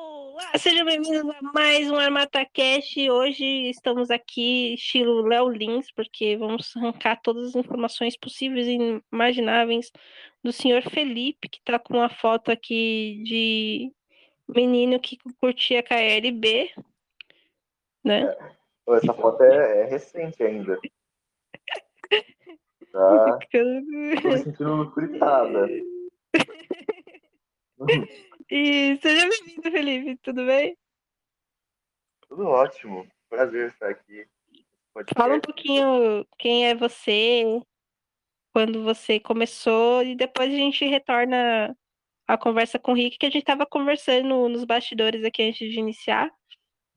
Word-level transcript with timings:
Olá, 0.00 0.56
sejam 0.56 0.84
bem-vindos 0.84 1.28
a 1.28 1.42
mais 1.52 1.90
um 1.90 1.96
Armata 1.96 2.46
Cash. 2.54 2.96
Hoje 3.10 3.44
estamos 3.68 4.12
aqui, 4.12 4.74
estilo 4.74 5.22
Léo 5.22 5.48
Lins, 5.48 5.90
porque 5.90 6.36
vamos 6.36 6.76
arrancar 6.76 7.20
todas 7.20 7.48
as 7.48 7.56
informações 7.56 8.16
possíveis 8.16 8.68
e 8.68 9.02
imagináveis 9.12 9.90
do 10.40 10.52
senhor 10.52 10.82
Felipe, 10.82 11.48
que 11.48 11.58
está 11.58 11.80
com 11.80 11.94
uma 11.94 12.08
foto 12.08 12.52
aqui 12.52 13.20
de 13.24 13.92
menino 14.48 15.00
que 15.00 15.18
curtia 15.40 15.82
KLB, 15.82 16.70
né? 18.04 18.36
Essa 18.90 19.12
foto 19.12 19.42
é, 19.42 19.80
é 19.82 19.84
recente 19.86 20.42
ainda. 20.44 20.78
Tá. 22.90 23.38
Tô 23.52 24.28
me 24.28 24.38
sentindo 24.38 24.90
fritada. 24.92 25.68
E 28.50 28.96
seja 29.02 29.28
bem-vindo, 29.28 29.70
Felipe, 29.70 30.16
tudo 30.22 30.46
bem? 30.46 30.74
Tudo 32.26 32.46
ótimo, 32.46 33.06
prazer 33.28 33.68
estar 33.68 33.90
aqui. 33.90 34.26
Fala 35.14 35.34
um 35.34 35.40
pouquinho 35.40 36.26
quem 36.38 36.66
é 36.66 36.74
você, 36.74 37.42
quando 38.54 38.82
você 38.82 39.20
começou, 39.20 40.02
e 40.02 40.16
depois 40.16 40.50
a 40.50 40.56
gente 40.56 40.82
retorna 40.86 41.76
a 42.26 42.38
conversa 42.38 42.78
com 42.78 42.92
o 42.92 42.94
Rick, 42.94 43.18
que 43.18 43.26
a 43.26 43.30
gente 43.30 43.42
estava 43.42 43.66
conversando 43.66 44.48
nos 44.48 44.64
bastidores 44.64 45.22
aqui 45.24 45.42
antes 45.42 45.70
de 45.70 45.78
iniciar, 45.78 46.30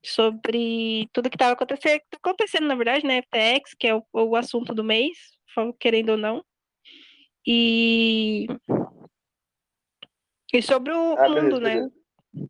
sobre 0.02 1.06
tudo 1.12 1.28
que 1.28 1.36
estava 1.36 1.52
acontecendo, 1.52 2.00
acontecendo, 2.16 2.66
na 2.66 2.74
verdade, 2.74 3.06
né? 3.06 3.20
FTX, 3.20 3.74
que 3.78 3.88
é 3.88 3.94
o, 3.94 4.02
o 4.10 4.36
assunto 4.36 4.74
do 4.74 4.82
mês, 4.82 5.18
querendo 5.78 6.12
ou 6.12 6.16
não. 6.16 6.42
E 7.46 8.46
e 10.52 10.62
sobre 10.62 10.92
o 10.92 11.16
ah, 11.16 11.28
mundo, 11.28 11.60
beleza, 11.60 11.86
né? 12.40 12.48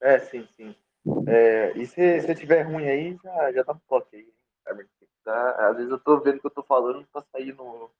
É, 0.00 0.18
sim, 0.18 0.46
sim. 0.54 0.74
É, 1.26 1.72
e 1.76 1.86
se, 1.86 2.20
se 2.20 2.34
tiver 2.34 2.62
ruim 2.62 2.86
aí, 2.86 3.16
já, 3.22 3.52
já 3.52 3.62
dá 3.62 3.72
um 3.72 3.78
toque 3.88 4.16
aí. 4.16 4.34
Tá? 5.24 5.70
Às 5.70 5.76
vezes 5.76 5.90
eu 5.90 5.98
tô 5.98 6.20
vendo 6.20 6.38
que 6.38 6.46
eu 6.46 6.50
tô 6.50 6.62
falando 6.62 6.96
não 6.96 7.04
tá 7.04 7.24
saindo. 7.32 7.90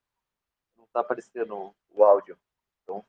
Não 0.77 0.87
tá 0.93 1.01
aparecendo 1.01 1.75
o 1.91 2.05
áudio. 2.05 2.37
Então, 2.83 3.03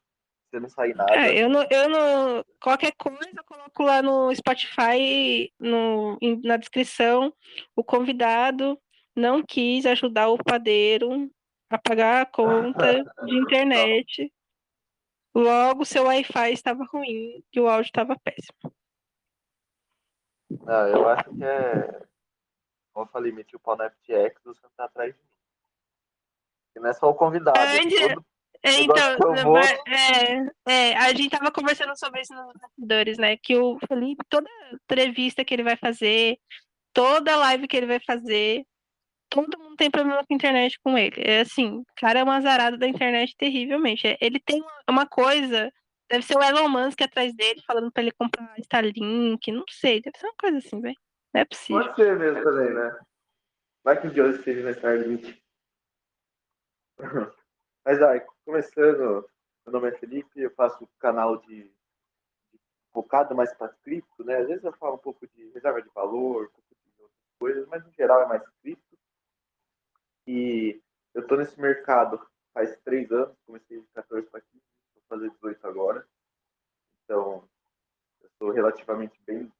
se 0.50 0.60
não 0.60 0.70
sair 0.70 0.96
nada. 0.96 1.14
É, 1.14 1.38
eu 1.38 1.50
não, 1.50 1.68
eu 1.70 1.90
não. 1.90 2.46
Qualquer 2.62 2.94
coisa 2.94 3.30
eu 3.36 3.44
coloco 3.44 3.84
lá 3.84 4.02
no 4.02 4.34
Spotify, 4.34 5.52
no, 5.60 6.18
na 6.44 6.56
descrição, 6.56 7.34
o 7.76 7.84
convidado 7.84 8.80
não 9.14 9.44
quis 9.44 9.86
ajudar 9.86 10.30
o 10.30 10.38
padeiro 10.38 11.30
a 11.70 11.78
pagar 11.78 12.22
a 12.22 12.26
conta 12.26 13.04
de 13.26 13.36
internet. 13.38 14.32
Logo, 15.36 15.84
seu 15.84 16.06
Wi-Fi 16.06 16.54
estava 16.54 16.86
ruim 16.86 17.44
e 17.52 17.60
o 17.60 17.68
áudio 17.68 17.90
estava 17.90 18.16
péssimo. 18.24 18.74
Não, 20.50 20.88
eu 20.88 21.10
acho 21.10 21.26
que 21.36 21.44
é. 21.44 22.06
Como 22.94 23.06
eu 23.06 23.12
falei, 23.12 23.34
meti 23.34 23.54
o 23.54 23.60
pau 23.60 23.76
na 23.76 23.90
FTX, 23.90 24.42
você 24.46 24.62
tá 24.78 24.86
atrás 24.86 25.14
de 25.14 25.20
mim. 25.20 25.28
E 26.78 26.80
não 26.80 26.90
é 26.90 26.94
só 26.94 27.10
o 27.10 27.14
convidado. 27.14 27.60
É, 27.60 27.82
todo... 27.82 28.26
é, 28.64 28.80
então, 28.80 29.44
vou... 29.44 29.58
é, 29.58 30.50
é, 30.66 30.98
a 30.98 31.10
gente 31.10 31.30
tava 31.30 31.52
conversando 31.52 31.98
sobre 32.00 32.22
isso 32.22 32.34
nos 32.34 32.54
bastidores, 32.54 33.18
né? 33.18 33.36
Que 33.36 33.58
o 33.58 33.78
Felipe, 33.90 34.24
toda 34.30 34.50
entrevista 34.72 35.44
que 35.44 35.54
ele 35.54 35.64
vai 35.64 35.76
fazer, 35.76 36.40
toda 36.94 37.36
live 37.36 37.68
que 37.68 37.76
ele 37.76 37.88
vai 37.88 38.00
fazer, 38.00 38.66
todo 39.44 39.60
mundo 39.60 39.76
tem 39.76 39.92
problema 39.92 40.24
com 40.24 40.34
a 40.34 40.36
internet 40.36 40.80
com 40.84 40.98
ele. 40.98 41.22
É 41.24 41.42
assim, 41.42 41.80
o 41.80 41.86
cara 41.98 42.20
é 42.20 42.24
uma 42.24 42.38
azarada 42.38 42.78
da 42.78 42.88
internet 42.88 43.36
terrivelmente. 43.38 44.08
É, 44.08 44.18
ele 44.22 44.40
tem 44.40 44.64
uma 44.90 45.08
coisa, 45.08 45.72
deve 46.10 46.24
ser 46.24 46.38
o 46.38 46.44
Elon 46.44 46.70
Musk 46.70 47.02
atrás 47.02 47.34
dele, 47.36 47.62
falando 47.66 47.92
pra 47.92 48.04
ele 48.04 48.12
comprar 48.12 48.54
Starlink, 48.60 49.52
não 49.52 49.66
sei, 49.70 50.02
deve 50.02 50.18
ser 50.18 50.28
uma 50.28 50.36
coisa 50.40 50.58
assim, 50.60 50.80
velho. 50.80 50.98
Não 51.34 51.42
é 51.42 51.46
possível. 51.46 51.84
Pode 51.84 51.96
ser 51.96 52.18
mesmo 52.18 52.44
também, 52.44 52.74
né? 52.74 53.00
Vai 53.84 54.00
que 54.00 54.08
o 54.08 54.12
Deus 54.12 54.38
esteja 54.38 54.64
na 54.64 54.72
Starlink. 54.72 55.42
Mas 57.86 58.02
aí, 58.02 58.22
começando, 58.46 59.30
meu 59.66 59.74
nome 59.74 59.90
é 59.90 59.98
Felipe, 59.98 60.40
eu 60.40 60.50
faço 60.52 60.88
canal 60.98 61.38
de, 61.38 61.70
focado 62.96 63.36
mais 63.36 63.54
para 63.54 63.74
cripto, 63.84 64.24
né? 64.24 64.38
Às 64.38 64.48
vezes 64.48 64.64
eu 64.64 64.72
falo 64.74 64.96
um 64.96 65.00
pouco 65.00 65.28
de 65.28 65.50
reserva 65.50 65.82
de 65.82 65.90
valor, 65.90 66.46
um 66.46 66.50
pouco 66.50 66.74
de 66.74 67.02
outras 67.02 67.38
coisas, 67.38 67.68
mas 67.68 67.84
no 67.84 67.92
geral 67.92 68.22
é 68.22 68.26
mais 68.26 68.42
cripto. 68.62 68.95
E 70.28 70.82
eu 71.14 71.22
estou 71.22 71.38
nesse 71.38 71.60
mercado 71.60 72.20
faz 72.54 72.78
três 72.84 73.12
anos, 73.12 73.38
comecei 73.46 73.80
de 73.80 73.88
14 73.94 74.28
para 74.30 74.42
15, 74.42 74.64
vou 74.94 75.04
fazer 75.10 75.30
18 75.32 75.68
agora. 75.68 76.08
Então, 77.04 77.48
eu 78.22 78.28
estou 78.28 78.52
relativamente 78.52 79.20
bem. 79.26 79.52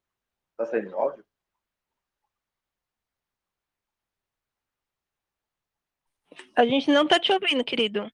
Está 0.52 0.66
saindo 0.66 0.96
áudio? 0.96 1.24
A 6.54 6.64
gente 6.64 6.90
não 6.90 7.04
está 7.04 7.20
te 7.20 7.32
ouvindo, 7.32 7.64
querido. 7.64 8.10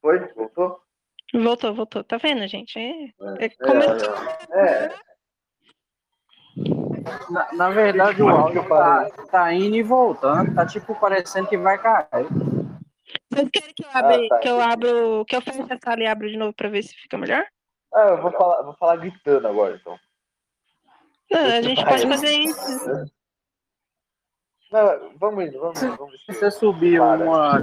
Foi? 0.00 0.18
Voltou? 0.34 0.82
Voltou, 1.32 1.74
voltou. 1.74 2.04
Tá 2.04 2.18
vendo, 2.18 2.46
gente? 2.46 2.78
É, 2.78 3.04
é, 3.04 3.10
é, 3.40 3.46
é, 4.52 4.86
é. 4.86 5.13
Na, 7.30 7.52
na 7.52 7.70
verdade, 7.70 8.22
o 8.22 8.28
áudio 8.28 8.66
tá, 8.68 9.10
tá 9.30 9.52
indo 9.52 9.76
e 9.76 9.82
voltando, 9.82 10.54
tá 10.54 10.66
tipo 10.66 10.94
parecendo 10.98 11.48
que 11.48 11.56
vai 11.56 11.78
cair. 11.78 12.28
Vocês 13.30 13.50
querem 13.50 13.74
que 13.74 13.84
eu 13.84 13.90
abra, 13.92 14.16
ah, 14.16 14.28
tá, 14.28 14.38
que 14.38 14.48
eu 14.48 14.60
abro, 14.60 15.24
que 15.26 15.36
eu 15.36 15.40
feche 15.42 15.60
a 15.60 15.78
sala 15.82 16.00
e 16.00 16.06
abro 16.06 16.28
de 16.28 16.36
novo 16.36 16.52
para 16.52 16.68
ver 16.68 16.82
se 16.82 16.94
fica 16.94 17.18
melhor? 17.18 17.44
Ah, 17.92 18.08
eu 18.08 18.22
vou 18.22 18.32
falar, 18.32 18.62
vou 18.62 18.74
falar 18.74 18.96
gritando 18.96 19.46
agora, 19.46 19.76
então. 19.76 19.98
Não, 21.30 21.40
a 21.40 21.62
gente 21.62 21.84
pode 21.84 22.06
fazer 22.06 22.30
isso. 22.30 23.12
Não, 24.70 25.16
vamos 25.16 25.44
indo, 25.44 25.60
vamos 25.60 25.82
indo. 25.82 25.96
Vamos 25.96 26.24
se 26.24 26.32
você 26.32 26.50
subir 26.50 27.00
uma. 27.00 27.60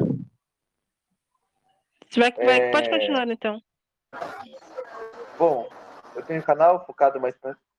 Você 2.09 2.19
vai, 2.19 2.31
vai, 2.31 2.59
é... 2.61 2.71
Pode 2.71 2.89
continuar, 2.89 3.27
então. 3.27 3.61
Bom, 5.37 5.69
eu 6.15 6.23
tenho 6.23 6.41
um 6.41 6.43
canal 6.43 6.85
focado 6.85 7.19
mais 7.19 7.35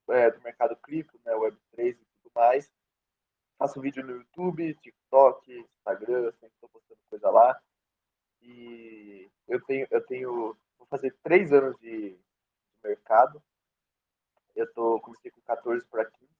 é, 0.08 0.30
do 0.30 0.40
mercado 0.42 0.76
cripto, 0.76 1.18
né, 1.24 1.32
Web3 1.32 1.90
e 1.90 1.94
tudo 1.94 2.32
mais. 2.34 2.70
Faço 3.58 3.80
vídeo 3.80 4.04
no 4.04 4.16
YouTube, 4.16 4.74
TikTok, 4.74 5.66
Instagram, 5.78 6.32
sempre 6.32 6.54
estou 6.54 6.68
postando 6.68 7.00
coisa 7.08 7.30
lá. 7.30 7.60
E 8.40 9.30
eu 9.46 9.60
tenho, 9.64 9.86
eu 9.90 10.04
tenho, 10.06 10.56
vou 10.78 10.86
fazer 10.88 11.16
três 11.22 11.52
anos 11.52 11.76
de, 11.78 12.10
de 12.10 12.18
mercado. 12.82 13.42
Eu 14.56 14.70
tô, 14.72 15.00
comecei 15.00 15.30
com 15.30 15.40
14 15.42 15.86
para 15.86 16.04
15, 16.04 16.32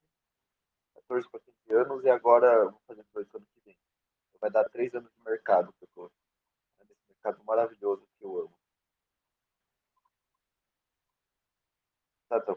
14 0.94 1.30
para 1.30 1.40
15 1.40 1.74
anos 1.74 2.04
e 2.04 2.10
agora 2.10 2.64
vou 2.70 2.80
fazer 2.86 3.04
dois 3.12 3.32
anos 3.34 3.48
que 3.54 3.60
vem. 3.64 3.76
Então, 4.28 4.40
vai 4.40 4.50
dar 4.50 4.68
três 4.68 4.94
anos 4.94 5.10
de 5.12 5.22
mercado 5.22 5.72
que 5.74 5.84
eu 5.96 6.10
mercado 7.22 7.44
maravilhoso 7.44 8.06
que 8.18 8.24
eu 8.24 8.40
amo. 8.40 8.58
Tá, 12.28 12.40
tá. 12.40 12.56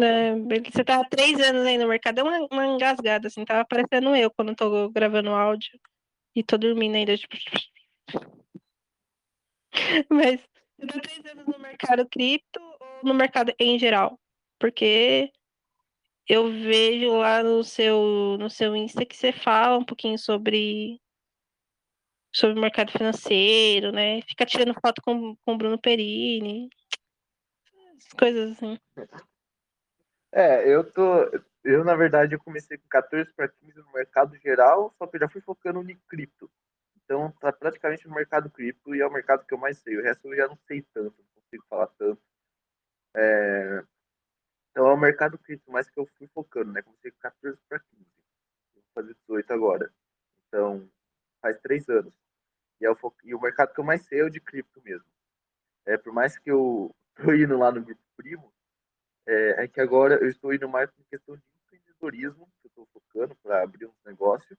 É, 0.00 0.34
você 0.70 0.84
tava 0.84 1.08
três 1.08 1.38
anos 1.40 1.66
aí 1.66 1.78
no 1.78 1.88
mercado, 1.88 2.20
é 2.20 2.22
uma, 2.22 2.46
uma 2.50 2.66
engasgada, 2.66 3.28
assim, 3.28 3.44
tava 3.44 3.64
parecendo 3.64 4.14
eu 4.14 4.30
quando 4.30 4.54
tô 4.54 4.88
gravando 4.90 5.30
áudio 5.30 5.78
e 6.34 6.42
tô 6.42 6.56
dormindo 6.58 6.96
ainda, 6.96 7.16
tipo. 7.16 7.36
Mas 10.10 10.40
você 10.78 10.86
tá 10.86 11.00
três 11.00 11.24
anos 11.26 11.46
no 11.46 11.58
mercado 11.58 12.08
cripto 12.08 12.60
ou 12.60 13.08
no 13.08 13.14
mercado 13.14 13.52
em 13.58 13.78
geral? 13.78 14.18
Porque 14.58 15.30
eu 16.28 16.50
vejo 16.50 17.16
lá 17.16 17.42
no 17.42 17.62
seu, 17.62 18.36
no 18.38 18.48
seu 18.48 18.74
Insta 18.74 19.04
que 19.04 19.16
você 19.16 19.32
fala 19.32 19.78
um 19.78 19.84
pouquinho 19.84 20.18
sobre 20.18 21.00
sobre 22.34 22.58
o 22.58 22.60
mercado 22.60 22.90
financeiro, 22.90 23.92
né? 23.92 24.20
Fica 24.22 24.44
tirando 24.44 24.74
foto 24.80 25.00
com, 25.02 25.36
com 25.36 25.54
o 25.54 25.56
Bruno 25.56 25.78
Perini. 25.78 26.68
Coisas 28.18 28.52
assim. 28.52 28.76
É, 30.36 30.68
eu 30.68 30.82
tô. 30.90 31.30
Eu, 31.62 31.84
na 31.84 31.94
verdade, 31.94 32.34
eu 32.34 32.40
comecei 32.40 32.76
com 32.76 32.88
14 32.88 33.32
para 33.34 33.48
15 33.48 33.78
no 33.78 33.92
mercado 33.92 34.36
geral, 34.38 34.92
só 34.98 35.06
que 35.06 35.16
eu 35.16 35.20
já 35.20 35.28
fui 35.28 35.40
focando 35.40 35.88
em 35.88 35.96
cripto. 36.08 36.50
Então, 36.96 37.30
tá 37.40 37.52
praticamente 37.52 38.08
no 38.08 38.14
mercado 38.14 38.50
cripto 38.50 38.94
e 38.94 39.00
é 39.00 39.06
o 39.06 39.12
mercado 39.12 39.46
que 39.46 39.54
eu 39.54 39.58
mais 39.58 39.78
sei. 39.78 39.96
O 39.96 40.02
resto 40.02 40.26
eu 40.28 40.36
já 40.36 40.48
não 40.48 40.56
sei 40.66 40.82
tanto, 40.92 41.16
não 41.18 41.42
consigo 41.42 41.64
falar 41.70 41.86
tanto. 41.98 42.20
É... 43.16 43.84
Então, 44.70 44.88
é 44.88 44.92
o 44.92 44.96
mercado 44.96 45.38
cripto 45.38 45.70
mais 45.70 45.88
que 45.88 46.00
eu 46.00 46.06
fui 46.18 46.26
focando, 46.28 46.72
né? 46.72 46.82
Comecei 46.82 47.12
com 47.12 47.18
14 47.20 47.58
para 47.68 47.78
15. 47.78 48.04
Vou 48.74 48.84
fazer 48.94 49.14
18 49.28 49.52
agora. 49.52 49.92
Então, 50.48 50.90
faz 51.40 51.60
três 51.60 51.88
anos. 51.88 52.12
E, 52.80 52.86
é 52.86 52.90
o, 52.90 52.96
fo... 52.96 53.14
e 53.24 53.34
o 53.34 53.40
mercado 53.40 53.72
que 53.74 53.80
eu 53.80 53.84
mais 53.84 54.02
sei 54.06 54.20
é 54.20 54.24
o 54.24 54.30
de 54.30 54.40
cripto 54.40 54.82
mesmo. 54.82 55.06
É, 55.86 55.96
por 55.96 56.12
mais 56.12 56.38
que 56.38 56.50
eu 56.50 56.94
tô 57.14 57.32
indo 57.34 57.58
lá 57.58 57.70
no 57.70 57.82
grupo 57.82 58.02
primo, 58.16 58.53
é, 59.26 59.64
é, 59.64 59.68
que 59.68 59.80
agora 59.80 60.16
eu 60.16 60.28
estou 60.28 60.52
indo 60.52 60.68
mais 60.68 60.90
em 60.98 61.02
questão 61.04 61.36
de 61.36 61.42
empreendedorismo, 61.64 62.46
que 62.60 62.66
eu 62.66 62.68
estou 62.68 62.86
focando 62.92 63.34
para 63.36 63.62
abrir 63.62 63.86
um 63.86 63.94
negócio, 64.04 64.56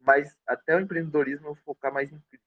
mas 0.00 0.36
até 0.46 0.76
o 0.76 0.80
empreendedorismo 0.80 1.48
eu 1.48 1.54
vou 1.54 1.64
focar 1.64 1.92
mais 1.92 2.12
em 2.12 2.18
cripto, 2.20 2.46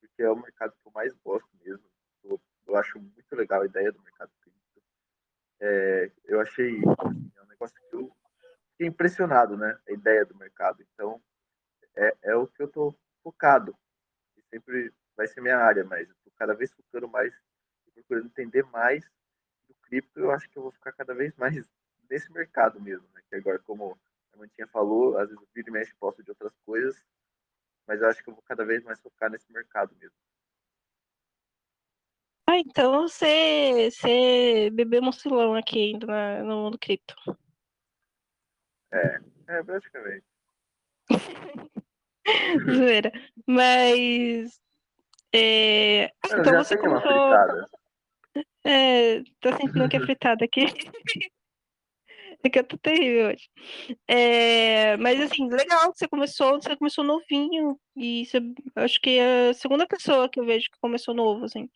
porque 0.00 0.22
é 0.22 0.30
o 0.30 0.36
mercado 0.36 0.72
que 0.72 0.88
eu 0.88 0.92
mais 0.92 1.12
gosto 1.24 1.48
mesmo, 1.64 1.84
eu, 2.22 2.40
eu 2.66 2.76
acho 2.76 2.98
muito 2.98 3.36
legal 3.36 3.60
da 3.60 3.66
ideia 3.66 3.92
do 3.92 4.02
mercado 4.02 4.30
cripto. 4.40 4.82
É, 5.60 6.10
eu 6.24 6.40
achei 6.40 6.76
assim, 6.98 7.32
é 7.36 7.42
um 7.42 7.46
negócio 7.46 7.74
que 7.76 7.96
eu 7.96 8.14
fiquei 8.72 8.86
impressionado, 8.86 9.56
né? 9.56 9.78
A 9.88 9.92
ideia 9.92 10.24
do 10.24 10.34
mercado. 10.34 10.82
Então, 10.92 11.22
é, 11.96 12.16
é 12.22 12.36
o 12.36 12.46
que 12.46 12.62
eu 12.62 12.68
tô 12.68 12.94
focado. 13.22 13.76
E 14.36 14.42
sempre 14.42 14.92
vai 15.16 15.26
ser 15.26 15.40
minha 15.40 15.56
área, 15.56 15.84
mas 15.84 16.08
eu 16.08 16.14
tô 16.24 16.30
cada 16.36 16.54
vez 16.54 16.72
focando 16.72 17.08
mais, 17.08 17.32
procurando 17.94 18.26
entender 18.26 18.64
mais 18.64 19.08
cripto. 19.86 20.20
Eu 20.20 20.30
acho 20.30 20.48
que 20.48 20.56
eu 20.56 20.62
vou 20.62 20.72
ficar 20.72 20.92
cada 20.92 21.14
vez 21.14 21.34
mais 21.36 21.64
nesse 22.10 22.32
mercado 22.32 22.80
mesmo, 22.80 23.06
né? 23.14 23.22
Que 23.28 23.36
agora, 23.36 23.58
como 23.60 23.98
a 24.32 24.36
Mantinha 24.36 24.66
falou, 24.68 25.16
às 25.18 25.28
vezes 25.28 25.42
o 25.42 25.48
vídeo 25.54 25.72
mexe 25.72 25.94
posto 25.94 26.22
de 26.22 26.30
outras 26.30 26.52
coisas, 26.64 26.96
mas 27.86 28.00
eu 28.00 28.08
acho 28.08 28.22
que 28.22 28.30
eu 28.30 28.34
vou 28.34 28.42
cada 28.42 28.64
vez 28.64 28.82
mais 28.82 29.00
focar 29.00 29.30
nesse 29.30 29.50
mercado 29.52 29.94
mesmo. 29.96 30.16
Ah, 32.46 32.58
então 32.58 33.08
você, 33.08 33.90
você 33.90 34.70
bebeu 34.70 35.02
mucilão 35.02 35.54
aqui 35.54 35.92
ainda 35.92 36.06
na, 36.06 36.42
no 36.42 36.64
mundo 36.64 36.78
cripto. 36.78 37.14
É, 38.92 39.20
é 39.48 39.62
praticamente. 39.62 40.24
Zoeira. 42.70 43.12
Mas. 43.46 44.60
É... 45.32 46.04
Eu 46.30 46.38
então 46.40 46.64
você 46.64 46.76
começou. 46.76 47.00
fritada. 47.00 47.68
É, 48.64 49.22
tô 49.40 49.54
sentindo 49.56 49.88
que 49.88 49.96
é 49.96 50.00
fritada 50.06 50.44
aqui. 50.44 50.64
É 52.42 52.50
que 52.50 52.58
eu 52.58 52.64
tô 52.64 52.76
terrível 52.76 53.28
hoje. 53.28 53.48
É, 54.06 54.98
mas 54.98 55.18
assim, 55.18 55.48
legal 55.48 55.90
que 55.90 55.98
você 55.98 56.06
começou, 56.06 56.60
você 56.60 56.76
começou 56.76 57.02
novinho. 57.02 57.80
E 57.96 58.26
você, 58.26 58.38
acho 58.76 59.00
que 59.00 59.18
é 59.18 59.48
a 59.48 59.54
segunda 59.54 59.86
pessoa 59.86 60.28
que 60.28 60.38
eu 60.38 60.44
vejo 60.44 60.66
que 60.70 60.78
começou 60.78 61.14
novo, 61.14 61.46
assim. 61.46 61.70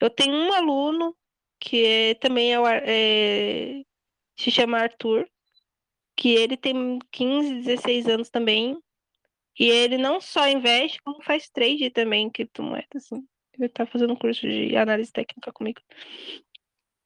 Eu 0.00 0.08
tenho 0.08 0.32
um 0.32 0.52
aluno 0.52 1.16
que 1.58 1.84
é, 1.84 2.14
também 2.14 2.54
é, 2.54 2.58
é, 2.86 3.82
se 4.36 4.52
chama 4.52 4.78
Arthur, 4.78 5.28
que 6.16 6.28
ele 6.34 6.56
tem 6.56 7.00
15, 7.10 7.54
16 7.62 8.06
anos 8.06 8.30
também. 8.30 8.78
E 9.58 9.66
ele 9.66 9.98
não 9.98 10.20
só 10.20 10.48
investe, 10.48 11.02
como 11.02 11.22
faz 11.22 11.48
trade 11.50 11.90
também 11.90 12.26
em 12.26 12.30
criptomoedas, 12.30 12.86
assim. 12.94 13.26
Ele 13.58 13.68
tá 13.68 13.86
fazendo 13.86 14.12
um 14.14 14.16
curso 14.16 14.40
de 14.42 14.76
análise 14.76 15.12
técnica 15.12 15.52
comigo. 15.52 15.80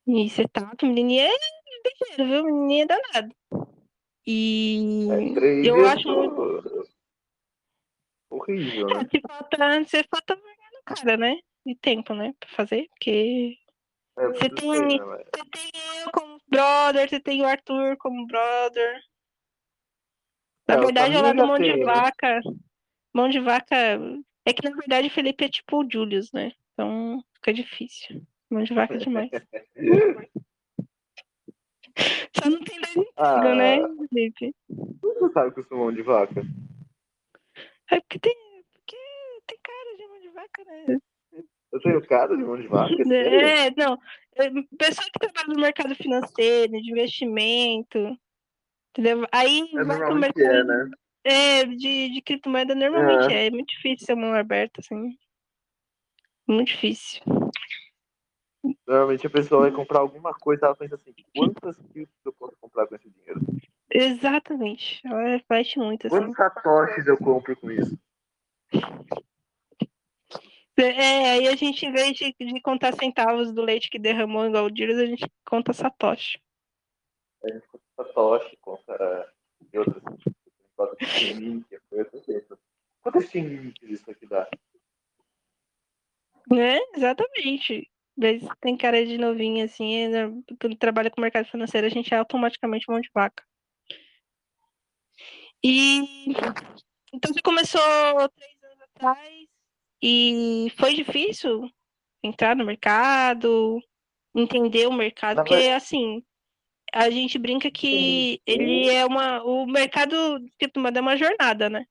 E 0.07 0.31
você 0.31 0.47
tá, 0.47 0.75
que 0.77 0.87
menininha 0.87 1.27
é 1.27 1.37
ligeiro, 1.85 2.31
viu? 2.31 2.45
Menininha 2.45 2.85
é 2.85 2.87
danada. 2.87 3.35
E 4.27 5.09
É, 5.11 5.69
eu 5.69 5.77
eu 5.77 5.87
acho 5.87 6.09
muito. 6.09 6.89
horrível, 8.31 8.91
É, 8.91 8.95
né? 8.95 9.05
te 9.05 9.21
falta, 9.21 9.85
você 9.85 10.05
falta 10.05 10.35
vergonha 10.35 10.71
na 10.73 10.95
cara, 10.95 11.17
né? 11.17 11.37
E 11.65 11.75
tempo, 11.75 12.15
né? 12.15 12.33
Pra 12.39 12.49
fazer, 12.51 12.89
porque 12.91 13.57
É, 14.19 14.29
você 14.29 14.47
eu 14.47 14.55
tem, 14.55 14.71
né? 14.73 15.05
Mas... 15.05 15.27
você 15.35 15.51
tem 15.51 15.71
eu 16.05 16.11
como 16.13 16.39
brother, 16.49 17.09
você 17.09 17.21
tem 17.21 17.43
o 17.43 17.47
Arthur 17.47 17.97
como 17.99 18.27
brother. 18.27 19.03
Na 20.69 20.75
É, 20.75 20.79
verdade, 20.79 21.15
é 21.15 21.21
caminho 21.21 21.23
lá 21.23 21.29
eu 21.31 21.35
do 21.35 21.47
Mão 21.47 21.59
de 21.59 21.77
né? 21.77 21.85
Vaca. 21.85 22.41
Mão 23.13 23.29
de 23.29 23.41
Vaca. 23.41 23.77
É 24.47 24.53
que 24.53 24.67
na 24.69 24.75
verdade 24.77 25.09
o 25.09 25.11
Felipe 25.11 25.45
é 25.45 25.49
tipo 25.49 25.83
o 25.85 25.89
Julius, 25.91 26.31
né? 26.33 26.53
Então 26.73 27.23
fica 27.35 27.53
difícil. 27.53 28.23
Mão 28.49 28.63
de 28.63 28.73
Vaca 28.73 28.95
é 28.95 28.99
demais. 28.99 29.31
Só 32.37 32.51
não 32.51 32.61
tem 32.61 32.79
dois 32.81 32.97
empregos, 32.97 33.57
né, 33.57 33.77
Ah, 33.83 33.89
Felipe? 34.09 34.55
você 34.69 35.33
sabe 35.33 35.53
que 35.55 35.61
eu 35.61 35.65
sou 35.65 35.79
mão 35.79 35.93
de 35.93 36.03
vaca. 36.03 36.43
É 37.91 38.01
porque 38.01 38.19
tem, 38.19 38.35
porque 38.75 38.97
tem 39.47 39.59
cara 39.63 39.97
de 39.97 40.07
mão 40.07 40.21
de 40.21 40.29
vaca, 40.29 40.65
né? 40.65 40.99
Eu 41.73 41.81
tenho 41.81 42.07
cara 42.07 42.37
de 42.37 42.45
mão 42.45 42.61
de 42.61 42.69
vaca, 42.69 42.95
sério? 43.05 43.41
É, 43.41 43.71
não. 43.77 43.99
É, 44.37 44.51
Pessoa 44.79 45.07
que 45.13 45.19
trabalha 45.19 45.55
no 45.55 45.61
mercado 45.61 45.95
financeiro, 45.95 46.73
de 46.73 46.91
investimento, 46.91 48.19
entendeu? 48.91 49.27
Aí 49.33 49.63
É, 49.75 49.85
vai 49.85 49.99
pro 49.99 50.17
é, 50.17 50.21
mercado 50.21 50.65
né? 50.67 50.91
É, 51.27 51.65
de, 51.65 52.11
de 52.11 52.23
criptomoeda, 52.23 52.75
normalmente 52.75 53.33
É. 53.33 53.47
é. 53.47 53.51
Muito 53.51 53.69
difícil 53.69 54.07
ser 54.07 54.15
mão 54.15 54.33
aberta, 54.33 54.81
assim. 54.81 55.17
Muito 56.47 56.69
difícil. 56.69 57.21
Normalmente 58.87 59.27
a 59.27 59.31
pessoa 59.31 59.63
vai 59.63 59.73
comprar 59.73 60.01
alguma 60.01 60.33
coisa, 60.35 60.67
ela 60.67 60.77
pensa 60.77 60.95
assim, 60.95 61.13
quantas 61.37 61.77
criptos 61.93 62.25
eu 62.25 62.33
posso 62.33 62.57
comprar 62.61 62.87
com 62.87 62.95
esse 62.95 63.11
dinheiro? 63.11 63.41
Exatamente. 63.91 65.01
Ela 65.05 65.23
reflete 65.25 65.79
muito, 65.79 66.07
assim. 66.07 66.17
Quantos 66.17 66.37
satoshis 66.37 67.07
eu 67.07 67.17
compro 67.17 67.57
com 67.57 67.71
isso? 67.71 67.99
É, 70.79 71.31
aí 71.31 71.49
a 71.49 71.57
gente, 71.57 71.87
em 71.87 71.93
vez 71.93 72.13
de, 72.17 72.35
de 72.39 72.61
contar 72.61 72.93
centavos 72.95 73.53
do 73.53 73.63
leite 73.63 73.89
que 73.89 73.99
derramou 73.99 74.47
igual 74.47 74.65
o 74.65 74.67
a 74.67 75.07
gente 75.07 75.25
conta 75.45 75.73
satoshi. 75.73 76.39
A 77.43 77.53
gente 77.53 77.67
compra 77.67 77.87
satoshi, 77.97 78.57
compra 78.61 79.33
e 79.73 79.79
outras 79.79 80.03
coisas. 80.77 80.97
Steamlink, 81.03 81.67
coisas 81.91 82.27
dessas. 82.27 82.59
Quantos 83.03 83.35
isso 83.35 84.11
aqui 84.11 84.27
dá? 84.27 84.49
Né? 86.51 86.79
Exatamente. 86.95 87.91
Vezes 88.17 88.49
tem 88.61 88.77
cara 88.77 89.05
de 89.05 89.19
novinha, 89.19 89.67
assim, 89.67 89.95
quando 90.59 90.77
trabalha 90.77 91.11
com 91.11 91.21
o 91.21 91.23
mercado 91.23 91.47
financeiro, 91.49 91.87
a 91.87 91.91
gente 91.91 92.15
é 92.15 92.17
automaticamente 92.17 92.87
mão 92.89 93.01
de 93.01 93.11
vaca. 93.13 93.45
E 95.63 96.01
então 97.13 97.33
você 97.33 97.43
começou 97.43 97.81
três 98.31 98.63
anos 98.63 98.81
atrás 98.95 99.47
e 100.03 100.73
foi 100.79 100.95
difícil 100.95 101.69
entrar 102.23 102.57
no 102.57 102.65
mercado, 102.65 103.81
entender 104.35 104.87
o 104.87 104.93
mercado, 104.93 105.37
Na 105.37 105.45
porque 105.45 105.57
ver- 105.57 105.73
assim, 105.73 106.25
a 106.97 107.11
gente 107.11 107.39
brinca 107.39 107.71
que 107.71 108.41
ele 108.47 108.89
é 108.89 109.05
uma. 109.05 109.43
O 109.45 109.67
mercado 109.67 110.39
de 110.39 110.51
criptomoeda 110.59 110.99
é 110.99 111.03
uma 111.03 111.17
jornada, 111.17 111.69
né? 111.69 111.87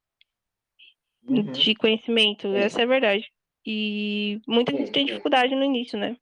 Uhum. 1.28 1.52
De 1.52 1.76
conhecimento, 1.76 2.48
essa 2.56 2.82
é 2.82 2.84
a 2.84 2.88
verdade. 2.88 3.32
E 3.64 4.42
muita 4.48 4.72
gente 4.72 4.92
tem 4.92 5.06
dificuldade 5.06 5.56
no 5.56 5.64
início, 5.64 5.98
né? 5.98 6.18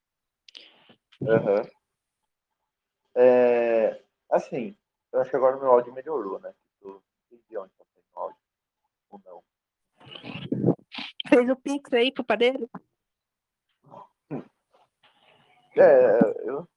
Aham. 1.21 1.65
É, 3.15 4.01
assim, 4.29 4.75
eu 5.13 5.21
acho 5.21 5.29
que 5.29 5.35
agora 5.37 5.55
o 5.55 5.59
meu 5.61 5.71
áudio 5.71 5.93
melhorou, 5.93 6.39
né? 6.41 6.53
Eu 6.81 7.01
de 7.49 7.57
onde 7.57 7.71
tá 7.77 7.85
saindo 7.85 8.07
o 8.13 8.19
áudio. 8.19 8.37
Ou 9.11 9.21
não. 9.25 9.43
Fez 11.29 11.49
o 11.49 11.55
Pix 11.55 11.93
aí 11.93 12.11
pro 12.11 12.23
padeiro? 12.23 12.69
É, 15.75 16.49
eu 16.49 16.67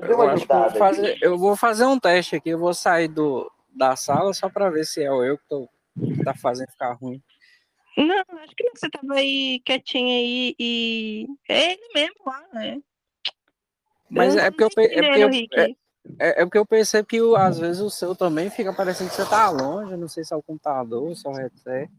Eu 0.00 0.14
uma 0.16 0.32
acho 0.32 0.46
que 0.46 0.52
eu 0.52 0.56
vou, 0.56 0.66
ajudada 0.66 0.66
aqui. 0.66 0.78
fazer, 0.78 1.18
eu 1.22 1.38
vou 1.38 1.56
fazer 1.56 1.84
um 1.84 1.98
teste 1.98 2.36
aqui. 2.36 2.50
Eu 2.50 2.58
vou 2.58 2.72
sair 2.74 3.08
do, 3.08 3.50
da 3.74 3.96
sala 3.96 4.32
só 4.32 4.48
para 4.48 4.70
ver 4.70 4.84
se 4.84 5.02
é 5.02 5.10
o 5.10 5.22
eu 5.24 5.36
que, 5.38 5.44
tô, 5.48 5.68
que 5.98 6.22
tá 6.24 6.34
fazendo 6.34 6.70
ficar 6.70 6.92
ruim. 6.92 7.22
Não, 7.96 8.24
acho 8.38 8.54
que 8.54 8.64
não. 8.64 8.72
Você 8.76 8.88
tava 8.88 9.14
aí 9.14 9.60
quietinho 9.64 10.08
aí 10.08 10.54
e. 10.58 11.26
É 11.48 11.72
ele 11.72 11.88
mesmo 11.94 12.14
lá, 12.24 12.44
né? 12.52 12.78
Mas 14.08 14.36
é 14.36 14.50
porque 14.50 14.64
eu, 14.64 14.68
é 14.68 15.02
porque 15.02 15.24
eu, 15.24 15.28
é, 15.58 15.70
é- 16.18 16.42
é 16.42 16.44
porque 16.44 16.58
eu 16.58 16.64
percebo 16.66 17.08
que 17.08 17.20
o- 17.20 17.34
às 17.36 17.58
vezes 17.58 17.82
o 17.82 17.90
seu 17.90 18.14
também 18.14 18.48
fica 18.50 18.72
parecendo 18.72 19.10
que 19.10 19.16
você 19.16 19.28
tá 19.28 19.50
longe. 19.50 19.96
Não 19.96 20.08
sei 20.08 20.22
se 20.24 20.32
é 20.32 20.36
o 20.36 20.42
computador, 20.42 21.14
se 21.16 21.26
é 21.26 21.30
o 21.30 21.34
headset. 21.34 21.90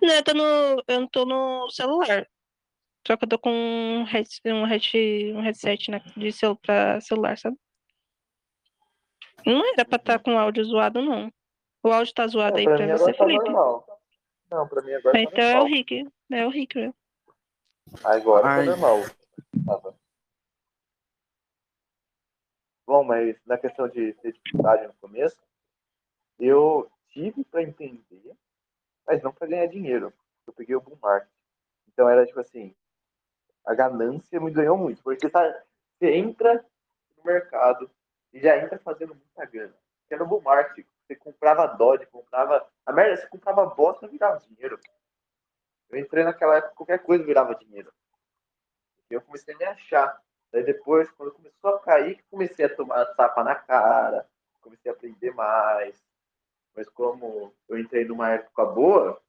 Não, 0.00 0.14
eu 0.14 0.22
tô 0.22 0.34
no. 0.34 0.44
Eu 0.88 1.00
não 1.00 1.08
tô 1.08 1.26
no 1.26 1.68
celular. 1.70 2.26
Só 3.06 3.16
que 3.16 3.24
eu 3.24 3.28
tô 3.28 3.38
com 3.38 3.52
um, 3.52 4.02
head, 4.02 4.28
um, 4.46 4.64
head, 4.64 5.32
um 5.32 5.40
headset 5.40 5.92
né, 5.92 6.02
de 6.16 6.32
cel, 6.32 6.56
pra 6.56 7.00
celular, 7.00 7.38
sabe? 7.38 7.56
Não 9.46 9.64
era 9.64 9.84
pra 9.84 9.94
estar 9.96 10.18
com 10.18 10.36
áudio 10.36 10.64
zoado, 10.64 11.00
não. 11.00 11.32
O 11.84 11.92
áudio 11.92 12.12
tá 12.12 12.26
zoado 12.26 12.54
Não, 12.54 12.58
aí 12.58 12.64
pra 12.64 12.76
pra 12.76 12.96
você, 12.98 13.12
tá 13.12 13.24
Felipe. 13.24 13.44
normal. 13.44 14.00
Não, 14.50 14.66
pra 14.66 14.82
mim 14.82 14.92
agora 14.92 15.12
tá 15.12 15.20
Então 15.20 15.44
é 15.44 15.50
o 15.50 15.58
normal. 15.58 15.72
Rick. 15.72 16.08
É 16.32 16.46
o 16.46 16.50
Rick, 16.50 16.80
né? 16.80 16.94
Agora 18.02 18.42
tá 18.42 18.56
Ai. 18.56 18.66
normal. 18.66 19.04
Tava. 19.64 19.96
Bom, 22.84 23.04
mas 23.04 23.36
na 23.46 23.56
questão 23.56 23.88
de 23.88 24.14
ter 24.14 24.32
dificuldade 24.32 24.84
no 24.84 24.94
começo, 24.94 25.40
eu 26.40 26.90
tive 27.10 27.44
para 27.44 27.62
entender, 27.62 28.34
mas 29.06 29.22
não 29.22 29.32
para 29.32 29.46
ganhar 29.46 29.66
dinheiro. 29.66 30.12
Eu 30.44 30.52
peguei 30.52 30.74
o 30.74 30.80
bull 30.80 30.98
market. 31.00 31.30
Então 31.88 32.08
era 32.08 32.26
tipo 32.26 32.40
assim, 32.40 32.74
a 33.66 33.74
ganância 33.74 34.40
me 34.40 34.50
ganhou 34.52 34.78
muito, 34.78 35.02
porque 35.02 35.28
tá, 35.28 35.42
você 35.98 36.14
entra 36.14 36.64
no 37.16 37.24
mercado 37.24 37.90
e 38.32 38.40
já 38.40 38.56
entra 38.56 38.78
fazendo 38.78 39.14
muita 39.14 39.44
grana. 39.44 39.74
Era 40.08 40.24
bull 40.24 40.40
market, 40.40 40.86
você 41.06 41.16
comprava 41.16 41.66
Dodge, 41.66 42.06
comprava. 42.06 42.66
A 42.84 42.92
merda, 42.92 43.16
você 43.16 43.26
comprava 43.26 43.66
bosta 43.66 44.06
virava 44.06 44.38
dinheiro. 44.38 44.78
Eu 45.90 45.98
entrei 45.98 46.22
naquela 46.22 46.56
época, 46.56 46.74
qualquer 46.74 47.02
coisa 47.02 47.24
virava 47.24 47.56
dinheiro. 47.56 47.92
E 49.10 49.14
eu 49.14 49.22
comecei 49.22 49.54
a 49.54 49.58
me 49.58 49.64
achar. 49.64 50.22
Daí 50.52 50.64
depois, 50.64 51.10
quando 51.12 51.32
começou 51.32 51.70
a 51.70 51.80
cair, 51.80 52.24
comecei 52.30 52.64
a 52.64 52.74
tomar 52.74 53.04
tapa 53.14 53.42
na 53.42 53.54
cara, 53.54 54.28
comecei 54.60 54.90
a 54.90 54.94
aprender 54.94 55.32
mais. 55.32 56.00
Mas 56.74 56.88
como 56.88 57.52
eu 57.68 57.78
entrei 57.78 58.04
numa 58.04 58.30
época 58.30 58.64
boa, 58.64 59.20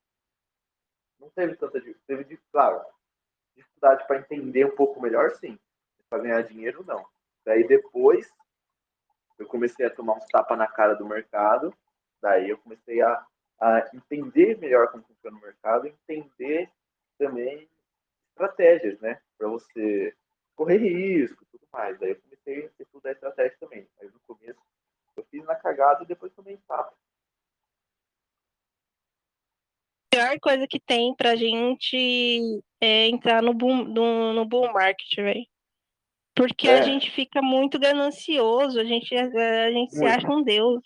não 1.20 1.30
teve 1.32 1.56
tanta. 1.56 1.82
Teve, 2.06 2.38
claro, 2.52 2.86
dificuldade 3.58 4.06
para 4.08 4.20
entender 4.20 4.66
um 4.66 4.76
pouco 4.76 5.02
melhor, 5.02 5.32
sim. 5.32 5.60
para 6.10 6.24
ganhar 6.24 6.42
dinheiro, 6.44 6.84
não. 6.86 7.06
Daí 7.46 7.68
depois 7.68 8.32
eu 9.38 9.46
comecei 9.46 9.86
a 9.86 9.90
tomar 9.90 10.14
uns 10.14 10.26
tapas 10.28 10.58
na 10.58 10.68
cara 10.68 10.94
do 10.96 11.06
mercado, 11.06 11.74
daí 12.22 12.50
eu 12.50 12.58
comecei 12.58 13.02
a, 13.02 13.26
a 13.60 13.90
entender 13.94 14.58
melhor 14.58 14.92
como 14.92 15.04
funciona 15.04 15.38
o 15.38 15.42
mercado, 15.42 15.88
entender 15.88 16.70
também 17.18 17.70
estratégias, 18.30 19.00
né, 19.00 19.22
para 19.38 19.48
você 19.48 20.16
correr 20.56 20.78
risco 20.78 21.44
e 21.44 21.46
tudo 21.48 21.68
mais. 21.72 22.00
Daí 22.00 22.12
eu 22.12 22.22
comecei 22.22 22.66
a 22.66 22.84
estudar 22.84 23.12
estratégia 23.12 23.58
também. 23.60 23.88
Mas 24.02 24.12
no 24.12 24.20
começo 24.22 24.60
eu 25.16 25.24
fiz 25.26 25.44
na 25.46 25.56
cagada 25.56 26.04
e 26.04 26.08
depois 26.08 26.34
tomei 26.34 26.58
tapa. 26.68 26.94
A 26.94 26.98
pior 30.18 30.40
coisa 30.40 30.68
que 30.68 30.80
tem 30.80 31.14
pra 31.16 31.36
gente 31.36 32.64
é 32.82 33.08
entrar 33.08 33.42
no 33.42 33.54
boom, 33.54 33.84
no, 33.84 34.34
no 34.34 34.46
bull 34.46 34.72
market, 34.74 35.16
velho. 35.16 35.46
Porque 36.36 36.68
é. 36.68 36.80
a 36.80 36.82
gente 36.82 37.12
fica 37.12 37.42
muito 37.42 37.80
ganancioso, 37.80 38.80
a 38.80 38.84
gente, 38.84 39.16
a 39.16 39.72
gente 39.72 39.96
se 39.96 40.06
acha 40.06 40.28
um 40.28 40.44
deus. 40.44 40.82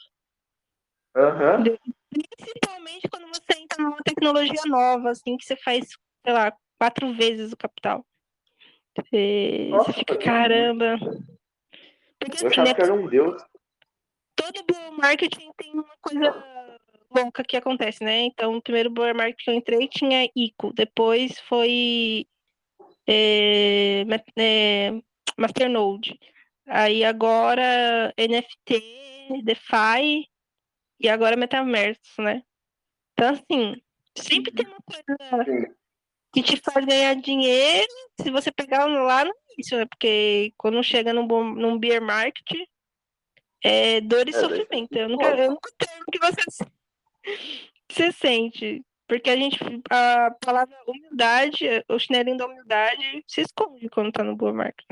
Uhum. 1.15 1.77
Principalmente 2.37 3.09
quando 3.09 3.27
você 3.27 3.59
entra 3.59 3.83
numa 3.83 4.01
tecnologia 4.03 4.61
nova, 4.65 5.11
assim, 5.11 5.37
que 5.37 5.45
você 5.45 5.55
faz, 5.57 5.87
sei 6.25 6.33
lá, 6.33 6.53
quatro 6.77 7.13
vezes 7.13 7.51
o 7.51 7.57
capital. 7.57 8.05
Você, 8.97 9.67
Nossa, 9.69 9.91
você 9.91 9.99
fica, 9.99 10.17
caramba. 10.17 10.97
Porque, 12.19 12.43
eu 12.43 12.47
assim, 12.47 12.61
né, 12.61 12.73
que 12.73 12.81
era 12.81 12.93
um 12.93 13.07
deus. 13.07 13.41
Todo 14.35 14.63
bull 14.65 14.97
marketing 14.97 15.51
tem 15.57 15.73
uma 15.73 15.95
coisa 16.01 16.31
louca 17.13 17.43
que 17.43 17.57
acontece, 17.57 18.03
né? 18.03 18.21
Então, 18.21 18.55
o 18.55 18.61
primeiro 18.61 18.89
bull 18.89 19.13
market 19.13 19.37
que 19.43 19.49
eu 19.49 19.55
entrei 19.55 19.87
tinha 19.87 20.29
ICO, 20.35 20.73
depois 20.73 21.39
foi 21.41 22.25
é, 23.07 24.05
é, 24.37 24.91
Masternode. 25.37 26.19
Aí 26.67 27.03
agora 27.03 28.13
NFT, 28.17 29.43
DeFi 29.43 30.27
e 30.99 31.09
agora 31.09 31.35
Metaverso, 31.35 32.21
né? 32.21 32.43
Então, 33.13 33.33
assim, 33.33 33.81
sempre 34.15 34.51
tem 34.53 34.65
uma 34.67 34.77
coisa 34.85 35.75
que 36.33 36.41
te 36.41 36.57
faz 36.57 36.85
ganhar 36.85 37.15
dinheiro 37.15 37.91
se 38.21 38.31
você 38.31 38.51
pegar 38.51 38.85
lá 38.85 39.25
no 39.25 39.33
início, 39.53 39.77
né? 39.77 39.85
Porque 39.85 40.53
quando 40.57 40.81
chega 40.83 41.13
num, 41.13 41.27
bom, 41.27 41.43
num 41.43 41.77
beer 41.77 42.01
market, 42.01 42.67
é 43.63 44.01
dor 44.01 44.27
e 44.27 44.31
é, 44.31 44.39
sofrimento. 44.39 44.95
Eu 44.95 45.09
nunca, 45.09 45.27
eu 45.35 45.51
nunca 45.51 45.69
tenho 45.77 46.05
que 46.11 46.19
você, 46.19 46.65
você 47.89 48.11
sente. 48.11 48.85
Porque 49.07 49.29
a 49.29 49.35
gente, 49.35 49.59
a 49.89 50.31
palavra 50.39 50.73
humildade, 50.87 51.65
o 51.89 51.99
chinelinho 51.99 52.37
da 52.37 52.45
humildade 52.45 53.23
se 53.27 53.41
esconde 53.41 53.89
quando 53.89 54.11
tá 54.11 54.23
no 54.23 54.37
beer 54.37 54.53
market. 54.53 54.87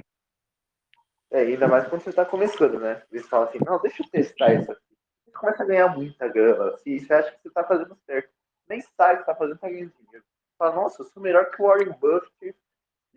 É, 1.32 1.40
ainda 1.40 1.70
mais 1.70 1.88
quando 1.88 2.02
você 2.02 2.10
está 2.10 2.26
começando, 2.26 2.80
né? 2.80 3.02
Eles 3.12 3.28
falam 3.30 3.48
assim, 3.48 3.60
não, 3.66 3.80
deixa 3.80 4.04
eu 4.04 4.10
testar 4.10 4.54
isso 4.54 4.72
aqui. 4.72 4.82
Você 5.24 5.32
começa 5.32 5.64
a 5.64 5.66
ganhar 5.66 5.88
muita 5.96 6.28
grana, 6.28 6.74
assim, 6.74 7.00
você 7.00 7.14
acha 7.14 7.32
que 7.32 7.42
você 7.42 7.48
está 7.48 7.64
fazendo 7.64 7.98
certo. 8.06 8.30
Nem 8.68 8.82
sabe 8.82 9.14
o 9.14 9.16
que 9.18 9.22
está 9.22 9.36
fazendo, 9.36 9.58
tá 9.58 9.70
ganhando 9.70 9.94
dinheiro. 10.02 10.26
Você 10.26 10.58
fala, 10.58 10.76
nossa, 10.76 11.02
eu 11.02 11.06
sou 11.06 11.24
melhor 11.24 11.50
que 11.50 11.62
o 11.62 11.66
Warren 11.66 11.94
Buffett 11.98 12.56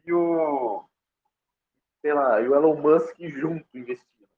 e 0.04 0.12
o. 0.12 0.84
Sei 2.00 2.12
lá, 2.12 2.40
e 2.40 2.48
o 2.48 2.54
Elon 2.54 2.76
Musk 2.76 3.16
junto 3.20 3.66
investindo. 3.74 4.28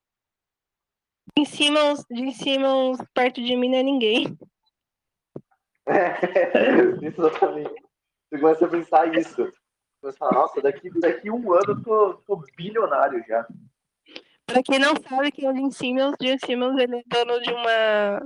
Em 1.37 1.45
cima, 1.45 1.81
de 2.11 2.33
cima, 2.33 2.69
perto 3.13 3.43
de 3.43 3.57
mim 3.57 3.69
não 3.69 3.79
é 3.79 3.83
ninguém. 3.83 4.39
É, 5.87 6.17
exatamente. 7.07 7.83
Você 8.31 8.41
começa 8.41 8.67
a 8.67 8.69
pensar 8.69 9.15
isso. 9.15 9.53
Você 10.03 10.19
fala, 10.19 10.33
nossa, 10.33 10.61
daqui, 10.61 10.91
daqui 11.01 11.31
um 11.31 11.53
ano 11.53 11.71
eu 11.71 11.83
tô, 11.83 12.15
tô 12.27 12.45
bilionário 12.57 13.25
já. 13.27 13.47
Pra 14.47 14.63
quem 14.63 14.79
não 14.79 14.95
sabe, 15.09 15.33
quem 15.33 15.47
é 15.47 15.51
o 15.51 15.55
Jim 15.55 15.71
Simmons, 15.71 16.17
Jim 16.21 16.39
Simmons 16.39 16.79
ele 16.79 16.97
é 16.99 17.03
dono 17.07 17.41
de 17.41 17.51
uma, 17.51 18.21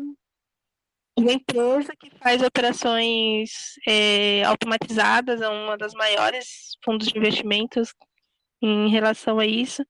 uma 1.16 1.32
empresa 1.32 1.94
que 1.96 2.10
faz 2.18 2.42
operações 2.42 3.74
é, 3.86 4.42
automatizadas, 4.44 5.40
é 5.40 5.48
uma 5.48 5.76
das 5.76 5.94
maiores 5.94 6.76
fundos 6.84 7.08
de 7.08 7.18
investimentos 7.18 7.94
em 8.60 8.88
relação 8.88 9.38
a 9.38 9.46
isso. 9.46 9.84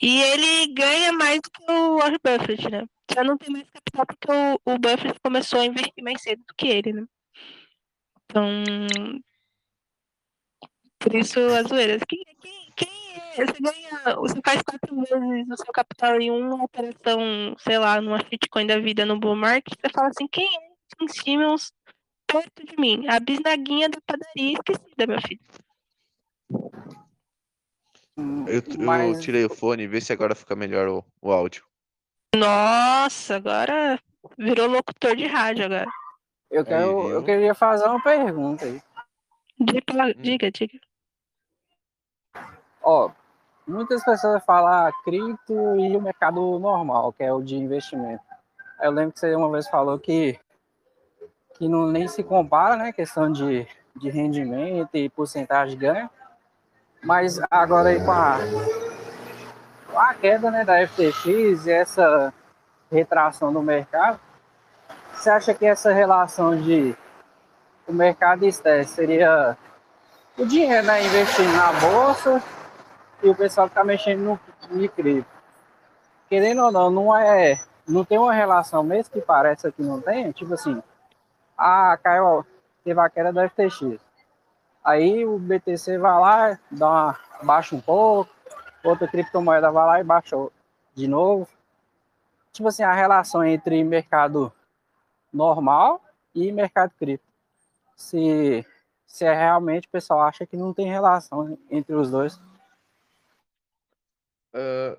E 0.00 0.22
ele 0.22 0.74
ganha 0.74 1.12
mais 1.12 1.40
do 1.40 1.50
que 1.50 1.72
o 1.72 1.96
Warren 1.96 2.18
Buffett, 2.22 2.70
né? 2.70 2.84
Já 3.14 3.22
não 3.22 3.36
tem 3.38 3.50
mais 3.50 3.68
capital 3.70 4.06
porque 4.06 4.28
o, 4.30 4.72
o 4.74 4.78
Buffett 4.78 5.20
começou 5.20 5.60
a 5.60 5.66
investir 5.66 6.02
mais 6.02 6.20
cedo 6.22 6.42
do 6.46 6.54
que 6.54 6.66
ele, 6.66 6.92
né? 6.92 7.06
Então, 8.24 8.64
por 11.06 11.14
isso, 11.14 11.38
as 11.38 11.68
zoeiras. 11.68 12.02
Quem, 12.08 12.24
quem, 12.40 12.72
quem 12.74 12.88
é? 13.36 13.46
Você 13.46 13.60
ganha. 13.60 14.16
Você 14.16 14.40
faz 14.44 14.60
quatro 14.62 14.96
vezes 14.96 15.48
o 15.48 15.56
seu 15.56 15.72
capital 15.72 16.20
em 16.20 16.30
uma 16.30 16.64
operação, 16.64 17.54
sei 17.58 17.78
lá, 17.78 18.00
numa 18.00 18.18
Bitcoin 18.18 18.66
da 18.66 18.78
vida 18.78 19.06
no 19.06 19.18
bull 19.18 19.36
market, 19.36 19.74
você 19.78 19.92
fala 19.92 20.08
assim, 20.08 20.26
quem 20.26 20.44
é 20.44 20.60
Tim 20.96 21.08
Simmons 21.08 21.72
perto 22.26 22.64
de 22.64 22.76
mim? 22.76 23.06
A 23.08 23.20
bisnaguinha 23.20 23.88
da 23.88 23.98
padaria 24.04 24.54
esquecida, 24.54 25.06
meu 25.06 25.20
filho. 25.20 25.40
Eu, 28.48 28.62
eu 28.62 28.78
Mas... 28.80 29.22
tirei 29.22 29.44
o 29.44 29.50
fone, 29.50 29.86
vê 29.86 30.00
se 30.00 30.12
agora 30.12 30.34
fica 30.34 30.56
melhor 30.56 30.88
o, 30.88 31.04
o 31.20 31.30
áudio. 31.30 31.65
Nossa, 32.38 33.36
agora 33.36 33.98
virou 34.36 34.68
locutor 34.68 35.16
de 35.16 35.26
rádio 35.26 35.64
agora. 35.66 35.86
Eu, 36.50 36.64
quero, 36.64 37.06
aí, 37.06 37.10
eu 37.10 37.22
queria 37.24 37.54
fazer 37.54 37.86
uma 37.86 38.02
pergunta 38.02 38.64
aí. 38.64 38.80
Diga, 39.58 40.04
hum. 40.04 40.12
diga, 40.18 40.50
diga. 40.50 40.78
Ó, 42.82 43.10
muitas 43.66 44.04
pessoas 44.04 44.44
falam 44.44 44.70
ah, 44.70 44.92
cripto 45.02 45.76
e 45.76 45.96
o 45.96 46.02
mercado 46.02 46.58
normal, 46.58 47.12
que 47.12 47.24
é 47.24 47.32
o 47.32 47.42
de 47.42 47.56
investimento. 47.56 48.22
Eu 48.80 48.90
lembro 48.90 49.12
que 49.12 49.20
você 49.20 49.34
uma 49.34 49.50
vez 49.50 49.66
falou 49.68 49.98
que, 49.98 50.38
que 51.54 51.68
não 51.68 51.86
nem 51.86 52.06
se 52.06 52.22
compara, 52.22 52.76
né? 52.76 52.92
Questão 52.92 53.32
de, 53.32 53.66
de 53.96 54.10
rendimento 54.10 54.94
e 54.94 55.08
porcentagem 55.08 55.76
de 55.76 55.86
ganho. 55.86 56.10
Mas 57.02 57.40
agora 57.50 57.88
aí 57.88 58.04
com 58.04 58.12
a, 58.12 58.38
a 59.98 60.14
queda 60.14 60.50
né, 60.50 60.64
da 60.64 60.86
FTX 60.86 61.66
e 61.66 61.70
essa 61.70 62.32
retração 62.90 63.52
do 63.52 63.62
mercado, 63.62 64.20
você 65.12 65.30
acha 65.30 65.54
que 65.54 65.66
essa 65.66 65.92
relação 65.92 66.56
de 66.56 66.96
o 67.86 67.92
mercado 67.92 68.44
externo 68.44 68.84
seria 68.84 69.56
o 70.36 70.44
dinheiro 70.44 70.86
né, 70.86 71.04
investindo 71.04 71.52
na 71.52 71.72
bolsa 71.72 72.42
e 73.22 73.28
o 73.28 73.34
pessoal 73.34 73.68
ficar 73.68 73.84
mexendo 73.84 74.20
no, 74.20 74.40
no 74.70 74.88
cripto. 74.88 75.30
Querendo 76.28 76.64
ou 76.64 76.72
não, 76.72 76.90
não 76.90 77.16
é. 77.16 77.60
Não 77.86 78.04
tem 78.04 78.18
uma 78.18 78.32
relação, 78.32 78.82
mesmo 78.82 79.12
que 79.12 79.20
pareça 79.20 79.70
que 79.70 79.80
não 79.80 80.00
tem, 80.00 80.32
tipo 80.32 80.52
assim, 80.54 80.82
ah, 81.56 81.96
caiu, 82.02 82.44
teve 82.84 82.98
a 83.00 83.08
queda 83.08 83.32
da 83.32 83.48
FTX. 83.48 84.00
Aí 84.84 85.24
o 85.24 85.38
BTC 85.38 85.96
vai 85.98 86.20
lá, 86.20 86.58
dá 86.70 86.88
uma, 86.88 87.18
baixa 87.42 87.74
um 87.74 87.80
pouco, 87.80 88.30
outra 88.88 89.08
criptomoeda 89.08 89.70
vai 89.70 89.86
lá 89.86 90.00
e 90.00 90.04
baixa 90.04 90.36
de 90.94 91.08
novo. 91.08 91.48
Tipo 92.52 92.68
assim, 92.68 92.82
a 92.82 92.92
relação 92.92 93.44
entre 93.44 93.82
mercado 93.84 94.52
normal 95.32 96.02
e 96.34 96.50
mercado 96.50 96.92
cripto 96.98 97.26
se, 97.96 98.64
se 99.06 99.24
é 99.24 99.34
realmente 99.34 99.88
o 99.88 99.90
pessoal 99.90 100.20
acha 100.22 100.46
que 100.46 100.56
não 100.56 100.72
tem 100.72 100.86
relação 100.86 101.58
entre 101.70 101.94
os 101.94 102.10
dois. 102.10 102.36
Uh, 104.54 104.98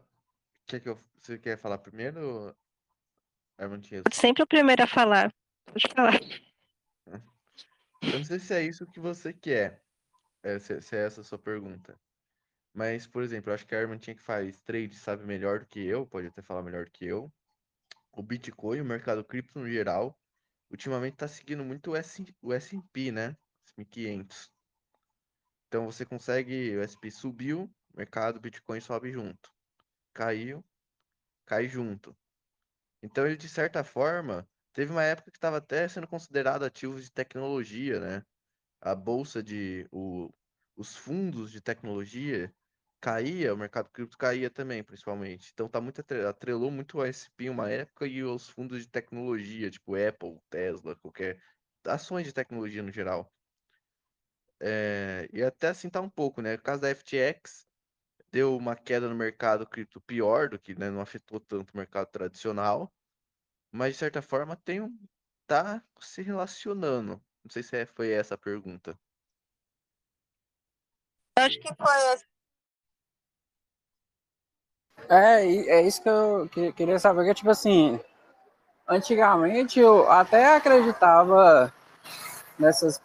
quer 0.65 0.79
que 0.79 0.89
eu, 0.89 0.97
você 1.19 1.37
quer 1.37 1.57
falar 1.57 1.77
primeiro? 1.77 2.55
Sempre 4.11 4.43
o 4.43 4.47
primeiro 4.47 4.83
a 4.83 4.87
falar. 4.87 5.33
Pode 5.65 5.87
falar. 5.95 6.19
Eu 8.01 8.19
não 8.19 8.23
sei 8.23 8.39
se 8.39 8.53
é 8.53 8.63
isso 8.63 8.85
que 8.85 8.99
você 8.99 9.33
quer, 9.33 9.81
é, 10.43 10.59
se, 10.59 10.81
se, 10.81 10.95
é 10.95 11.05
essa 11.05 11.21
a 11.21 11.23
sua 11.23 11.37
pergunta. 11.37 11.99
Mas, 12.77 13.07
por 13.07 13.23
exemplo, 13.23 13.49
eu 13.49 13.55
acho 13.55 13.65
que 13.65 13.73
a 13.73 13.79
Armin 13.79 13.97
tinha 13.97 14.15
que 14.15 14.21
faz 14.21 14.61
trade 14.61 14.93
sabe 14.93 15.25
melhor 15.25 15.61
do 15.61 15.65
que 15.65 15.83
eu, 15.83 16.05
pode 16.05 16.27
até 16.27 16.43
falar 16.43 16.61
melhor 16.61 16.85
do 16.85 16.91
que 16.91 17.05
eu. 17.05 17.33
O 18.11 18.21
Bitcoin, 18.21 18.81
o 18.81 18.85
mercado 18.85 19.25
cripto 19.25 19.57
no 19.57 19.67
geral, 19.67 20.15
ultimamente 20.69 21.13
está 21.13 21.27
seguindo 21.27 21.65
muito 21.65 21.93
o 21.93 21.95
S&P, 22.53 23.11
né? 23.11 23.35
S&P 23.65 23.83
500. 23.83 24.51
Então 25.67 25.87
você 25.87 26.05
consegue, 26.05 26.77
o 26.77 26.83
S&P 26.83 27.09
subiu, 27.09 27.67
mercado 27.95 28.39
Bitcoin 28.39 28.79
sobe 28.79 29.11
junto. 29.11 29.51
Caiu, 30.13 30.63
cai 31.47 31.67
junto. 31.67 32.15
Então 33.01 33.25
ele 33.25 33.37
de 33.37 33.49
certa 33.49 33.83
forma 33.83 34.47
teve 34.71 34.91
uma 34.91 35.03
época 35.03 35.31
que 35.31 35.37
estava 35.37 35.57
até 35.57 35.87
sendo 35.87 36.07
considerado 36.07 36.63
ativo 36.63 37.01
de 37.01 37.11
tecnologia, 37.11 37.99
né? 37.99 38.23
A 38.79 38.93
bolsa 38.93 39.41
de 39.41 39.87
o, 39.91 40.31
os 40.75 40.95
fundos 40.95 41.51
de 41.51 41.59
tecnologia 41.59 42.53
caía, 42.99 43.53
o 43.53 43.57
mercado 43.57 43.89
cripto 43.89 44.17
caía 44.17 44.49
também, 44.49 44.83
principalmente. 44.83 45.51
Então 45.53 45.67
tá 45.67 45.79
muito 45.79 46.01
atrelou 46.27 46.71
muito 46.71 47.01
a 47.01 47.07
SP 47.07 47.49
uma 47.49 47.69
época 47.69 48.07
e 48.07 48.23
os 48.23 48.49
fundos 48.49 48.81
de 48.81 48.87
tecnologia, 48.87 49.69
tipo 49.69 49.95
Apple, 49.95 50.39
Tesla, 50.49 50.95
qualquer 50.95 51.41
ações 51.85 52.25
de 52.25 52.33
tecnologia 52.33 52.83
no 52.83 52.91
geral. 52.91 53.31
É, 54.59 55.29
e 55.31 55.43
até 55.43 55.69
assim 55.69 55.89
tá 55.89 56.01
um 56.01 56.09
pouco, 56.09 56.41
né? 56.41 56.53
No 56.57 56.61
caso 56.61 56.81
da 56.81 56.89
FTX, 56.89 57.67
deu 58.31 58.55
uma 58.57 58.75
queda 58.75 59.07
no 59.07 59.15
mercado 59.15 59.65
cripto 59.65 60.01
pior 60.01 60.49
do 60.49 60.59
que 60.59 60.77
né, 60.77 60.89
não 60.89 61.01
afetou 61.01 61.39
tanto 61.39 61.71
o 61.73 61.77
mercado 61.77 62.07
tradicional, 62.07 62.91
mas 63.71 63.93
de 63.93 63.99
certa 63.99 64.21
forma 64.21 64.55
tem 64.55 64.81
um 64.81 64.97
tá 65.45 65.81
se 65.99 66.21
relacionando. 66.21 67.23
Não 67.43 67.51
sei 67.51 67.63
se 67.63 67.77
é, 67.77 67.85
foi 67.85 68.11
essa 68.11 68.35
a 68.35 68.37
pergunta. 68.37 68.99
Acho 71.37 71.59
que 71.59 71.73
foi 71.75 71.95
É, 75.09 75.45
é 75.45 75.81
isso 75.81 76.01
que 76.01 76.09
eu 76.09 76.49
queria 76.73 76.99
saber, 76.99 77.25
que 77.25 77.33
tipo 77.33 77.49
assim, 77.49 77.99
antigamente 78.87 79.79
eu 79.79 80.09
até 80.11 80.55
acreditava 80.55 81.71
nessas 82.59 83.01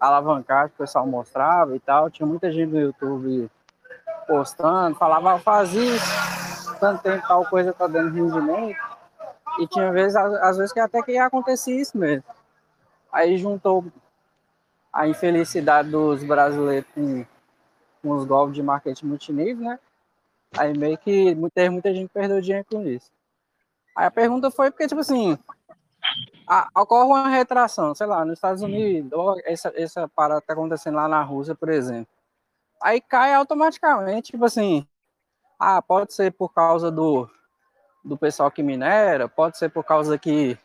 alavancagens 0.00 0.70
que 0.70 0.76
o 0.76 0.84
pessoal 0.84 1.06
mostrava 1.06 1.74
e 1.76 1.80
tal, 1.80 2.10
tinha 2.10 2.26
muita 2.26 2.50
gente 2.50 2.72
no 2.72 2.80
YouTube 2.80 3.50
postando, 4.26 4.96
falava, 4.96 5.38
faz 5.38 5.72
isso, 5.72 6.76
tanto 6.80 7.02
tempo 7.02 7.26
tal 7.26 7.44
coisa 7.46 7.72
tá 7.72 7.86
dando 7.86 8.14
rendimento, 8.14 8.76
e 9.58 9.66
tinha 9.66 9.90
vezes, 9.92 10.16
às 10.16 10.56
vezes 10.56 10.72
que 10.72 10.80
até 10.80 11.02
que 11.02 11.12
ia 11.12 11.26
acontecer 11.26 11.80
isso 11.80 11.96
mesmo. 11.96 12.24
Aí 13.10 13.38
juntou 13.38 13.84
a 14.92 15.06
infelicidade 15.06 15.90
dos 15.90 16.24
brasileiros 16.24 16.88
com, 16.94 17.24
com 18.02 18.10
os 18.10 18.24
golpes 18.24 18.54
de 18.54 18.62
marketing 18.62 19.06
multinível, 19.06 19.64
né? 19.64 19.78
Aí 20.58 20.76
meio 20.76 20.96
que 20.98 21.34
muita, 21.34 21.70
muita 21.70 21.94
gente 21.94 22.08
perdeu 22.08 22.40
dinheiro 22.40 22.66
com 22.70 22.82
isso. 22.86 23.10
Aí 23.96 24.06
a 24.06 24.10
pergunta 24.10 24.50
foi 24.50 24.70
porque, 24.70 24.86
tipo 24.86 25.00
assim, 25.00 25.38
a, 26.46 26.68
ocorre 26.76 27.06
uma 27.06 27.28
retração, 27.28 27.94
sei 27.94 28.06
lá, 28.06 28.24
nos 28.24 28.34
Estados 28.34 28.62
Unidos, 28.62 29.10
essa, 29.44 29.72
essa 29.74 30.08
parada 30.08 30.40
tá 30.40 30.52
acontecendo 30.52 30.96
lá 30.96 31.08
na 31.08 31.22
Rússia, 31.22 31.54
por 31.54 31.68
exemplo. 31.68 32.08
Aí 32.82 33.00
cai 33.00 33.34
automaticamente, 33.34 34.32
tipo 34.32 34.44
assim, 34.44 34.86
ah, 35.58 35.80
pode 35.80 36.12
ser 36.12 36.32
por 36.32 36.52
causa 36.52 36.90
do, 36.90 37.28
do 38.04 38.16
pessoal 38.16 38.50
que 38.50 38.62
minera, 38.62 39.28
pode 39.28 39.56
ser 39.56 39.70
por 39.70 39.82
causa 39.82 40.18
que 40.18 40.58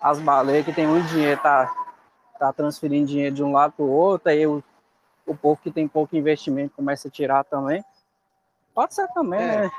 as 0.00 0.18
baleias 0.18 0.64
que 0.64 0.72
tem 0.72 0.86
muito 0.86 1.06
dinheiro 1.08 1.40
tá, 1.40 1.72
tá 2.38 2.52
transferindo 2.52 3.06
dinheiro 3.06 3.34
de 3.34 3.44
um 3.44 3.52
lado 3.52 3.72
para 3.72 3.84
o 3.84 3.90
outro, 3.90 4.30
aí 4.30 4.46
o, 4.46 4.62
o 5.26 5.36
povo 5.36 5.60
que 5.62 5.70
tem 5.70 5.86
pouco 5.86 6.16
investimento 6.16 6.74
começa 6.74 7.08
a 7.08 7.10
tirar 7.10 7.44
também. 7.44 7.84
Pode 8.74 8.94
ser 8.94 9.06
também, 9.08 9.40
é. 9.40 9.62
né? 9.62 9.70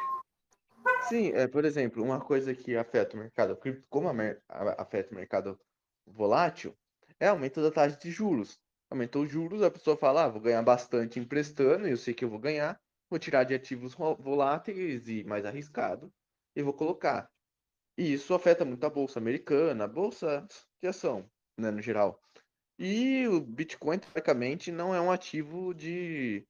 Sim, 1.09 1.31
é, 1.33 1.47
por 1.47 1.65
exemplo, 1.65 2.03
uma 2.03 2.19
coisa 2.19 2.55
que 2.55 2.75
afeta 2.75 3.15
o 3.15 3.19
mercado 3.19 3.55
cripto, 3.57 3.85
como 3.89 4.07
afeta 4.77 5.11
o 5.11 5.15
mercado 5.15 5.59
volátil, 6.05 6.75
é 7.19 7.27
aumento 7.27 7.61
da 7.61 7.71
taxa 7.71 7.97
de 7.97 8.09
juros. 8.09 8.59
Aumentou 8.89 9.23
os 9.23 9.31
juros, 9.31 9.61
a 9.61 9.71
pessoa 9.71 9.97
fala, 9.97 10.25
ah, 10.25 10.29
vou 10.29 10.41
ganhar 10.41 10.61
bastante 10.61 11.19
emprestando, 11.19 11.87
eu 11.87 11.97
sei 11.97 12.13
que 12.13 12.23
eu 12.23 12.29
vou 12.29 12.39
ganhar, 12.39 12.79
vou 13.09 13.19
tirar 13.19 13.43
de 13.43 13.53
ativos 13.53 13.93
voláteis 13.93 15.07
e 15.07 15.23
mais 15.23 15.45
arriscado, 15.45 16.11
e 16.55 16.61
vou 16.61 16.73
colocar. 16.73 17.29
E 17.97 18.13
isso 18.13 18.33
afeta 18.33 18.63
muito 18.63 18.85
a 18.85 18.89
bolsa 18.89 19.19
americana, 19.19 19.85
a 19.85 19.87
bolsa 19.87 20.45
de 20.81 20.87
ação, 20.87 21.29
né, 21.57 21.71
no 21.71 21.81
geral. 21.81 22.19
E 22.77 23.27
o 23.27 23.39
Bitcoin, 23.39 23.99
teoricamente, 23.99 24.71
não 24.71 24.93
é 24.93 24.99
um 24.99 25.11
ativo 25.11 25.73
de 25.73 26.45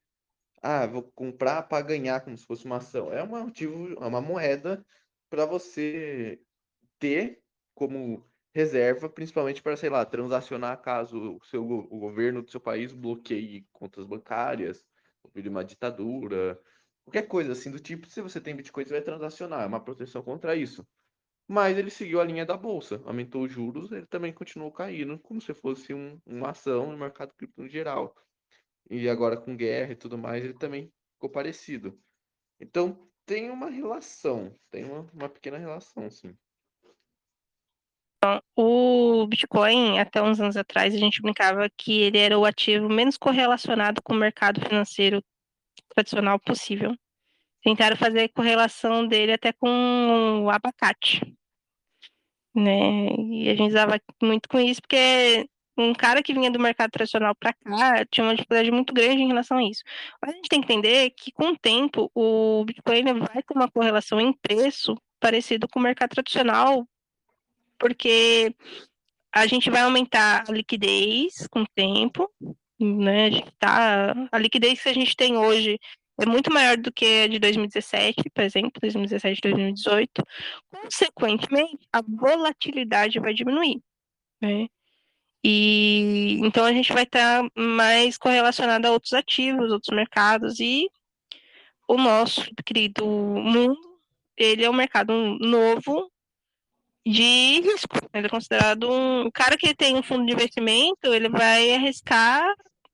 ah, 0.66 0.86
vou 0.86 1.02
comprar 1.14 1.62
para 1.62 1.84
ganhar 1.86 2.20
como 2.22 2.36
se 2.36 2.44
fosse 2.44 2.64
uma 2.64 2.78
ação. 2.78 3.12
É 3.12 3.22
um 3.22 3.36
ativo, 3.36 3.94
é 3.94 4.06
uma 4.06 4.20
moeda 4.20 4.84
para 5.30 5.46
você 5.46 6.40
ter 6.98 7.42
como 7.74 8.24
reserva, 8.54 9.08
principalmente 9.08 9.62
para, 9.62 9.76
sei 9.76 9.90
lá, 9.90 10.04
transacionar 10.04 10.80
caso 10.82 11.36
o 11.36 11.44
seu 11.44 11.62
o 11.64 11.98
governo 11.98 12.42
do 12.42 12.50
seu 12.50 12.60
país 12.60 12.92
bloqueie 12.92 13.66
contas 13.72 14.06
bancárias, 14.06 14.84
vire 15.34 15.48
uma 15.48 15.64
ditadura, 15.64 16.58
qualquer 17.04 17.28
coisa 17.28 17.52
assim 17.52 17.70
do 17.70 17.78
tipo. 17.78 18.08
Se 18.08 18.20
você 18.20 18.40
tem 18.40 18.56
Bitcoin, 18.56 18.84
você 18.84 18.92
vai 18.92 19.02
transacionar, 19.02 19.62
é 19.62 19.66
uma 19.66 19.80
proteção 19.84 20.22
contra 20.22 20.56
isso. 20.56 20.86
Mas 21.48 21.78
ele 21.78 21.90
seguiu 21.90 22.20
a 22.20 22.24
linha 22.24 22.44
da 22.44 22.56
bolsa, 22.56 23.00
aumentou 23.04 23.44
os 23.44 23.52
juros, 23.52 23.92
ele 23.92 24.06
também 24.06 24.32
continuou 24.32 24.72
caindo, 24.72 25.18
como 25.20 25.40
se 25.40 25.54
fosse 25.54 25.94
um, 25.94 26.20
uma 26.26 26.50
ação 26.50 26.90
no 26.90 26.98
mercado 26.98 27.34
cripto 27.34 27.62
em 27.64 27.68
geral 27.68 28.14
e 28.90 29.08
agora 29.08 29.36
com 29.36 29.56
guerra 29.56 29.92
e 29.92 29.96
tudo 29.96 30.16
mais, 30.16 30.44
ele 30.44 30.54
também 30.54 30.92
ficou 31.14 31.30
parecido. 31.30 31.98
Então 32.60 33.08
tem 33.24 33.50
uma 33.50 33.68
relação, 33.68 34.54
tem 34.70 34.84
uma, 34.84 35.10
uma 35.12 35.28
pequena 35.28 35.58
relação, 35.58 36.10
sim. 36.10 36.36
O 38.56 39.26
Bitcoin, 39.26 39.98
até 39.98 40.20
uns 40.20 40.40
anos 40.40 40.56
atrás, 40.56 40.94
a 40.94 40.98
gente 40.98 41.22
brincava 41.22 41.68
que 41.76 42.00
ele 42.00 42.18
era 42.18 42.38
o 42.38 42.44
ativo 42.44 42.88
menos 42.88 43.16
correlacionado 43.16 44.02
com 44.02 44.14
o 44.14 44.16
mercado 44.16 44.60
financeiro 44.60 45.22
tradicional 45.94 46.38
possível. 46.40 46.94
Tentaram 47.62 47.96
fazer 47.96 48.28
correlação 48.28 49.06
dele 49.06 49.32
até 49.32 49.52
com 49.52 50.42
o 50.44 50.50
abacate. 50.50 51.20
Né? 52.54 53.08
E 53.30 53.50
a 53.50 53.54
gente 53.54 53.70
usava 53.70 54.00
muito 54.22 54.48
com 54.48 54.58
isso, 54.58 54.80
porque 54.80 55.48
um 55.76 55.92
cara 55.94 56.22
que 56.22 56.32
vinha 56.32 56.50
do 56.50 56.58
mercado 56.58 56.90
tradicional 56.90 57.34
para 57.34 57.52
cá 57.52 58.04
tinha 58.10 58.24
uma 58.24 58.34
dificuldade 58.34 58.70
muito 58.70 58.94
grande 58.94 59.22
em 59.22 59.28
relação 59.28 59.58
a 59.58 59.64
isso. 59.64 59.82
Mas 60.20 60.32
a 60.32 60.36
gente 60.36 60.48
tem 60.48 60.60
que 60.60 60.72
entender 60.72 61.10
que, 61.10 61.30
com 61.32 61.50
o 61.50 61.58
tempo, 61.58 62.10
o 62.14 62.64
Bitcoin 62.64 63.04
vai 63.20 63.42
ter 63.42 63.54
uma 63.54 63.70
correlação 63.70 64.20
em 64.20 64.32
preço 64.32 64.96
parecido 65.20 65.68
com 65.68 65.78
o 65.78 65.82
mercado 65.82 66.10
tradicional, 66.10 66.86
porque 67.78 68.54
a 69.32 69.46
gente 69.46 69.70
vai 69.70 69.82
aumentar 69.82 70.44
a 70.48 70.52
liquidez 70.52 71.46
com 71.50 71.62
o 71.62 71.68
tempo, 71.74 72.30
né? 72.80 73.28
A, 73.28 73.50
tá, 73.58 74.28
a 74.32 74.38
liquidez 74.38 74.82
que 74.82 74.88
a 74.88 74.94
gente 74.94 75.14
tem 75.14 75.36
hoje 75.36 75.78
é 76.18 76.24
muito 76.24 76.50
maior 76.50 76.78
do 76.78 76.90
que 76.90 77.04
a 77.24 77.28
de 77.28 77.38
2017, 77.38 78.30
por 78.30 78.42
exemplo, 78.42 78.80
2017 78.80 79.40
2018. 79.42 80.24
Consequentemente, 80.70 81.86
a 81.92 82.00
volatilidade 82.02 83.20
vai 83.20 83.34
diminuir. 83.34 83.82
Né? 84.40 84.68
E 85.48 86.40
então 86.44 86.64
a 86.64 86.72
gente 86.72 86.92
vai 86.92 87.04
estar 87.04 87.40
tá 87.40 87.50
mais 87.56 88.18
correlacionado 88.18 88.88
a 88.88 88.90
outros 88.90 89.12
ativos, 89.12 89.70
outros 89.70 89.94
mercados 89.94 90.58
e 90.58 90.90
o 91.86 91.96
nosso 91.96 92.52
querido 92.64 93.06
mundo, 93.06 93.78
ele 94.36 94.64
é 94.64 94.68
um 94.68 94.74
mercado 94.74 95.12
novo 95.38 96.10
de 97.06 97.60
risco. 97.60 97.96
Ele 98.12 98.26
é 98.26 98.28
considerado 98.28 98.90
um 98.90 99.26
o 99.26 99.30
cara 99.30 99.56
que 99.56 99.72
tem 99.72 99.94
um 99.94 100.02
fundo 100.02 100.26
de 100.26 100.32
investimento, 100.32 101.14
ele 101.14 101.28
vai 101.28 101.74
arriscar, 101.74 102.44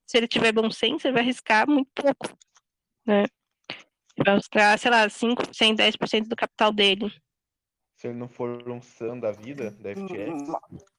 se 0.06 0.18
ele 0.18 0.28
tiver 0.28 0.52
bom 0.52 0.70
senso, 0.70 1.06
ele 1.06 1.14
vai 1.14 1.22
arriscar 1.22 1.66
muito 1.66 1.88
pouco, 1.94 2.36
né? 3.06 3.24
Vai 4.18 4.34
arriscar, 4.34 4.78
sei 4.78 4.90
lá, 4.90 5.06
5%, 5.06 5.74
10% 5.74 6.28
do 6.28 6.36
capital 6.36 6.70
dele. 6.70 7.10
Se 7.96 8.08
ele 8.08 8.18
não 8.18 8.28
for 8.28 8.68
um 8.68 8.82
SAM 8.82 9.18
da 9.18 9.32
vida, 9.32 9.70
da 9.70 9.94
FTX. 9.96 10.91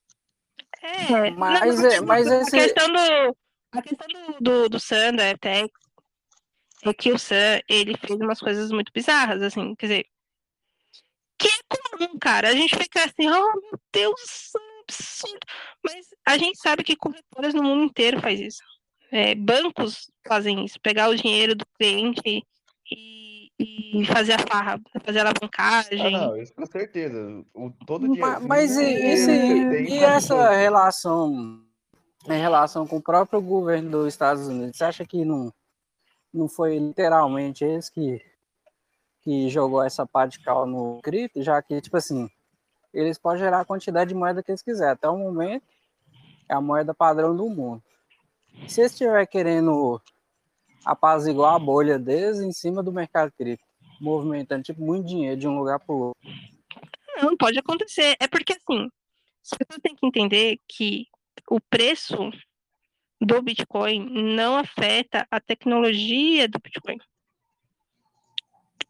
É, 0.84 1.32
mas, 1.32 1.80
não, 1.80 1.90
é, 1.90 2.02
mas 2.02 2.28
a 2.30 2.52
questão 2.52 2.92
do 2.92 3.38
a 3.72 3.82
questão 3.82 4.08
do, 4.08 4.38
do, 4.40 4.70
do 4.70 4.80
Sam, 4.80 5.14
da 5.16 5.24
FTX, 5.30 5.72
é 6.84 6.94
que 6.94 7.12
o 7.12 7.18
Sam, 7.18 7.60
ele 7.68 7.98
fez 7.98 8.20
umas 8.20 8.40
coisas 8.40 8.72
muito 8.72 8.92
bizarras, 8.94 9.42
assim, 9.42 9.74
quer 9.76 9.88
dizer, 9.88 10.06
que 11.40 11.48
é 11.48 11.78
comum, 11.98 12.20
cara, 12.20 12.50
a 12.50 12.54
gente 12.54 12.76
fica 12.76 13.04
assim, 13.04 13.28
oh 13.30 13.62
meu 13.62 13.80
Deus, 13.92 14.52
absurdo, 14.84 15.40
mas 15.84 16.06
a 16.26 16.38
gente 16.38 16.60
sabe 16.60 16.84
que 16.84 16.96
corretoras 16.96 17.54
no 17.54 17.64
mundo 17.64 17.86
inteiro 17.86 18.22
faz 18.22 18.40
isso, 18.40 18.62
é, 19.12 19.34
bancos 19.34 20.12
fazem 20.28 20.66
isso, 20.66 20.80
pegar 20.82 21.10
o 21.10 21.16
dinheiro 21.16 21.56
do 21.56 21.66
cliente 21.78 22.46
e 22.92 23.33
e 23.60 24.06
fazer 24.06 24.34
a 24.34 24.40
farra, 24.40 24.82
fazer 25.06 25.20
a 25.20 25.22
alavancagem. 25.24 26.16
Ah, 26.16 26.28
não, 26.28 26.38
isso 26.38 26.54
com 26.54 26.66
certeza. 26.66 27.46
O, 27.54 27.72
todo 27.86 28.12
dia. 28.12 28.22
Mas, 28.22 28.44
mas 28.44 28.78
e, 28.78 28.84
esse, 28.84 29.32
e 29.32 30.00
essa 30.00 30.50
relação 30.52 31.64
em 32.28 32.40
relação 32.40 32.88
com 32.88 32.98
o 32.98 33.02
próprio 33.02 33.42
governo 33.42 33.90
dos 33.90 34.08
Estados 34.08 34.48
Unidos? 34.48 34.78
Você 34.78 34.84
acha 34.84 35.06
que 35.06 35.26
não, 35.26 35.54
não 36.34 36.48
foi 36.48 36.78
literalmente 36.78 37.64
eles 37.64 37.90
que, 37.90 38.22
que 39.22 39.50
jogou 39.50 39.84
essa 39.84 40.06
pá 40.06 40.26
de 40.26 40.40
cal 40.40 40.66
no 40.66 41.00
cripto, 41.02 41.44
já 41.44 41.62
que, 41.62 41.82
tipo 41.82 41.98
assim, 41.98 42.30
eles 42.94 43.18
podem 43.18 43.40
gerar 43.40 43.62
a 43.62 43.66
quantidade 43.66 44.10
de 44.10 44.16
moeda 44.16 44.42
que 44.42 44.52
eles 44.52 44.62
quiserem. 44.62 44.94
Até 44.94 45.10
o 45.10 45.18
momento, 45.18 45.66
é 46.50 46.54
a 46.54 46.62
moeda 46.62 46.94
padrão 46.94 47.36
do 47.36 47.50
mundo. 47.50 47.84
Se 48.68 48.82
eles 48.82 48.92
estiver 48.92 49.26
querendo 49.26 50.02
apaziguar 50.86 51.56
a 51.56 51.60
bolha 51.60 51.98
deles 51.98 52.40
em 52.40 52.52
cima 52.52 52.84
do 52.84 52.92
mercado 52.92 53.32
cripto, 53.38 53.66
movimentando 54.00 54.64
tipo 54.64 54.82
muito 54.82 55.08
dinheiro 55.08 55.40
de 55.40 55.48
um 55.48 55.58
lugar 55.58 55.80
para 55.80 55.96
o 55.96 56.00
outro. 56.00 56.22
Não, 57.22 57.38
pode 57.38 57.60
acontecer. 57.60 58.16
É 58.20 58.28
porque 58.28 58.54
assim, 58.54 58.90
as 59.44 59.58
pessoas 59.58 59.80
têm 59.82 59.96
que 59.96 60.06
entender 60.06 60.60
que 60.68 61.08
o 61.50 61.60
preço 61.60 62.32
do 63.22 63.42
Bitcoin 63.42 64.10
não 64.36 64.56
afeta 64.58 65.28
a 65.32 65.40
tecnologia 65.40 66.48
do 66.48 66.60
Bitcoin. 66.60 66.98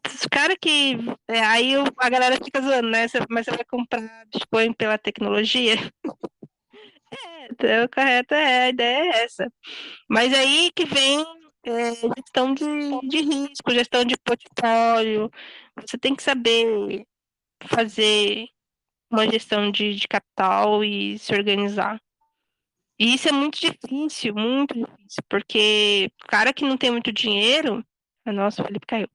Os 0.06 0.26
caras 0.30 0.56
que. 0.60 0.96
É, 1.28 1.40
aí 1.40 1.72
a 1.98 2.10
galera 2.10 2.36
fica 2.36 2.60
zoando, 2.60 2.88
né? 2.88 3.06
Mas 3.30 3.46
você 3.46 3.52
vai 3.52 3.64
comprar 3.64 4.26
Bitcoin 4.26 4.72
pela 4.74 4.98
tecnologia? 4.98 5.76
é, 7.10 7.46
então, 7.50 7.88
correto 7.92 8.34
é, 8.34 8.64
a 8.64 8.68
ideia 8.68 9.02
é 9.02 9.24
essa. 9.24 9.52
Mas 10.08 10.32
aí 10.34 10.70
que 10.74 10.84
vem 10.84 11.24
é, 11.64 11.94
gestão 11.94 12.54
de, 12.54 12.64
de 13.08 13.20
risco, 13.20 13.70
gestão 13.70 14.04
de 14.04 14.16
portfólio. 14.18 15.30
Você 15.80 15.98
tem 15.98 16.14
que 16.14 16.22
saber 16.22 17.06
fazer 17.66 18.46
uma 19.10 19.26
gestão 19.30 19.70
de, 19.70 19.94
de 19.94 20.08
capital 20.08 20.84
e 20.84 21.18
se 21.18 21.32
organizar. 21.34 22.00
E 22.98 23.14
isso 23.14 23.28
é 23.28 23.32
muito 23.32 23.58
difícil, 23.58 24.34
muito 24.34 24.74
difícil, 24.74 25.22
porque 25.28 26.10
o 26.22 26.26
cara 26.28 26.52
que 26.52 26.64
não 26.64 26.76
tem 26.76 26.90
muito 26.90 27.12
dinheiro. 27.12 27.84
Ah, 28.24 28.32
nossa, 28.32 28.62
o 28.62 28.66
Felipe 28.66 28.86
caiu. 28.86 29.08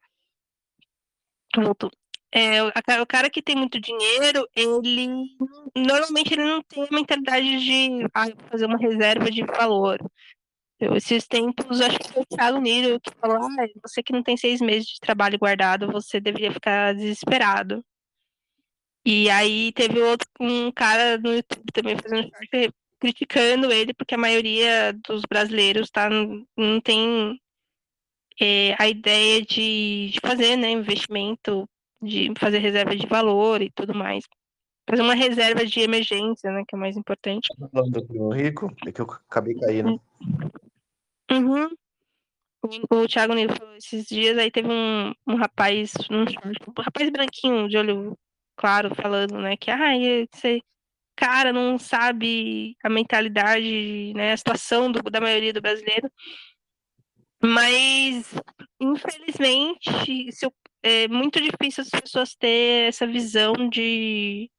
Voltou. 1.55 1.91
É, 2.31 2.61
o 3.01 3.07
cara 3.07 3.29
que 3.29 3.41
tem 3.41 3.55
muito 3.55 3.79
dinheiro, 3.79 4.47
ele 4.55 5.07
normalmente 5.75 6.33
ele 6.33 6.43
não 6.43 6.61
tem 6.61 6.83
a 6.83 6.95
mentalidade 6.95 7.59
de 7.59 8.05
ah, 8.13 8.27
fazer 8.51 8.65
uma 8.65 8.77
reserva 8.77 9.31
de 9.31 9.43
valor. 9.43 9.99
Eu, 10.79 10.95
esses 10.95 11.27
tempos, 11.27 11.81
acho 11.81 11.99
que 11.99 12.13
foi 12.13 12.23
o 12.23 12.25
Thiago 12.25 12.59
Niro 12.59 12.99
que 13.01 13.11
falou: 13.19 13.37
ah, 13.37 13.67
você 13.83 14.01
que 14.01 14.13
não 14.13 14.23
tem 14.23 14.37
seis 14.37 14.61
meses 14.61 14.87
de 14.87 14.99
trabalho 14.99 15.37
guardado, 15.37 15.91
você 15.91 16.19
deveria 16.19 16.51
ficar 16.51 16.95
desesperado. 16.95 17.83
E 19.05 19.29
aí 19.29 19.71
teve 19.73 20.01
outro 20.01 20.27
um 20.39 20.71
cara 20.71 21.17
no 21.17 21.33
YouTube 21.33 21.71
também 21.73 21.97
fazendo 21.97 22.29
short 22.29 22.73
criticando 22.99 23.71
ele, 23.71 23.93
porque 23.93 24.13
a 24.13 24.17
maioria 24.17 24.93
dos 25.07 25.21
brasileiros 25.27 25.89
tá, 25.89 26.09
não 26.09 26.81
tem 26.81 27.39
é, 28.39 28.75
a 28.77 28.87
ideia 28.87 29.41
de, 29.41 30.09
de 30.11 30.19
fazer 30.21 30.57
né, 30.57 30.69
investimento, 30.71 31.67
de 32.01 32.31
fazer 32.37 32.59
reserva 32.59 32.95
de 32.95 33.07
valor 33.07 33.61
e 33.61 33.71
tudo 33.71 33.95
mais. 33.95 34.25
Fazer 34.89 35.01
uma 35.01 35.13
reserva 35.13 35.65
de 35.65 35.79
emergência, 35.81 36.51
né? 36.51 36.63
Que 36.67 36.75
é 36.75 36.79
mais 36.79 36.97
importante. 36.97 37.47
Falando 37.71 37.91
do 37.91 38.05
primo 38.07 38.33
rico? 38.33 38.73
É 38.87 38.91
que 38.91 38.99
eu 38.99 39.05
acabei 39.05 39.53
caindo. 39.55 40.01
Uhum. 41.31 41.69
O, 42.91 43.07
Thiago 43.07 43.33
Nilo 43.33 43.55
falou 43.55 43.75
esses 43.75 44.05
dias, 44.05 44.37
aí 44.37 44.51
teve 44.51 44.67
um, 44.67 45.13
um 45.25 45.35
rapaz, 45.35 45.93
um, 46.11 46.23
um 46.23 46.81
rapaz 46.81 47.09
branquinho 47.09 47.69
de 47.69 47.77
olho 47.77 48.17
claro, 48.57 48.93
falando, 48.93 49.39
né, 49.39 49.55
que 49.55 49.71
ah, 49.71 49.97
esse 49.97 50.61
cara 51.15 51.53
não 51.53 51.77
sabe 51.77 52.75
a 52.83 52.89
mentalidade, 52.89 54.13
né, 54.13 54.33
a 54.33 54.37
situação 54.37 54.91
do, 54.91 55.01
da 55.03 55.21
maioria 55.21 55.53
do 55.53 55.61
brasileiro. 55.61 56.11
Mas, 57.41 58.33
infelizmente, 58.81 59.89
se, 60.33 60.51
é 60.83 61.07
muito 61.07 61.39
difícil 61.41 61.83
as 61.83 61.89
pessoas 61.89 62.35
ter 62.35 62.89
essa 62.89 63.07
visão 63.07 63.53
de 63.69 64.51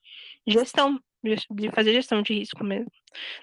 gestão, 0.46 0.98
de 1.22 1.70
fazer 1.74 1.92
gestão 1.92 2.22
de 2.22 2.32
risco 2.34 2.64
mesmo. 2.64 2.90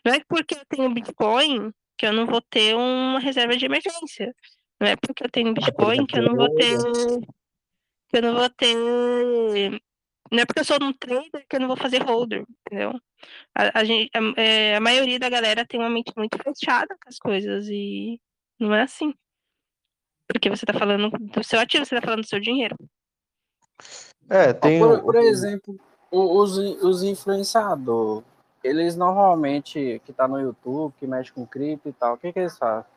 Não 0.03 0.13
é 0.13 0.21
porque 0.27 0.55
eu 0.55 0.65
tenho 0.67 0.93
Bitcoin 0.93 1.71
que 1.97 2.05
eu 2.05 2.13
não 2.13 2.25
vou 2.25 2.41
ter 2.41 2.75
uma 2.75 3.19
reserva 3.19 3.55
de 3.57 3.65
emergência. 3.65 4.33
Não 4.79 4.87
é 4.87 4.95
porque 4.95 5.23
eu 5.23 5.31
tenho 5.31 5.53
Bitcoin 5.53 6.05
que 6.05 6.19
eu 6.19 6.23
não 6.23 6.35
vou 6.35 6.53
ter. 6.55 6.77
que 8.09 8.17
eu 8.17 8.21
não 8.21 8.33
vou 8.35 8.49
ter. 8.49 9.81
Não 10.31 10.39
é 10.39 10.45
porque 10.45 10.59
eu 10.59 10.65
sou 10.65 10.77
um 10.81 10.93
trader 10.93 11.45
que 11.49 11.55
eu 11.55 11.59
não 11.59 11.67
vou 11.67 11.77
fazer 11.77 12.03
holder, 12.03 12.45
entendeu? 12.65 12.99
A, 13.55 13.79
a, 13.79 13.83
gente, 13.83 14.11
a, 14.13 14.41
é, 14.41 14.75
a 14.75 14.81
maioria 14.81 15.17
da 15.17 15.29
galera 15.29 15.65
tem 15.65 15.79
uma 15.79 15.89
mente 15.89 16.11
muito 16.15 16.37
fechada 16.37 16.95
com 17.01 17.09
as 17.09 17.17
coisas 17.17 17.67
e 17.69 18.19
não 18.59 18.75
é 18.75 18.83
assim. 18.83 19.13
Porque 20.27 20.49
você 20.49 20.65
está 20.65 20.77
falando 20.77 21.09
do 21.09 21.43
seu 21.43 21.59
ativo, 21.59 21.85
você 21.85 21.95
está 21.95 22.05
falando 22.05 22.23
do 22.23 22.27
seu 22.27 22.39
dinheiro. 22.39 22.75
É, 24.29 24.53
tem. 24.53 24.79
Por, 24.79 25.01
por 25.01 25.15
exemplo, 25.15 25.79
os, 26.11 26.57
os 26.57 27.03
influenciadores, 27.03 28.25
eles 28.67 28.95
normalmente, 28.95 30.01
que 30.05 30.11
tá 30.11 30.27
no 30.27 30.39
YouTube, 30.39 30.93
que 30.99 31.07
mexe 31.07 31.31
com 31.31 31.45
cripto 31.45 31.87
e 31.89 31.93
tal, 31.93 32.15
o 32.15 32.17
que, 32.17 32.33
que 32.33 32.39
eles 32.39 32.57
fazem? 32.57 32.89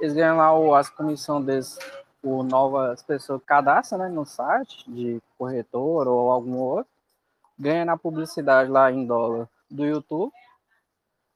Eles 0.00 0.14
ganham 0.14 0.36
lá 0.36 0.56
o, 0.56 0.74
as 0.74 0.90
comissões 0.90 1.44
deles, 1.44 1.78
o 2.22 2.42
novas 2.42 3.02
pessoas 3.02 3.40
cadastram 3.44 4.00
né, 4.00 4.08
no 4.08 4.26
site 4.26 4.88
de 4.90 5.20
corretor 5.38 6.06
ou 6.06 6.30
algum 6.30 6.56
outro, 6.58 6.92
ganha 7.58 7.84
na 7.84 7.96
publicidade 7.96 8.70
lá 8.70 8.92
em 8.92 9.06
dólar 9.06 9.48
do 9.70 9.84
YouTube. 9.84 10.32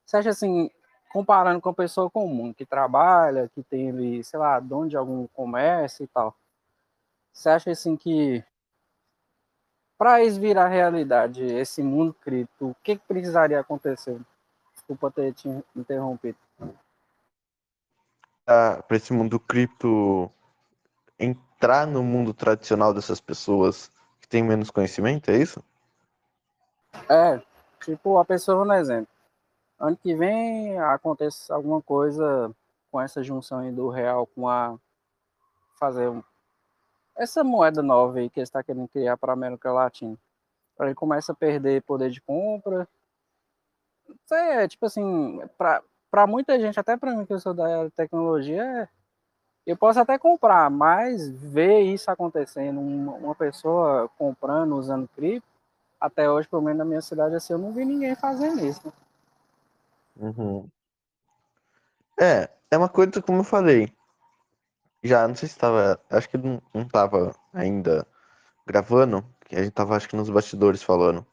Você 0.04 0.18
acha 0.18 0.30
assim, 0.30 0.70
comparando 1.10 1.60
com 1.60 1.70
a 1.70 1.74
pessoa 1.74 2.10
comum, 2.10 2.52
que 2.52 2.66
trabalha, 2.66 3.50
que 3.54 3.62
teve, 3.62 4.22
sei 4.22 4.38
lá, 4.38 4.60
dono 4.60 4.88
de 4.88 4.96
algum 4.96 5.26
comércio 5.28 6.04
e 6.04 6.06
tal. 6.08 6.36
Você 7.32 7.48
acha 7.48 7.70
assim 7.70 7.96
que 7.96 8.44
para 10.02 10.24
isso 10.24 10.40
virar 10.40 10.66
realidade, 10.66 11.44
esse 11.44 11.80
mundo 11.80 12.12
cripto, 12.12 12.70
o 12.70 12.76
que, 12.82 12.96
que 12.96 13.06
precisaria 13.06 13.60
acontecer? 13.60 14.20
Desculpa 14.74 15.12
ter 15.12 15.32
te 15.32 15.48
interrompido. 15.76 16.36
Ah, 18.44 18.82
para 18.82 18.96
esse 18.96 19.12
mundo 19.12 19.38
cripto 19.38 20.28
entrar 21.16 21.86
no 21.86 22.02
mundo 22.02 22.34
tradicional 22.34 22.92
dessas 22.92 23.20
pessoas 23.20 23.92
que 24.20 24.26
têm 24.26 24.42
menos 24.42 24.72
conhecimento, 24.72 25.30
é 25.30 25.36
isso? 25.36 25.62
É, 27.08 27.40
tipo, 27.84 28.18
a 28.18 28.24
pessoa, 28.24 28.66
dar 28.66 28.80
exemplo 28.80 29.06
ano 29.78 29.96
que 29.96 30.16
vem 30.16 30.80
acontece 30.80 31.52
alguma 31.52 31.80
coisa 31.80 32.52
com 32.90 33.00
essa 33.00 33.22
junção 33.22 33.60
aí 33.60 33.70
do 33.70 33.88
real 33.88 34.26
com 34.26 34.48
a 34.48 34.76
fazer 35.78 36.08
um, 36.08 36.24
essa 37.16 37.44
moeda 37.44 37.82
nova 37.82 38.18
aí 38.18 38.30
que 38.30 38.40
está 38.40 38.62
querendo 38.62 38.88
criar 38.88 39.16
para 39.16 39.32
a 39.32 39.34
América 39.34 39.72
Latina. 39.72 40.16
Ele 40.80 40.94
começa 40.94 41.32
a 41.32 41.34
perder 41.34 41.82
poder 41.82 42.10
de 42.10 42.20
compra. 42.20 42.88
É, 44.30 44.66
tipo 44.66 44.86
assim, 44.86 45.40
para 45.56 46.26
muita 46.26 46.58
gente, 46.58 46.78
até 46.78 46.96
para 46.96 47.14
mim 47.14 47.24
que 47.24 47.32
eu 47.32 47.40
sou 47.40 47.54
da 47.54 47.88
tecnologia, 47.90 48.62
é, 48.62 48.88
eu 49.66 49.76
posso 49.76 50.00
até 50.00 50.18
comprar, 50.18 50.68
mas 50.70 51.28
ver 51.28 51.80
isso 51.80 52.10
acontecendo, 52.10 52.80
uma, 52.80 53.12
uma 53.12 53.34
pessoa 53.34 54.10
comprando, 54.18 54.76
usando 54.76 55.08
cripto, 55.08 55.46
até 56.00 56.28
hoje, 56.28 56.48
pelo 56.48 56.62
menos 56.62 56.78
na 56.78 56.84
minha 56.84 57.00
cidade, 57.00 57.36
assim, 57.36 57.52
eu 57.52 57.58
não 57.58 57.72
vi 57.72 57.84
ninguém 57.84 58.14
fazendo 58.16 58.64
isso. 58.66 58.84
Né? 58.84 58.92
Uhum. 60.16 60.68
É, 62.20 62.50
é 62.70 62.76
uma 62.76 62.88
coisa 62.88 63.22
como 63.22 63.40
eu 63.40 63.44
falei. 63.44 63.92
Já, 65.02 65.26
não 65.26 65.34
sei 65.34 65.48
se 65.48 65.54
estava. 65.54 66.00
Acho 66.10 66.28
que 66.28 66.38
não, 66.38 66.62
não 66.72 66.86
tava 66.86 67.34
ainda 67.52 68.06
gravando, 68.66 69.24
que 69.46 69.56
a 69.56 69.62
gente 69.62 69.72
tava, 69.72 69.96
acho 69.96 70.08
que 70.08 70.16
nos 70.16 70.30
bastidores 70.30 70.82
falando. 70.82 71.26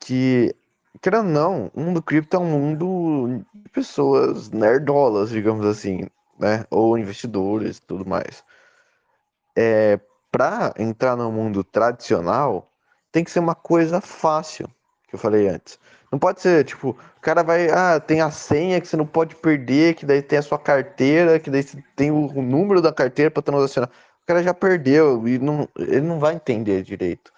Que, 0.00 0.54
querendo 1.00 1.26
ou 1.26 1.32
não, 1.32 1.70
o 1.74 1.80
mundo 1.80 2.02
cripto 2.02 2.36
é 2.36 2.40
um 2.40 2.50
mundo 2.50 3.44
de 3.54 3.68
pessoas 3.70 4.50
nerdolas, 4.50 5.30
digamos 5.30 5.66
assim, 5.66 6.08
né? 6.38 6.64
Ou 6.70 6.98
investidores 6.98 7.78
e 7.78 7.82
tudo 7.82 8.06
mais. 8.06 8.42
É, 9.56 10.00
pra 10.30 10.72
entrar 10.78 11.16
no 11.16 11.30
mundo 11.30 11.62
tradicional, 11.62 12.72
tem 13.12 13.22
que 13.22 13.30
ser 13.30 13.40
uma 13.40 13.54
coisa 13.54 14.00
fácil, 14.00 14.66
que 15.08 15.14
eu 15.14 15.18
falei 15.18 15.46
antes. 15.46 15.78
Não 16.12 16.18
pode 16.18 16.42
ser, 16.42 16.62
tipo, 16.66 16.90
o 16.90 17.20
cara 17.22 17.42
vai, 17.42 17.70
ah, 17.70 17.98
tem 17.98 18.20
a 18.20 18.30
senha 18.30 18.78
que 18.78 18.86
você 18.86 18.98
não 18.98 19.06
pode 19.06 19.34
perder, 19.34 19.94
que 19.94 20.04
daí 20.04 20.20
tem 20.20 20.38
a 20.38 20.42
sua 20.42 20.58
carteira, 20.58 21.40
que 21.40 21.48
daí 21.48 21.64
tem 21.96 22.10
o, 22.10 22.26
o 22.26 22.42
número 22.42 22.82
da 22.82 22.92
carteira 22.92 23.30
para 23.30 23.42
transacionar. 23.42 23.88
O 24.22 24.26
cara 24.26 24.42
já 24.42 24.52
perdeu 24.52 25.26
e 25.26 25.38
não, 25.38 25.66
ele 25.78 26.02
não 26.02 26.20
vai 26.20 26.34
entender 26.34 26.82
direito. 26.82 27.32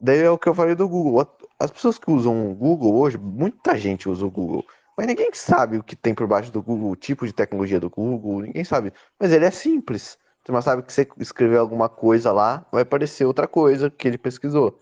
Daí 0.00 0.20
é 0.20 0.30
o 0.30 0.38
que 0.38 0.48
eu 0.48 0.54
falei 0.54 0.76
do 0.76 0.88
Google. 0.88 1.28
As 1.58 1.72
pessoas 1.72 1.98
que 1.98 2.08
usam 2.08 2.48
o 2.48 2.54
Google 2.54 2.94
hoje, 2.96 3.18
muita 3.18 3.76
gente 3.76 4.08
usa 4.08 4.24
o 4.24 4.30
Google, 4.30 4.64
mas 4.96 5.08
ninguém 5.08 5.30
sabe 5.32 5.78
o 5.78 5.82
que 5.82 5.96
tem 5.96 6.14
por 6.14 6.28
baixo 6.28 6.52
do 6.52 6.62
Google, 6.62 6.90
o 6.90 6.96
tipo 6.96 7.26
de 7.26 7.32
tecnologia 7.32 7.80
do 7.80 7.90
Google, 7.90 8.42
ninguém 8.42 8.62
sabe. 8.62 8.92
Mas 9.18 9.32
ele 9.32 9.46
é 9.46 9.50
simples. 9.50 10.16
Você 10.46 10.62
sabe 10.62 10.82
que 10.84 10.92
você 10.92 11.08
escrever 11.18 11.58
alguma 11.58 11.88
coisa 11.88 12.30
lá, 12.30 12.64
vai 12.70 12.82
aparecer 12.82 13.24
outra 13.24 13.48
coisa 13.48 13.90
que 13.90 14.06
ele 14.06 14.16
pesquisou. 14.16 14.80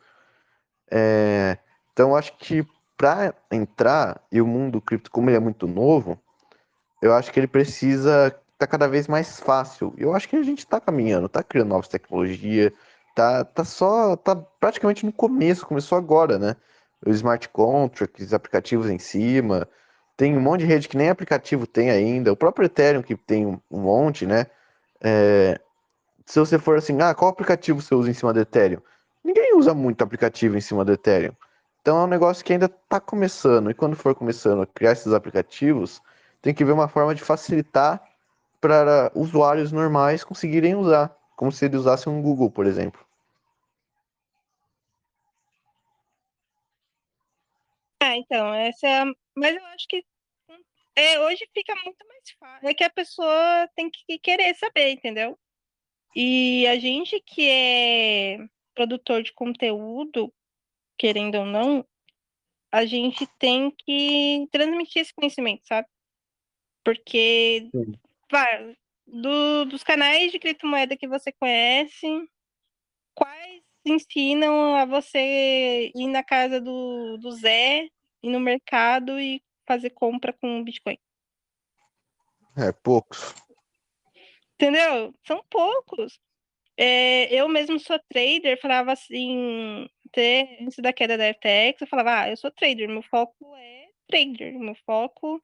É... 0.90 1.56
Então, 1.92 2.14
acho 2.14 2.36
que 2.36 2.66
para 3.04 3.34
entrar, 3.50 4.18
e 4.32 4.40
o 4.40 4.46
mundo 4.46 4.80
cripto, 4.80 5.10
como 5.10 5.28
ele 5.28 5.36
é 5.36 5.40
muito 5.40 5.66
novo, 5.66 6.18
eu 7.02 7.12
acho 7.12 7.30
que 7.30 7.38
ele 7.38 7.46
precisa 7.46 8.28
estar 8.28 8.40
tá 8.60 8.66
cada 8.66 8.88
vez 8.88 9.06
mais 9.06 9.38
fácil. 9.38 9.92
Eu 9.98 10.14
acho 10.14 10.26
que 10.26 10.36
a 10.36 10.42
gente 10.42 10.60
está 10.60 10.80
caminhando, 10.80 11.26
está 11.26 11.42
criando 11.42 11.68
novas 11.68 11.86
tecnologias, 11.86 12.72
tá, 13.14 13.44
tá 13.44 13.62
só, 13.62 14.16
tá 14.16 14.34
praticamente 14.34 15.04
no 15.04 15.12
começo, 15.12 15.66
começou 15.66 15.98
agora, 15.98 16.38
né? 16.38 16.56
Os 17.06 17.16
smart 17.16 17.46
contracts, 17.50 18.32
aplicativos 18.32 18.88
em 18.88 18.98
cima, 18.98 19.68
tem 20.16 20.34
um 20.34 20.40
monte 20.40 20.60
de 20.60 20.66
rede 20.66 20.88
que 20.88 20.96
nem 20.96 21.10
aplicativo 21.10 21.66
tem 21.66 21.90
ainda, 21.90 22.32
o 22.32 22.36
próprio 22.36 22.64
Ethereum 22.64 23.02
que 23.02 23.16
tem 23.16 23.44
um, 23.44 23.60
monte, 23.70 24.24
né? 24.24 24.46
É, 25.02 25.60
se 26.24 26.40
você 26.40 26.58
for 26.58 26.78
assim, 26.78 26.98
ah, 27.02 27.14
qual 27.14 27.30
aplicativo 27.30 27.82
você 27.82 27.94
usa 27.94 28.10
em 28.10 28.14
cima 28.14 28.32
do 28.32 28.40
Ethereum? 28.40 28.80
Ninguém 29.22 29.54
usa 29.58 29.74
muito 29.74 30.02
aplicativo 30.02 30.56
em 30.56 30.62
cima 30.62 30.86
do 30.86 30.92
Ethereum. 30.94 31.34
Então 31.84 32.00
é 32.00 32.04
um 32.04 32.06
negócio 32.06 32.42
que 32.42 32.50
ainda 32.50 32.64
está 32.64 32.98
começando. 32.98 33.70
E 33.70 33.74
quando 33.74 33.94
for 33.94 34.14
começando 34.14 34.62
a 34.62 34.66
criar 34.66 34.92
esses 34.92 35.12
aplicativos, 35.12 36.00
tem 36.40 36.54
que 36.54 36.64
ver 36.64 36.72
uma 36.72 36.88
forma 36.88 37.14
de 37.14 37.20
facilitar 37.20 38.02
para 38.58 39.12
usuários 39.14 39.70
normais 39.70 40.24
conseguirem 40.24 40.74
usar, 40.74 41.14
como 41.36 41.52
se 41.52 41.66
eles 41.66 41.80
usassem 41.80 42.10
um 42.10 42.22
Google, 42.22 42.50
por 42.50 42.64
exemplo. 42.64 43.06
Ah, 48.02 48.16
então, 48.16 48.54
essa 48.54 48.88
é. 48.88 49.04
Mas 49.36 49.54
eu 49.54 49.64
acho 49.66 49.86
que 49.86 50.02
é, 50.96 51.20
hoje 51.20 51.46
fica 51.52 51.74
muito 51.84 52.02
mais 52.08 52.30
fácil. 52.40 52.66
É 52.66 52.72
que 52.72 52.84
a 52.84 52.88
pessoa 52.88 53.68
tem 53.76 53.90
que 53.90 54.18
querer 54.20 54.54
saber, 54.54 54.92
entendeu? 54.92 55.38
E 56.16 56.66
a 56.66 56.78
gente 56.78 57.20
que 57.26 57.46
é 57.46 58.38
produtor 58.74 59.22
de 59.22 59.34
conteúdo, 59.34 60.32
querendo 60.98 61.36
ou 61.36 61.46
não, 61.46 61.86
a 62.70 62.84
gente 62.84 63.26
tem 63.38 63.70
que 63.70 64.48
transmitir 64.50 65.02
esse 65.02 65.14
conhecimento, 65.14 65.66
sabe? 65.66 65.86
Porque 66.82 67.70
vai, 68.30 68.76
do, 69.06 69.64
dos 69.66 69.82
canais 69.82 70.32
de 70.32 70.38
criptomoeda 70.38 70.96
que 70.96 71.06
você 71.06 71.30
conhece, 71.32 72.06
quais 73.14 73.62
ensinam 73.84 74.74
a 74.74 74.84
você 74.84 75.92
ir 75.94 76.08
na 76.08 76.22
casa 76.22 76.60
do, 76.60 77.16
do 77.18 77.32
Zé, 77.32 77.88
ir 78.22 78.30
no 78.30 78.40
mercado 78.40 79.20
e 79.20 79.42
fazer 79.66 79.90
compra 79.90 80.32
com 80.32 80.64
Bitcoin? 80.64 80.98
É, 82.56 82.72
poucos. 82.72 83.34
Entendeu? 84.54 85.14
São 85.26 85.44
poucos. 85.50 86.18
É, 86.76 87.32
eu 87.32 87.48
mesmo 87.48 87.78
sou 87.78 87.98
trader, 88.08 88.60
falava 88.60 88.92
assim, 88.92 89.88
até 90.14 90.58
antes 90.60 90.78
da 90.78 90.92
queda 90.92 91.18
da 91.18 91.24
FTX, 91.34 91.80
eu 91.80 91.86
falava, 91.88 92.20
ah, 92.20 92.30
eu 92.30 92.36
sou 92.36 92.50
trader, 92.52 92.88
meu 92.88 93.02
foco 93.02 93.54
é 93.56 93.88
trader, 94.06 94.56
meu 94.56 94.76
foco 94.86 95.40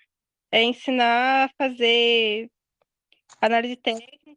é 0.52 0.62
ensinar 0.62 1.46
a 1.46 1.50
fazer 1.58 2.48
análise 3.40 3.76
técnica, 3.76 4.36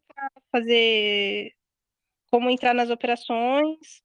fazer 0.51 1.53
como 2.31 2.49
entrar 2.49 2.73
nas 2.73 2.89
operações 2.89 4.01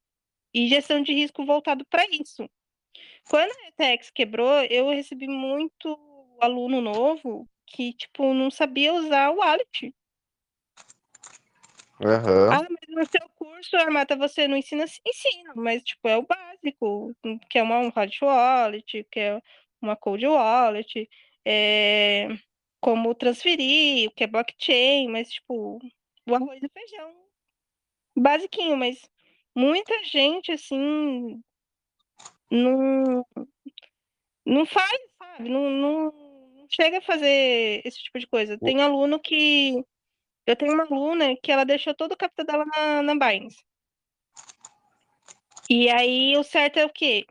e 0.52 0.68
gestão 0.68 1.02
de 1.02 1.14
risco 1.14 1.46
voltado 1.46 1.84
para 1.86 2.04
isso. 2.10 2.48
Quando 3.28 3.50
a 3.50 3.68
FTX 3.68 4.10
quebrou, 4.10 4.62
eu 4.64 4.90
recebi 4.90 5.26
muito 5.26 5.98
aluno 6.40 6.80
novo 6.80 7.48
que, 7.66 7.94
tipo, 7.94 8.34
não 8.34 8.50
sabia 8.50 8.92
usar 8.94 9.30
o 9.30 9.38
wallet. 9.38 9.94
Ah, 12.52 12.66
mas 12.70 12.88
no 12.88 13.04
seu 13.06 13.28
curso, 13.34 13.76
Armata, 13.76 14.16
você 14.16 14.46
não 14.46 14.56
ensina? 14.56 14.84
Ensina, 15.06 15.52
mas, 15.56 15.82
tipo, 15.82 16.08
é 16.08 16.16
o 16.16 16.22
básico, 16.22 17.14
que 17.50 17.58
é 17.58 17.62
uma 17.62 17.78
um 17.80 17.88
hard 17.90 18.12
wallet, 18.22 19.04
que 19.10 19.20
é 19.20 19.42
uma 19.80 19.96
cold 19.96 20.26
wallet, 20.26 21.08
é 21.44 22.28
como 22.80 23.14
transferir, 23.14 24.08
o 24.08 24.12
que 24.12 24.24
é 24.24 24.26
blockchain, 24.26 25.08
mas, 25.08 25.30
tipo, 25.30 25.78
o 26.26 26.34
arroz 26.34 26.62
e 26.62 26.68
feijão. 26.68 27.12
Basiquinho, 28.16 28.76
mas 28.76 29.00
muita 29.54 30.04
gente, 30.04 30.52
assim, 30.52 31.42
não, 32.50 33.24
não 34.44 34.66
faz, 34.66 34.98
sabe? 35.18 35.48
Não, 35.48 35.70
não, 35.70 36.04
não 36.12 36.66
chega 36.70 36.98
a 36.98 37.02
fazer 37.02 37.82
esse 37.84 38.02
tipo 38.02 38.18
de 38.18 38.26
coisa. 38.26 38.58
Tem 38.58 38.82
aluno 38.82 39.20
que. 39.20 39.84
Eu 40.48 40.56
tenho 40.56 40.72
uma 40.72 40.84
aluna 40.84 41.36
que 41.36 41.52
ela 41.52 41.62
deixou 41.62 41.94
todo 41.94 42.12
o 42.12 42.16
capital 42.16 42.46
dela 42.46 42.64
na, 42.64 43.02
na 43.02 43.12
Binance. 43.12 43.62
E 45.68 45.90
aí 45.90 46.34
o 46.38 46.42
certo 46.42 46.78
é 46.78 46.86
o 46.86 46.90
quê? 46.90 47.26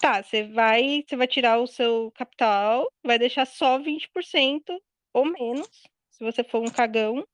Tá, 0.00 0.20
você 0.20 0.42
vai, 0.42 1.04
você 1.06 1.14
vai 1.14 1.28
tirar 1.28 1.60
o 1.60 1.66
seu 1.68 2.10
capital, 2.16 2.92
vai 3.04 3.20
deixar 3.20 3.46
só 3.46 3.78
20% 3.78 4.82
ou 5.12 5.24
menos, 5.24 5.68
se 6.10 6.24
você 6.24 6.42
for 6.42 6.60
um 6.60 6.72
cagão, 6.72 7.24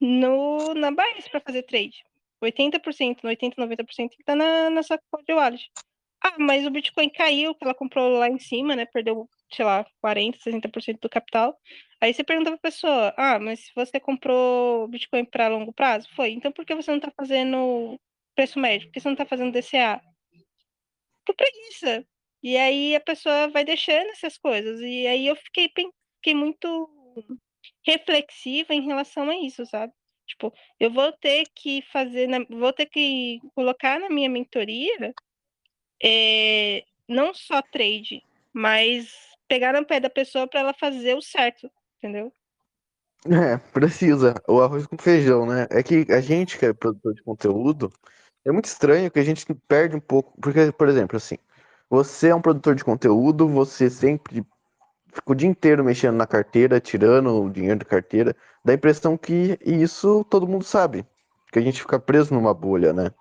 no, 0.00 0.74
na 0.74 0.92
Binance 0.92 1.28
para 1.28 1.40
fazer 1.40 1.64
trade. 1.64 2.04
80%, 2.40 3.24
80%, 3.24 3.56
90% 3.56 4.10
que 4.10 4.22
tá 4.22 4.36
na, 4.36 4.70
na 4.70 4.84
sua 4.84 5.00
cold 5.10 5.32
wallet. 5.32 5.72
Ah, 6.22 6.36
mas 6.38 6.64
o 6.64 6.70
Bitcoin 6.70 7.10
caiu, 7.10 7.52
que 7.52 7.64
ela 7.64 7.74
comprou 7.74 8.16
lá 8.16 8.28
em 8.28 8.38
cima, 8.38 8.76
né? 8.76 8.86
Perdeu, 8.86 9.28
sei 9.52 9.64
lá, 9.64 9.84
40%, 10.00 10.36
60% 10.40 11.00
do 11.00 11.08
capital. 11.08 11.58
Aí 12.02 12.12
você 12.12 12.24
pergunta 12.24 12.50
pra 12.50 12.58
pessoa, 12.58 13.14
ah, 13.16 13.38
mas 13.38 13.70
você 13.76 14.00
comprou 14.00 14.88
Bitcoin 14.88 15.24
para 15.24 15.46
longo 15.46 15.72
prazo? 15.72 16.08
Foi. 16.16 16.32
Então 16.32 16.50
por 16.50 16.66
que 16.66 16.74
você 16.74 16.90
não 16.90 16.98
tá 16.98 17.12
fazendo 17.16 17.96
preço 18.34 18.58
médio? 18.58 18.88
Por 18.88 18.94
que 18.94 19.00
você 19.00 19.08
não 19.08 19.14
tá 19.14 19.24
fazendo 19.24 19.52
DCA? 19.52 20.02
Por 21.24 21.36
preguiça. 21.36 22.04
E 22.42 22.56
aí 22.56 22.96
a 22.96 23.00
pessoa 23.00 23.48
vai 23.50 23.64
deixando 23.64 24.10
essas 24.10 24.36
coisas. 24.36 24.80
E 24.80 25.06
aí 25.06 25.28
eu 25.28 25.36
fiquei, 25.36 25.70
fiquei 26.16 26.34
muito 26.34 26.90
reflexiva 27.86 28.74
em 28.74 28.82
relação 28.84 29.30
a 29.30 29.36
isso, 29.36 29.64
sabe? 29.66 29.92
Tipo, 30.26 30.52
eu 30.80 30.90
vou 30.90 31.12
ter 31.12 31.44
que 31.54 31.82
fazer, 31.92 32.26
na, 32.26 32.38
vou 32.50 32.72
ter 32.72 32.86
que 32.86 33.40
colocar 33.54 34.00
na 34.00 34.10
minha 34.10 34.28
mentoria 34.28 35.14
é, 36.02 36.84
não 37.08 37.32
só 37.32 37.62
trade, 37.62 38.24
mas 38.52 39.14
pegar 39.46 39.72
no 39.72 39.86
pé 39.86 40.00
da 40.00 40.10
pessoa 40.10 40.48
para 40.48 40.60
ela 40.60 40.74
fazer 40.74 41.16
o 41.16 41.22
certo, 41.22 41.70
entendeu? 42.02 42.32
É, 43.26 43.56
precisa. 43.72 44.34
O 44.48 44.60
arroz 44.60 44.86
com 44.86 44.98
feijão, 44.98 45.46
né? 45.46 45.68
É 45.70 45.82
que 45.82 46.04
a 46.10 46.20
gente 46.20 46.58
que 46.58 46.66
é 46.66 46.72
produtor 46.72 47.14
de 47.14 47.22
conteúdo, 47.22 47.92
é 48.44 48.50
muito 48.50 48.64
estranho 48.64 49.10
que 49.10 49.20
a 49.20 49.24
gente 49.24 49.46
perde 49.68 49.94
um 49.94 50.00
pouco. 50.00 50.34
Porque, 50.40 50.72
por 50.72 50.88
exemplo, 50.88 51.16
assim, 51.16 51.38
você 51.88 52.28
é 52.28 52.34
um 52.34 52.42
produtor 52.42 52.74
de 52.74 52.84
conteúdo, 52.84 53.48
você 53.48 53.88
sempre 53.88 54.44
fica 55.12 55.32
o 55.32 55.34
dia 55.34 55.48
inteiro 55.48 55.84
mexendo 55.84 56.16
na 56.16 56.26
carteira, 56.26 56.80
tirando 56.80 57.44
o 57.44 57.50
dinheiro 57.50 57.78
da 57.78 57.84
carteira, 57.84 58.34
dá 58.64 58.72
a 58.72 58.76
impressão 58.76 59.16
que 59.16 59.58
isso 59.62 60.24
todo 60.24 60.48
mundo 60.48 60.64
sabe. 60.64 61.06
Que 61.52 61.58
a 61.58 61.62
gente 61.62 61.80
fica 61.80 62.00
preso 62.00 62.34
numa 62.34 62.52
bolha, 62.52 62.92
né? 62.92 63.12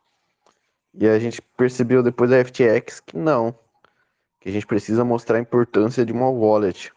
E 0.93 1.07
a 1.07 1.19
gente 1.19 1.41
percebeu 1.41 2.01
depois 2.01 2.31
da 2.31 2.43
FTX 2.43 3.01
que 3.01 3.17
não. 3.17 3.53
Que 4.39 4.49
a 4.49 4.51
gente 4.51 4.65
precisa 4.65 5.05
mostrar 5.05 5.37
a 5.37 5.41
importância 5.41 6.05
de 6.05 6.11
uma 6.11 6.29
wallet. 6.29 6.91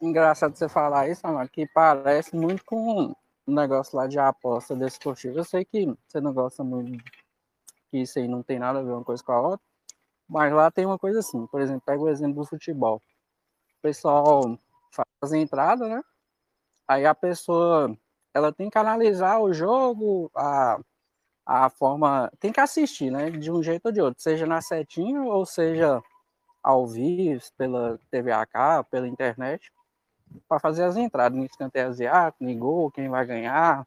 Engraçado 0.00 0.56
você 0.56 0.68
falar 0.68 1.08
isso, 1.08 1.26
mano, 1.26 1.48
que 1.48 1.66
parece 1.66 2.34
muito 2.34 2.64
com 2.64 3.14
um 3.46 3.54
negócio 3.54 3.96
lá 3.96 4.06
de 4.06 4.18
aposta 4.18 4.74
desportiva. 4.74 5.38
Eu 5.38 5.44
sei 5.44 5.64
que 5.64 5.94
você 6.08 6.20
não 6.20 6.32
gosta 6.32 6.64
muito 6.64 7.02
que 7.90 7.98
isso 7.98 8.18
aí 8.18 8.28
não 8.28 8.42
tem 8.42 8.58
nada 8.58 8.78
a 8.78 8.82
ver 8.82 8.92
uma 8.92 9.04
coisa 9.04 9.22
com 9.22 9.32
a 9.32 9.40
outra, 9.40 9.66
mas 10.28 10.52
lá 10.52 10.70
tem 10.70 10.86
uma 10.86 10.98
coisa 10.98 11.18
assim, 11.18 11.46
por 11.48 11.60
exemplo, 11.60 11.82
pega 11.84 12.00
o 12.00 12.08
exemplo 12.08 12.36
do 12.42 12.48
futebol. 12.48 13.02
O 13.78 13.82
pessoal 13.82 14.58
faz 14.92 15.32
a 15.32 15.38
entrada, 15.38 15.88
né? 15.88 16.02
Aí 16.88 17.04
a 17.04 17.14
pessoa 17.14 17.96
ela 18.34 18.52
tem 18.52 18.70
que 18.70 18.78
analisar 18.78 19.40
o 19.40 19.52
jogo, 19.52 20.30
a, 20.34 20.80
a 21.46 21.70
forma. 21.70 22.30
Tem 22.40 22.52
que 22.52 22.60
assistir, 22.60 23.10
né? 23.10 23.30
De 23.30 23.50
um 23.50 23.62
jeito 23.62 23.86
ou 23.86 23.92
de 23.92 24.00
outro, 24.00 24.22
seja 24.22 24.46
na 24.46 24.62
setinha 24.62 25.22
ou 25.22 25.44
seja 25.44 26.02
ao 26.62 26.86
vivo, 26.86 27.42
pela 27.56 27.98
TV 28.10 28.32
AK, 28.32 28.84
pela 28.90 29.08
internet, 29.08 29.72
para 30.48 30.60
fazer 30.60 30.84
as 30.84 30.96
entradas 30.96 31.38
no 31.38 31.44
escanteio 31.44 31.88
asiático, 31.88 32.44
em 32.44 32.58
gol, 32.58 32.90
quem 32.90 33.08
vai 33.08 33.24
ganhar, 33.24 33.86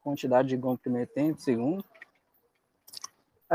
quantidade 0.00 0.48
de 0.48 0.56
gol 0.56 0.72
no 0.72 0.78
primeiro 0.78 1.10
tempo, 1.10 1.40
segundo. 1.40 1.84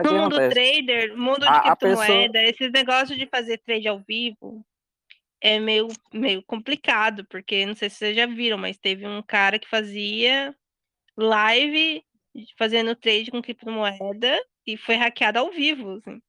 No 0.04 0.14
mundo 0.14 0.36
trader, 0.36 1.18
mundo 1.18 1.42
de 1.42 1.48
a, 1.48 1.62
criptomoeda, 1.62 2.34
pessoa... 2.34 2.50
esses 2.50 2.72
negócios 2.72 3.18
de 3.18 3.26
fazer 3.28 3.58
trade 3.60 3.88
ao 3.88 4.00
vivo 4.00 4.66
é 5.42 5.60
meio, 5.60 5.88
meio 6.14 6.44
complicado, 6.44 7.26
porque 7.26 7.66
não 7.66 7.76
sei 7.76 7.90
se 7.90 7.98
vocês 7.98 8.16
já 8.16 8.26
viram, 8.26 8.58
mas 8.58 8.78
teve 8.78 9.08
um 9.08 9.22
cara 9.22 9.58
que 9.58 9.70
fazia 9.70 10.56
live 11.18 12.04
fazendo 12.58 12.96
trade 12.96 13.32
com 13.32 13.42
criptomoeda 13.42 14.38
e 14.66 14.78
foi 14.78 14.96
hackeado 14.96 15.40
ao 15.40 15.52
vivo. 15.52 15.98
Assim. 15.98 16.22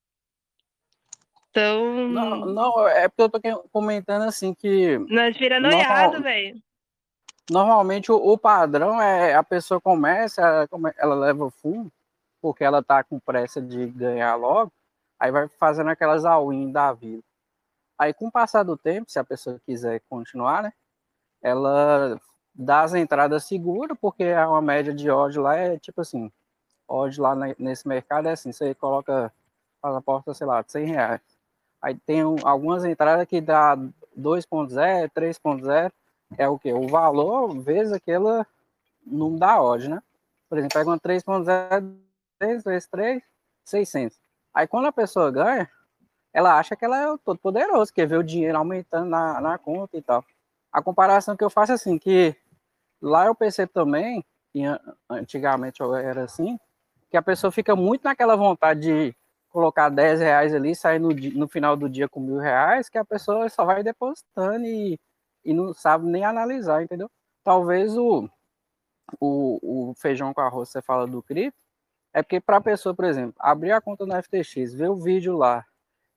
Então. 1.51 2.09
Não, 2.09 2.47
não, 2.47 2.89
é 2.89 3.09
porque 3.09 3.49
eu 3.49 3.57
tô 3.57 3.69
comentando 3.73 4.23
assim 4.23 4.55
que. 4.55 4.99
Nós 4.99 5.37
vira 5.37 5.61
noiado, 5.61 6.23
velho. 6.23 6.61
Normalmente 7.51 8.13
o, 8.13 8.17
o, 8.17 8.39
padrão 8.39 9.03
é 9.03 9.35
a 9.35 9.43
pessoa 9.43 9.81
começa, 9.81 10.41
ela, 10.41 10.69
ela 10.97 11.15
leva 11.17 11.51
fundo 11.51 11.91
porque 12.41 12.65
ela 12.65 12.83
tá 12.83 13.03
com 13.05 13.19
pressa 13.19 13.61
de 13.61 13.87
ganhar 13.89 14.35
logo, 14.37 14.73
aí 15.19 15.31
vai 15.31 15.49
fazendo 15.49 15.91
aquelas 15.91 16.25
all-in 16.25 16.73
da 16.73 16.93
vida. 16.93 17.23
Aí, 17.99 18.15
com 18.15 18.29
o 18.29 18.33
passar 18.33 18.63
do 18.63 18.79
tempo, 18.79 19.11
se 19.11 19.19
a 19.19 19.25
pessoa 19.25 19.61
quiser 19.67 20.01
continuar, 20.09 20.63
né, 20.63 20.73
ela 21.43 22.19
dá 22.55 22.83
as 22.83 22.95
entradas 22.95 23.45
seguras, 23.45 23.97
porque 24.01 24.25
é 24.25 24.47
uma 24.47 24.63
média 24.63 24.95
de 24.95 25.11
odd 25.11 25.39
lá 25.39 25.57
é 25.57 25.79
tipo 25.79 26.01
assim, 26.01 26.33
odd 26.89 27.21
lá 27.21 27.35
nesse 27.59 27.87
mercado 27.87 28.29
é 28.29 28.33
assim, 28.33 28.53
você 28.53 28.75
coloca, 28.75 29.33
faz 29.83 29.95
a 29.95 30.01
porta, 30.01 30.33
sei 30.35 30.47
lá, 30.47 30.63
de 30.63 30.73
100 30.73 30.87
reais. 30.87 31.21
Aí 31.81 31.95
tem 32.07 32.25
um, 32.25 32.37
algumas 32.45 32.85
entradas 32.85 33.27
que 33.27 33.41
dá 33.41 33.77
2.0, 34.19 35.11
3.0, 35.11 35.93
é 36.37 36.49
o 36.49 36.59
que? 36.59 36.73
O 36.73 36.87
valor 36.87 37.59
vezes 37.61 37.93
aquela 37.93 38.47
não 39.05 39.37
dá 39.37 39.61
odd, 39.63 39.89
né? 39.89 40.03
Por 40.49 40.59
exemplo, 40.59 40.79
pega 40.79 40.91
uma 40.91 40.99
3.0, 40.99 41.97
3 42.39 42.65
vezes 42.65 42.89
3, 42.89 43.23
600. 43.65 44.19
Aí 44.53 44.67
quando 44.67 44.87
a 44.87 44.93
pessoa 44.93 45.31
ganha, 45.31 45.69
ela 46.33 46.59
acha 46.59 46.77
que 46.77 46.85
ela 46.85 47.01
é 47.01 47.19
todo 47.25 47.39
poderoso, 47.39 47.93
quer 47.93 48.07
ver 48.07 48.19
o 48.19 48.25
dinheiro 48.25 48.59
aumentando 48.59 49.09
na, 49.09 49.41
na 49.41 49.59
conta 49.59 49.97
e 49.97 50.03
tal. 50.03 50.25
A 50.73 50.83
comparação 50.83 51.37
que 51.37 51.43
eu 51.43 51.51
faço 51.51 51.73
é 51.73 51.75
assim, 51.75 51.99
que 51.99 52.37
lá 53.01 53.27
eu 53.27 53.35
percebo 53.35 53.73
também, 53.73 54.25
e 54.55 54.63
antigamente 55.09 55.81
eu 55.81 55.95
era 55.95 56.25
assim, 56.25 56.59
que 57.11 57.17
a 57.17 57.23
pessoa 57.23 57.51
fica 57.51 57.75
muito 57.75 58.05
naquela 58.05 58.37
vontade 58.37 58.81
de 58.81 59.17
colocar 59.51 59.89
10 59.89 60.21
reais 60.21 60.55
ali, 60.55 60.75
sair 60.75 60.99
no, 60.99 61.11
no 61.11 61.49
final 61.49 61.77
do 61.77 61.89
dia 61.89 62.09
com 62.09 62.21
mil 62.21 62.39
reais, 62.39 62.89
que 62.89 62.99
a 62.99 63.05
pessoa 63.05 63.49
só 63.49 63.65
vai 63.65 63.83
depositando 63.83 64.65
e, 64.65 64.99
e 65.45 65.53
não 65.53 65.75
sabe 65.75 66.07
nem 66.07 66.25
analisar, 66.25 66.83
entendeu? 66.83 67.11
Talvez 67.45 67.97
o, 67.97 68.29
o, 69.21 69.91
o 69.91 69.95
feijão 69.95 70.33
com 70.33 70.41
arroz, 70.41 70.69
você 70.69 70.81
fala 70.81 71.07
do 71.07 71.23
cripto, 71.23 71.59
é 72.13 72.23
porque 72.23 72.41
para 72.41 72.57
a 72.59 72.61
pessoa, 72.61 72.95
por 72.95 73.05
exemplo, 73.05 73.35
abrir 73.39 73.73
a 73.73 73.81
conta 73.81 74.07
no 74.07 74.23
FTX, 74.23 74.75
ver 74.75 74.91
o 74.91 74.97
vídeo 74.97 75.37
lá 75.37 75.65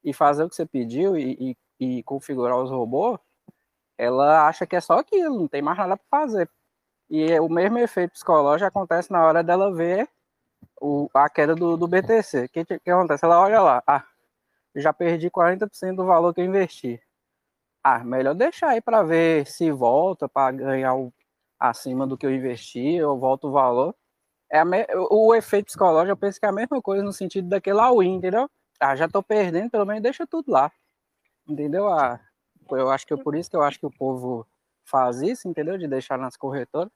e 0.04 0.14
fazer 0.14 0.44
o 0.44 0.50
que 0.50 0.56
você 0.56 0.66
pediu 0.66 1.18
e, 1.18 1.56
e, 1.80 1.98
e 1.98 2.04
configurar 2.04 2.58
os 2.58 2.70
robôs, 2.70 3.20
ela 3.98 4.48
acha 4.48 4.66
que 4.66 4.76
é 4.76 4.82
só 4.82 5.00
aquilo, 5.00 5.40
não 5.40 5.48
tem 5.48 5.62
mais 5.62 5.78
nada 5.78 5.98
para 5.98 6.22
fazer. 6.22 6.50
E 7.10 7.40
o 7.40 7.50
mesmo 7.50 7.78
efeito 7.80 8.12
psicológico 8.14 8.68
acontece 8.68 9.12
na 9.12 9.24
hora 9.26 9.44
dela 9.44 9.74
ver 9.74 10.10
o, 10.82 11.10
a 11.14 11.30
queda 11.30 11.56
do, 11.56 11.78
do 11.78 11.88
BTC. 11.88 12.46
O 12.46 12.50
que, 12.50 12.66
que, 12.80 12.90
acontece? 12.90 13.26
Ela 13.26 13.40
olha 13.40 13.62
lá, 13.62 13.84
ah, 13.88 14.04
já 14.76 14.94
perdi 14.94 15.30
40% 15.30 15.96
do 15.96 16.06
valor 16.06 16.34
que 16.34 16.42
eu 16.42 16.46
investi. 16.46 17.02
Ah, 17.84 18.04
melhor 18.04 18.34
deixar 18.34 18.70
aí 18.70 18.82
para 18.82 19.04
ver 19.04 19.46
se 19.48 19.72
volta 19.72 20.30
para 20.30 20.56
ganhar 20.56 20.96
o, 20.96 21.14
acima 21.60 22.08
do 22.08 22.18
que 22.18 22.26
eu 22.26 22.34
investi, 22.34 23.02
ou 23.02 23.20
volta 23.20 23.48
o 23.48 23.52
valor. 23.52 23.96
É 24.50 24.64
me, 24.64 24.86
o 25.10 25.34
efeito 25.36 25.68
psicológico, 25.68 26.12
eu 26.12 26.18
penso 26.18 26.40
que 26.40 26.46
é 26.46 26.50
a 26.50 26.54
mesma 26.54 26.82
coisa 26.82 27.04
no 27.04 27.14
sentido 27.14 27.50
daquele 27.50 27.80
all-in, 27.80 28.16
entendeu? 28.16 28.50
Ah, 28.80 28.96
já 28.96 29.08
tô 29.08 29.24
perdendo, 29.24 29.72
pelo 29.72 29.86
menos 29.86 30.04
deixa 30.04 30.28
tudo 30.28 30.52
lá. 30.52 30.72
Entendeu? 31.48 31.88
Ah, 31.90 32.20
eu 32.72 32.90
acho 32.90 33.06
que 33.08 33.16
por 33.18 33.36
isso 33.36 33.50
que 33.50 33.56
eu 33.56 33.64
acho 33.64 33.80
que 33.80 33.86
o 33.86 33.92
povo 33.92 34.48
faz 34.86 35.22
isso, 35.22 35.48
entendeu? 35.48 35.78
De 35.78 35.88
deixar 35.88 36.18
nas 36.18 36.38
corretoras. 36.38 36.92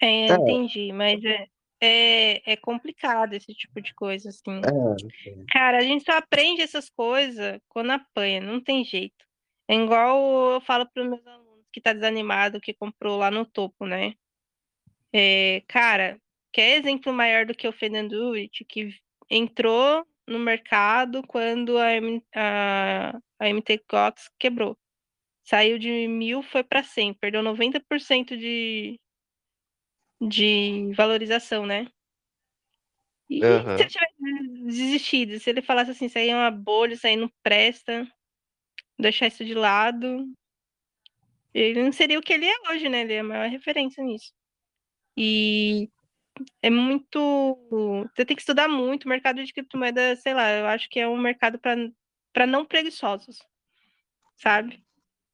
É, 0.00 0.06
é. 0.06 0.26
entendi, 0.26 0.92
mas 0.92 1.22
é, 1.24 1.46
é, 1.80 2.52
é, 2.52 2.56
complicado 2.56 3.34
esse 3.34 3.52
tipo 3.54 3.80
de 3.80 3.94
coisa, 3.94 4.28
assim. 4.28 4.60
É. 4.60 5.44
Cara, 5.52 5.78
a 5.78 5.82
gente 5.82 6.04
só 6.04 6.12
aprende 6.12 6.62
essas 6.62 6.88
coisas 6.90 7.58
quando 7.68 7.90
apanha, 7.90 8.40
não 8.40 8.60
tem 8.60 8.84
jeito. 8.84 9.24
É 9.68 9.74
igual 9.74 10.52
eu 10.54 10.60
falo 10.60 10.86
para 10.86 11.02
os 11.02 11.08
meus 11.08 11.26
alunos 11.26 11.64
que 11.72 11.80
tá 11.80 11.92
desanimado, 11.92 12.60
que 12.60 12.74
comprou 12.74 13.16
lá 13.18 13.30
no 13.30 13.46
topo, 13.46 13.86
né? 13.86 14.14
É, 15.12 15.62
cara, 15.66 16.20
quer 16.52 16.78
exemplo 16.78 17.12
maior 17.12 17.46
do 17.46 17.54
que 17.54 17.66
o 17.66 17.72
Fernando 17.72 18.34
que 18.68 18.94
entrou 19.30 20.06
no 20.26 20.38
mercado 20.38 21.22
quando 21.26 21.78
a, 21.78 21.88
a, 22.34 23.18
a 23.38 23.48
MT 23.48 23.78
Cox 23.88 24.30
quebrou. 24.38 24.76
Saiu 25.44 25.78
de 25.78 26.06
mil, 26.06 26.42
foi 26.42 26.62
para 26.62 26.82
100, 26.82 27.14
perdeu 27.14 27.42
90% 27.42 28.36
de, 28.36 29.00
de 30.28 30.92
valorização, 30.94 31.66
né? 31.66 31.86
E 33.28 33.42
uhum. 33.42 33.76
se 33.76 33.82
ele 33.82 33.90
tivesse 33.90 34.64
desistido, 34.64 35.40
se 35.40 35.50
ele 35.50 35.62
falasse 35.62 35.90
assim, 35.92 36.06
isso 36.06 36.18
aí 36.18 36.28
é 36.28 36.36
uma 36.36 36.50
bolha, 36.50 36.94
isso 36.94 37.06
aí 37.06 37.16
não 37.16 37.30
presta, 37.42 38.06
deixar 38.98 39.28
isso 39.28 39.44
de 39.44 39.54
lado, 39.54 40.26
ele 41.54 41.82
não 41.82 41.92
seria 41.92 42.18
o 42.18 42.22
que 42.22 42.32
ele 42.32 42.46
é 42.46 42.54
hoje, 42.70 42.88
né? 42.88 43.02
Ele 43.02 43.14
é 43.14 43.20
a 43.20 43.24
maior 43.24 43.48
referência 43.48 44.02
nisso. 44.02 44.32
E 45.16 45.90
é 46.62 46.70
muito. 46.70 48.08
Você 48.14 48.24
tem 48.24 48.34
que 48.34 48.42
estudar 48.42 48.68
muito. 48.68 49.04
O 49.04 49.08
mercado 49.08 49.44
de 49.44 49.52
criptomoeda, 49.52 50.16
sei 50.16 50.32
lá, 50.34 50.50
eu 50.50 50.66
acho 50.66 50.88
que 50.88 50.98
é 50.98 51.06
um 51.06 51.18
mercado 51.18 51.58
para 51.58 52.46
não 52.46 52.64
preguiçosos, 52.64 53.38
sabe? 54.36 54.82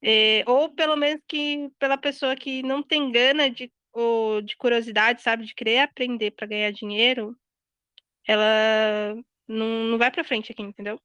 É, 0.01 0.43
ou 0.47 0.73
pelo 0.73 0.95
menos 0.95 1.21
que 1.27 1.69
pela 1.77 1.97
pessoa 1.97 2.35
que 2.35 2.63
não 2.63 2.81
tem 2.81 3.11
gana 3.11 3.49
de, 3.49 3.71
ou 3.99 4.41
de 4.41 4.55
curiosidade, 4.55 5.21
sabe, 5.21 5.45
de 5.45 5.53
querer 5.53 5.79
aprender 5.79 6.31
para 6.31 6.47
ganhar 6.47 6.71
dinheiro, 6.71 7.35
ela 8.27 9.15
não, 9.47 9.83
não 9.85 9.97
vai 9.97 10.11
para 10.11 10.23
frente 10.23 10.51
aqui, 10.51 10.61
entendeu? 10.61 10.99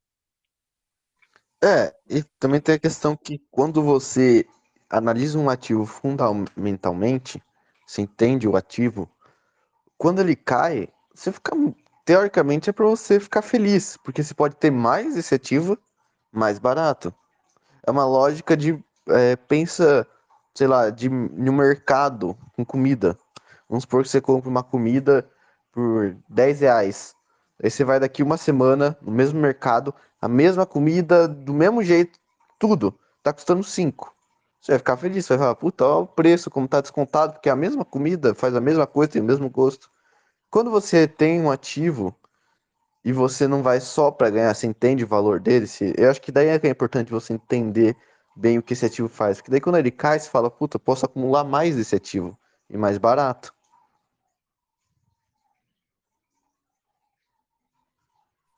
É, 1.63 1.95
e 2.09 2.23
também 2.39 2.61
tem 2.61 2.75
a 2.75 2.79
questão 2.79 3.17
que 3.17 3.39
quando 3.51 3.83
você 3.83 4.47
analisa 4.91 5.39
um 5.39 5.49
ativo 5.49 5.87
fundamentalmente, 5.87 7.43
você 7.87 8.03
entende 8.03 8.47
o 8.47 8.57
ativo, 8.57 9.11
quando 9.97 10.21
ele 10.21 10.37
cai, 10.37 10.89
você 11.15 11.33
fica. 11.33 11.53
Teoricamente 12.05 12.69
é 12.69 12.73
para 12.73 12.85
você 12.85 13.19
ficar 13.19 13.41
feliz, 13.41 13.97
porque 14.05 14.23
você 14.23 14.35
pode 14.35 14.57
ter 14.57 14.71
mais 14.71 15.17
esse 15.17 15.35
ativo 15.35 15.79
mais 16.31 16.59
barato. 16.59 17.15
É 17.87 17.91
uma 17.91 18.05
lógica 18.05 18.55
de. 18.55 18.79
É, 19.09 19.37
pensa, 19.37 20.07
sei 20.55 20.67
lá, 20.67 20.91
de, 20.91 21.09
no 21.09 21.53
mercado 21.53 22.37
com 22.55 22.65
comida. 22.65 23.19
Vamos 23.69 23.83
supor 23.83 24.03
que 24.03 24.09
você 24.09 24.21
compra 24.21 24.49
uma 24.49 24.63
comida 24.63 25.29
por 25.73 26.17
10 26.29 26.61
reais. 26.61 27.15
Aí 27.63 27.71
você 27.71 27.85
vai 27.85 27.99
daqui 27.99 28.23
uma 28.23 28.37
semana 28.37 28.97
no 29.03 29.11
mesmo 29.11 29.41
mercado, 29.41 29.95
a 30.21 30.29
mesma 30.29 30.65
comida, 30.65 31.27
do 31.27 31.53
mesmo 31.53 31.83
jeito, 31.83 32.19
tudo. 32.59 32.99
Tá 33.23 33.33
custando 33.33 33.63
5. 33.63 34.15
Você 34.61 34.73
vai 34.73 34.79
ficar 34.79 34.97
feliz, 34.97 35.27
você 35.27 35.35
vai 35.35 35.39
falar, 35.41 35.55
puta, 35.57 35.85
olha 35.85 36.05
o 36.05 36.07
preço, 36.07 36.51
como 36.51 36.67
tá 36.67 36.81
descontado, 36.81 37.35
porque 37.35 37.51
a 37.51 37.57
mesma 37.57 37.85
comida 37.85 38.35
faz 38.35 38.55
a 38.55 38.61
mesma 38.61 38.87
coisa, 38.87 39.13
tem 39.13 39.23
o 39.23 39.25
mesmo 39.25 39.51
gosto. 39.51 39.91
Quando 40.51 40.71
você 40.71 41.07
tem 41.07 41.41
um 41.41 41.51
ativo 41.51 42.15
e 43.05 43.13
você 43.13 43.47
não 43.47 43.63
vai 43.63 43.81
só 43.81 44.11
para 44.11 44.31
ganhar, 44.31 44.55
você 44.55 44.67
entende 44.67 45.05
o 45.05 45.09
valor 45.09 45.41
dele, 45.41 45.67
se, 45.67 45.93
eu 45.99 46.11
acho 46.11 46.23
que 46.23 46.33
daí 46.33 46.49
é 46.49 46.59
que 46.59 46.67
é 46.67 46.71
importante 46.71 47.11
você 47.11 47.35
entender 47.35 47.97
bem 48.37 48.59
o 48.59 48.63
que 48.63 48.73
esse 48.73 48.87
ativo 48.87 49.09
faz. 49.09 49.39
Porque 49.39 49.51
daí 49.51 49.61
quando 49.61 49.79
ele 49.79 49.91
cai, 49.91 50.19
você 50.19 50.29
fala, 50.29 50.51
puta, 50.51 50.79
posso 50.79 51.05
acumular 51.05 51.45
mais 51.45 51.77
desse 51.77 51.95
ativo 51.95 52.39
e 52.69 52.77
mais 52.77 52.99
barato. 52.99 53.55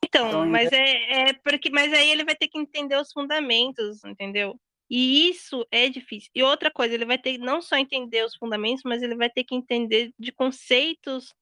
Então, 0.03 0.27
então 0.29 0.45
mas 0.47 0.71
é, 0.71 1.29
é 1.29 1.33
porque, 1.33 1.69
mas 1.69 1.91
aí 1.93 2.09
ele 2.09 2.23
vai 2.23 2.35
ter 2.35 2.47
que 2.47 2.57
entender 2.57 2.97
os 2.97 3.11
fundamentos, 3.11 4.03
entendeu? 4.03 4.59
E 4.89 5.29
isso 5.29 5.67
é 5.69 5.89
difícil. 5.89 6.31
E 6.33 6.41
outra 6.41 6.71
coisa, 6.71 6.93
ele 6.93 7.05
vai 7.05 7.17
ter 7.17 7.37
não 7.37 7.61
só 7.61 7.75
entender 7.75 8.23
os 8.23 8.35
fundamentos, 8.35 8.83
mas 8.85 9.03
ele 9.03 9.15
vai 9.15 9.29
ter 9.29 9.43
que 9.43 9.53
entender 9.53 10.13
de 10.17 10.31
conceitos 10.31 11.35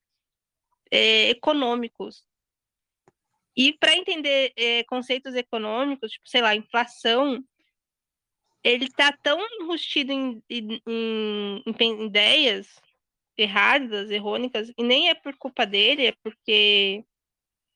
é, 0.91 1.30
econômicos. 1.30 2.26
E 3.56 3.71
para 3.74 3.95
entender 3.95 4.52
é, 4.58 4.84
conceitos 4.86 5.36
econômicos, 5.36 6.12
tipo, 6.12 6.28
sei 6.28 6.41
lá, 6.41 6.56
inflação, 6.56 7.43
ele 8.65 8.86
está 8.86 9.15
tão 9.21 9.39
enrustido 9.62 10.12
em, 10.12 10.43
em, 10.49 10.82
em, 10.88 11.63
em, 11.80 12.06
ideias 12.08 12.67
erradas, 13.38 14.10
errônicas, 14.10 14.71
e 14.75 14.84
nem 14.84 15.10
é 15.10 15.13
por 15.13 15.38
culpa 15.38 15.67
dele, 15.67 16.08
é 16.08 16.12
porque 16.23 17.06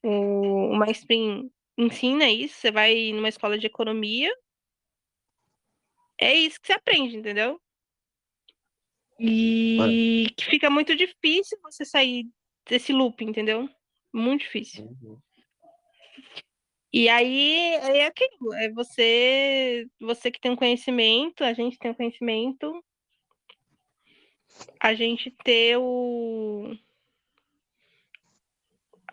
o, 0.01 0.71
o 0.71 0.75
mainstream 0.75 1.51
ensina 1.77 2.27
isso, 2.29 2.55
você 2.55 2.71
vai 2.71 3.11
numa 3.13 3.29
escola 3.29 3.57
de 3.57 3.67
economia, 3.67 4.33
é 6.19 6.33
isso 6.33 6.59
que 6.59 6.67
você 6.67 6.73
aprende, 6.73 7.17
entendeu? 7.17 7.61
E 9.19 10.27
que 10.35 10.45
fica 10.45 10.69
muito 10.69 10.95
difícil 10.95 11.59
você 11.61 11.85
sair 11.85 12.25
desse 12.67 12.91
loop, 12.91 13.23
entendeu? 13.23 13.69
Muito 14.11 14.41
difícil. 14.41 14.85
Uhum. 14.85 15.19
E 16.91 17.07
aí, 17.07 17.75
é 17.75 18.07
aquilo, 18.07 18.53
é 18.55 18.69
você, 18.69 19.87
você 19.99 20.31
que 20.31 20.39
tem 20.39 20.51
um 20.51 20.55
conhecimento, 20.55 21.43
a 21.43 21.53
gente 21.53 21.77
tem 21.77 21.91
um 21.91 21.93
conhecimento, 21.93 22.83
a 24.79 24.93
gente 24.95 25.29
ter 25.43 25.77
o 25.77 26.75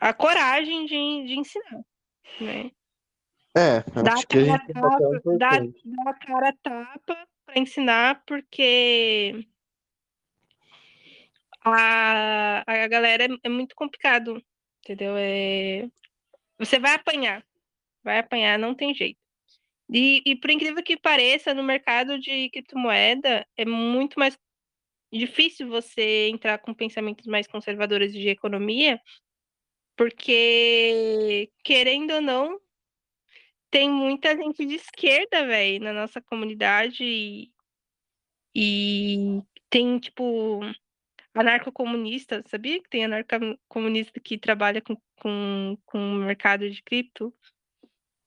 a 0.01 0.13
coragem 0.13 0.87
de, 0.87 1.27
de 1.27 1.39
ensinar, 1.39 1.85
né? 2.41 2.71
É, 3.57 3.79
acho 4.13 4.27
que 4.27 4.39
a 4.39 4.45
gente 4.45 4.73
tapa, 4.73 4.99
dá, 5.39 5.51
dá 5.85 6.11
a 6.11 6.15
cara 6.15 6.53
tapa 6.63 7.29
para 7.47 7.59
ensinar, 7.59 8.23
porque 8.27 9.47
a, 11.65 12.63
a 12.67 12.89
galera 12.89 13.25
é, 13.25 13.29
é 13.45 13.49
muito 13.49 13.75
complicado, 13.75 14.43
entendeu? 14.85 15.15
É, 15.17 15.89
você 16.59 16.79
vai 16.79 16.95
apanhar, 16.95 17.43
vai 18.07 18.19
apanhar, 18.21 18.59
não 18.59 18.75
tem 18.75 18.95
jeito. 18.95 19.19
E, 19.91 20.23
e 20.25 20.37
por 20.37 20.51
incrível 20.51 20.83
que 20.83 20.97
pareça, 20.97 21.53
no 21.53 21.63
mercado 21.63 22.19
de 22.19 22.49
criptomoeda 22.51 23.47
é 23.57 23.65
muito 23.65 24.19
mais 24.19 24.39
difícil 25.13 25.69
você 25.69 26.29
entrar 26.29 26.59
com 26.59 26.75
pensamentos 26.75 27.27
mais 27.27 27.47
conservadores 27.47 28.13
de 28.13 28.29
economia, 28.29 29.01
porque, 29.97 31.51
querendo 31.65 32.15
ou 32.15 32.21
não, 32.21 32.61
tem 33.71 33.91
muita 33.91 34.37
gente 34.37 34.65
de 34.67 34.75
esquerda, 34.75 35.47
velho, 35.47 35.85
na 35.85 35.93
nossa 35.93 36.21
comunidade 36.21 37.03
e, 37.05 37.51
e 38.55 39.43
tem, 39.71 39.99
tipo, 39.99 40.61
anarcocomunista, 41.35 42.43
sabia 42.47 42.83
que 42.83 42.89
tem 42.89 43.05
anarcocomunista 43.05 44.21
que 44.21 44.39
trabalha 44.39 44.81
com, 44.83 44.97
com, 45.21 45.79
com 45.85 45.99
o 45.99 46.17
mercado 46.17 46.69
de 46.69 46.83
cripto? 46.83 47.33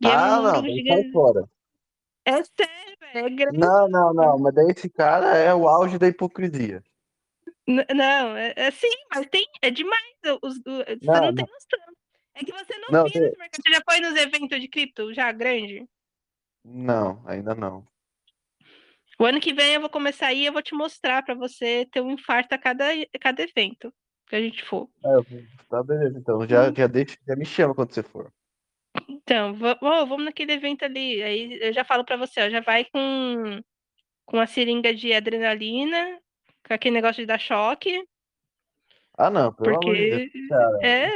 E 0.02 0.08
é 0.08 0.12
ah, 0.12 0.42
não, 0.42 0.62
sai 0.62 1.12
fora. 1.12 1.50
É 2.26 2.44
sério, 2.44 2.98
é 3.14 3.30
grande. 3.30 3.58
Não, 3.58 3.88
não, 3.90 4.14
não, 4.14 4.38
mas 4.38 4.54
daí 4.54 4.68
esse 4.70 4.90
cara 4.90 5.36
é 5.36 5.54
o 5.54 5.68
auge 5.68 5.98
da 5.98 6.08
hipocrisia. 6.08 6.84
Não, 7.68 8.36
é, 8.36 8.54
é 8.56 8.72
sim, 8.72 8.88
mas 9.14 9.28
tem, 9.28 9.46
é 9.62 9.70
demais. 9.70 10.04
Os, 10.42 10.56
os, 10.56 10.62
você 10.62 10.98
não, 11.04 11.22
não, 11.22 11.36
tem 11.36 11.46
noção. 11.46 11.94
É 12.34 12.44
que 12.44 12.52
você 12.52 12.78
não, 12.78 12.88
não 12.92 13.04
viu 13.04 13.14
tem... 13.14 13.22
mercado. 13.22 13.50
Você 13.56 13.74
já 13.74 13.82
foi 13.88 14.00
nos 14.00 14.16
eventos 14.16 14.62
de 14.62 14.68
cripto 14.68 15.14
já 15.14 15.32
grande? 15.32 15.88
Não, 16.64 17.22
ainda 17.26 17.54
não. 17.54 17.86
O 19.20 19.26
ano 19.26 19.40
que 19.40 19.54
vem 19.54 19.74
eu 19.74 19.82
vou 19.82 19.90
começar 19.90 20.28
aí, 20.28 20.46
eu 20.46 20.54
vou 20.54 20.62
te 20.62 20.74
mostrar 20.74 21.24
para 21.24 21.36
você 21.36 21.86
ter 21.92 22.02
um 22.02 22.12
infarto 22.12 22.56
a 22.56 22.58
cada, 22.58 22.86
a 22.90 23.20
cada 23.20 23.44
evento 23.44 23.94
que 24.28 24.36
a 24.36 24.42
gente 24.42 24.64
for. 24.64 24.90
É, 25.04 25.44
tá 25.70 25.84
beleza, 25.84 26.18
então. 26.18 26.48
Já, 26.48 26.72
já, 26.72 26.88
deixa, 26.88 27.18
já 27.28 27.36
me 27.36 27.46
chama 27.46 27.76
quando 27.76 27.94
você 27.94 28.02
for. 28.02 28.32
Então, 29.08 29.56
vamos 29.82 30.26
naquele 30.26 30.54
evento 30.54 30.84
ali. 30.84 31.22
Aí 31.22 31.60
eu 31.62 31.74
já 31.74 31.84
falo 31.84 32.04
para 32.04 32.18
você, 32.18 32.42
ó, 32.42 32.50
já 32.50 32.62
vai 32.62 32.86
com, 32.86 33.62
com 34.26 34.40
a 34.40 34.48
seringa 34.48 34.94
de 34.94 35.14
adrenalina, 35.14 36.20
com 36.68 36.74
aquele 36.74 36.96
negócio 36.96 37.22
de 37.22 37.28
dar 37.28 37.40
choque. 37.40 38.04
Ah, 39.18 39.30
não, 39.30 39.54
pelo 39.54 39.74
porque... 39.74 39.90
amor 39.90 39.96
de 39.96 40.30
Deus. 40.30 40.48
Cara, 40.50 40.80
é. 40.82 41.12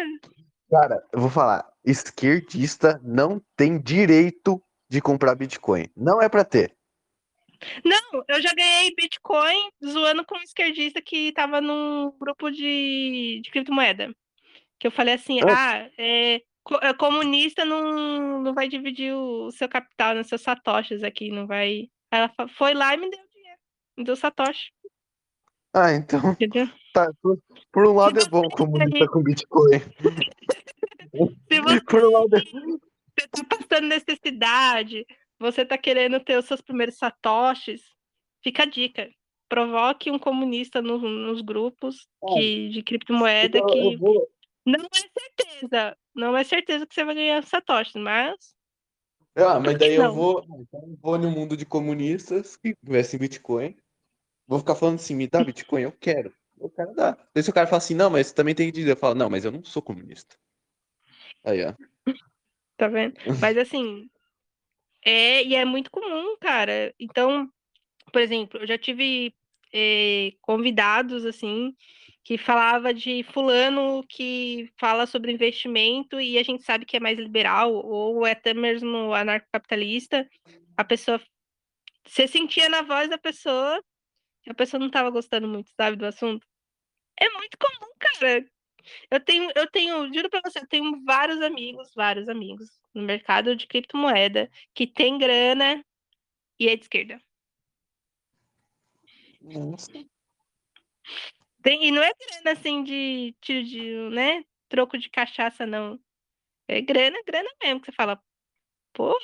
cara, 0.69 1.03
eu 1.13 1.19
vou 1.19 1.29
falar, 1.29 1.65
esquerdista 1.85 2.99
não 3.03 3.41
tem 3.55 3.79
direito 3.79 4.61
de 4.89 5.01
comprar 5.01 5.35
Bitcoin. 5.35 5.87
Não 5.95 6.21
é 6.21 6.29
para 6.29 6.43
ter. 6.43 6.75
Não, 7.83 8.23
eu 8.27 8.41
já 8.41 8.53
ganhei 8.53 8.93
Bitcoin 8.95 9.69
zoando 9.83 10.25
com 10.25 10.35
um 10.35 10.41
esquerdista 10.41 11.01
que 11.01 11.31
tava 11.31 11.61
num 11.61 12.11
grupo 12.19 12.51
de, 12.51 13.41
de 13.43 13.49
criptomoeda. 13.51 14.13
Que 14.77 14.87
eu 14.87 14.91
falei 14.91 15.13
assim, 15.13 15.39
ah, 15.47 15.89
é, 15.97 16.41
comunista 16.97 17.65
não, 17.65 18.41
não 18.41 18.53
vai 18.53 18.67
dividir 18.67 19.13
o 19.13 19.51
seu 19.51 19.67
capital 19.67 20.15
nos 20.15 20.27
seus 20.27 20.41
satoshis 20.41 21.03
aqui, 21.03 21.29
não 21.29 21.45
vai. 21.45 21.89
Ela 22.11 22.31
foi 22.57 22.73
lá 22.73 22.93
e 22.93 22.97
me 22.97 23.09
deu 23.09 23.19
dinheiro, 23.33 23.59
me 23.97 24.03
deu 24.03 24.15
satoshi. 24.15 24.71
Ah, 25.73 25.91
então. 25.91 26.19
Entendeu? 26.31 26.69
Tá, 26.93 27.11
por, 27.21 27.39
por 27.71 27.87
um 27.87 27.93
lado 27.93 28.19
é 28.19 28.25
bom 28.25 28.47
comunista 28.49 29.07
com 29.07 29.23
Bitcoin. 29.23 29.79
Se 31.51 31.61
você, 31.61 31.81
por 31.83 32.03
um 32.03 32.11
lado 32.11 32.35
é... 32.35 32.39
você 32.39 33.27
tá 33.27 33.57
passando 33.57 33.87
necessidade, 33.87 35.05
você 35.39 35.65
tá 35.65 35.77
querendo 35.77 36.19
ter 36.19 36.37
os 36.37 36.45
seus 36.45 36.61
primeiros 36.61 36.97
satoshis, 36.97 37.81
fica 38.43 38.63
a 38.63 38.67
dica. 38.67 39.09
Provoque 39.49 40.09
um 40.09 40.17
comunista 40.17 40.81
no, 40.81 40.97
nos 40.97 41.41
grupos 41.41 42.07
que, 42.33 42.69
de 42.69 42.81
criptomoeda 42.81 43.59
então, 43.59 43.67
que 43.67 43.97
vou... 43.97 44.27
não 44.65 44.85
é 44.85 44.99
certeza, 45.19 45.97
não 46.15 46.35
é 46.35 46.43
certeza 46.43 46.85
que 46.85 46.93
você 46.93 47.03
vai 47.03 47.15
ganhar 47.15 47.43
satoshis, 47.43 47.95
mas 47.95 48.53
ah, 49.35 49.59
mas 49.59 49.77
daí 49.79 49.95
eu 49.95 50.13
vou, 50.13 50.45
então 50.59 50.97
vou 51.01 51.17
no 51.17 51.31
mundo 51.31 51.57
de 51.57 51.65
comunistas 51.65 52.55
que 52.55 52.75
tivessem 52.85 53.19
Bitcoin. 53.19 53.75
Vou 54.47 54.59
ficar 54.59 54.75
falando 54.75 54.95
assim, 54.95 55.15
me 55.15 55.27
dá 55.27 55.43
Bitcoin, 55.43 55.81
eu 55.81 55.91
quero. 55.91 56.33
Eu 56.59 56.69
quero 56.69 56.93
dar. 56.93 57.17
Daí 57.33 57.43
se 57.43 57.49
o 57.49 57.53
cara 57.53 57.65
fala 57.65 57.77
assim, 57.77 57.95
não, 57.95 58.11
mas 58.11 58.31
também 58.31 58.53
tem 58.53 58.67
que 58.67 58.77
dizer, 58.77 58.91
eu 58.91 58.97
falo, 58.97 59.15
não, 59.15 59.29
mas 59.29 59.43
eu 59.43 59.51
não 59.51 59.63
sou 59.63 59.81
comunista. 59.81 60.35
Aí, 61.43 61.65
ó. 61.65 61.73
Tá 62.77 62.87
vendo? 62.87 63.15
Mas 63.41 63.57
assim, 63.57 64.09
é, 65.05 65.43
e 65.43 65.55
é 65.55 65.65
muito 65.65 65.91
comum, 65.91 66.37
cara. 66.39 66.93
Então, 66.99 67.49
por 68.11 68.21
exemplo, 68.21 68.61
eu 68.61 68.67
já 68.67 68.77
tive 68.77 69.35
é, 69.73 70.31
convidados, 70.41 71.25
assim, 71.25 71.75
que 72.23 72.37
falava 72.37 72.93
de 72.93 73.23
fulano 73.23 74.03
que 74.07 74.71
fala 74.79 75.05
sobre 75.05 75.31
investimento 75.31 76.21
e 76.21 76.37
a 76.37 76.43
gente 76.43 76.63
sabe 76.63 76.85
que 76.85 76.97
é 76.97 76.99
mais 76.99 77.19
liberal, 77.19 77.73
ou 77.73 78.25
é 78.25 78.31
até 78.31 78.53
mesmo 78.53 79.13
anarcocapitalista. 79.13 80.27
A 80.77 80.83
pessoa. 80.83 81.21
Você 82.05 82.27
sentia 82.27 82.69
na 82.69 82.81
voz 82.81 83.09
da 83.09 83.17
pessoa 83.17 83.81
que 84.41 84.49
a 84.49 84.53
pessoa 84.53 84.79
não 84.79 84.87
estava 84.87 85.09
gostando 85.09 85.47
muito, 85.47 85.69
sabe, 85.75 85.97
do 85.97 86.05
assunto. 86.05 86.45
É 87.19 87.29
muito 87.29 87.57
comum, 87.57 87.91
cara. 87.99 88.45
Eu 89.09 89.19
tenho, 89.19 89.49
eu 89.55 89.69
tenho, 89.71 90.13
juro 90.13 90.29
pra 90.29 90.41
você, 90.43 90.59
eu 90.59 90.67
tenho 90.67 91.03
vários 91.05 91.41
amigos, 91.41 91.93
vários 91.95 92.27
amigos 92.27 92.69
no 92.93 93.03
mercado 93.03 93.55
de 93.55 93.65
criptomoeda 93.67 94.49
que 94.73 94.85
tem 94.85 95.17
grana 95.17 95.83
e 96.59 96.67
é 96.67 96.75
de 96.75 96.83
esquerda. 96.83 97.21
Nossa. 99.41 99.91
Tem, 101.63 101.85
e 101.85 101.91
não 101.91 102.03
é 102.03 102.11
grana 102.13 102.51
assim 102.51 102.83
de, 102.83 103.33
de, 103.41 103.63
de, 103.63 104.09
né, 104.09 104.43
troco 104.67 104.97
de 104.97 105.09
cachaça, 105.09 105.65
não. 105.65 105.97
É 106.67 106.81
grana, 106.81 107.17
grana 107.25 107.49
mesmo, 107.63 107.79
que 107.79 107.85
você 107.85 107.91
fala, 107.93 108.21
porra. 108.93 109.15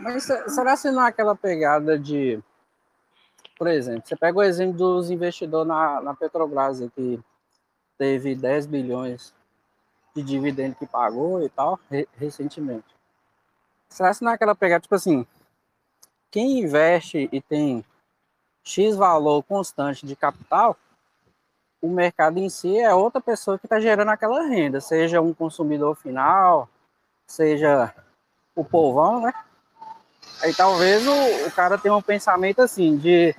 Mas 0.00 0.24
será 0.24 0.76
que 0.76 0.90
não 0.90 1.04
é 1.04 1.08
aquela 1.08 1.36
pegada 1.36 1.96
de, 1.96 2.42
por 3.56 3.68
exemplo, 3.68 4.02
você 4.06 4.16
pega 4.16 4.38
o 4.38 4.42
exemplo 4.42 4.76
dos 4.76 5.08
investidores 5.08 5.68
na, 5.68 6.00
na 6.00 6.14
Petrobras, 6.14 6.80
que 6.94 7.20
teve 7.96 8.34
10 8.34 8.66
bilhões 8.66 9.32
de 10.16 10.22
dividendo 10.22 10.74
que 10.74 10.86
pagou 10.86 11.44
e 11.44 11.48
tal, 11.48 11.78
re 11.88 12.08
recentemente. 12.16 12.96
Será 13.88 14.12
que 14.12 14.24
não 14.24 14.32
é 14.32 14.34
aquela 14.34 14.54
pegada, 14.54 14.80
tipo 14.80 14.94
assim, 14.94 15.24
quem 16.30 16.58
investe 16.58 17.28
e 17.30 17.40
tem 17.40 17.84
X 18.66 18.96
valor 18.96 19.44
constante 19.44 20.04
de 20.04 20.16
capital, 20.16 20.76
o 21.80 21.88
mercado 21.88 22.38
em 22.38 22.48
si 22.48 22.76
é 22.76 22.92
outra 22.92 23.20
pessoa 23.20 23.56
que 23.56 23.64
está 23.66 23.78
gerando 23.78 24.08
aquela 24.08 24.42
renda, 24.42 24.80
seja 24.80 25.20
um 25.20 25.32
consumidor 25.32 25.94
final, 25.94 26.68
seja 27.28 27.94
o 28.56 28.64
povão, 28.64 29.20
né? 29.20 29.32
Aí 30.42 30.52
talvez 30.52 31.06
o, 31.06 31.46
o 31.46 31.52
cara 31.52 31.78
tenha 31.78 31.94
um 31.94 32.02
pensamento 32.02 32.60
assim, 32.60 32.96
de 32.96 33.36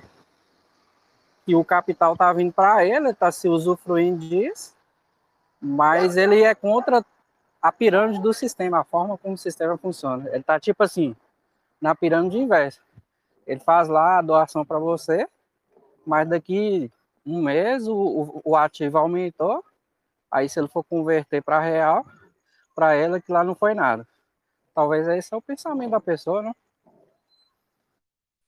que 1.44 1.54
o 1.54 1.62
capital 1.62 2.16
tá 2.16 2.32
vindo 2.32 2.52
para 2.52 2.86
ele, 2.86 3.10
está 3.10 3.30
se 3.30 3.48
usufruindo 3.48 4.26
disso, 4.26 4.74
mas 5.60 6.16
ele 6.16 6.42
é 6.42 6.54
contra 6.54 7.04
a 7.60 7.70
pirâmide 7.70 8.22
do 8.22 8.32
sistema, 8.32 8.80
a 8.80 8.84
forma 8.84 9.18
como 9.18 9.34
o 9.34 9.38
sistema 9.38 9.76
funciona. 9.76 10.26
Ele 10.30 10.42
tá 10.42 10.58
tipo 10.58 10.82
assim, 10.82 11.14
na 11.78 11.94
pirâmide 11.94 12.38
inversa. 12.38 12.80
Ele 13.48 13.60
faz 13.60 13.88
lá 13.88 14.18
a 14.18 14.22
doação 14.22 14.62
para 14.62 14.78
você, 14.78 15.26
mas 16.06 16.28
daqui 16.28 16.92
um 17.24 17.42
mês 17.42 17.88
o, 17.88 18.42
o, 18.44 18.54
ativo 18.54 18.98
aumentou, 18.98 19.64
aí 20.30 20.48
se 20.50 20.60
ele 20.60 20.68
for 20.68 20.84
converter 20.84 21.42
para 21.42 21.58
real, 21.58 22.06
para 22.74 22.94
ela 22.94 23.20
que 23.20 23.32
lá 23.32 23.42
não 23.42 23.54
foi 23.54 23.72
nada. 23.72 24.06
Talvez 24.74 25.08
esse 25.08 25.32
é 25.32 25.36
o 25.36 25.42
pensamento 25.42 25.92
da 25.92 26.00
pessoa, 26.00 26.42
não? 26.42 26.54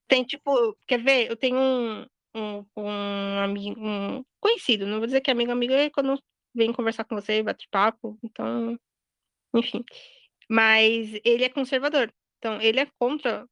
Tem 0.06 0.22
tipo, 0.22 0.76
quer 0.86 1.02
ver? 1.02 1.30
Eu 1.30 1.36
tenho 1.36 1.56
um, 1.56 2.06
um, 2.34 2.66
um 2.76 3.38
amigo, 3.42 3.80
um 3.80 4.22
conhecido, 4.38 4.86
não 4.86 4.98
vou 4.98 5.06
dizer 5.06 5.22
que 5.22 5.30
é 5.30 5.32
amigo, 5.32 5.50
amigo 5.50 5.72
é 5.72 5.88
quando 5.88 6.22
vem 6.54 6.74
conversar 6.74 7.04
com 7.04 7.14
você, 7.14 7.42
bate 7.42 7.66
papo, 7.70 8.18
então, 8.22 8.78
enfim. 9.54 9.82
Mas 10.48 11.18
ele 11.24 11.44
é 11.44 11.48
conservador, 11.48 12.12
então 12.38 12.60
ele 12.60 12.80
é 12.80 12.86
contra 12.98 13.46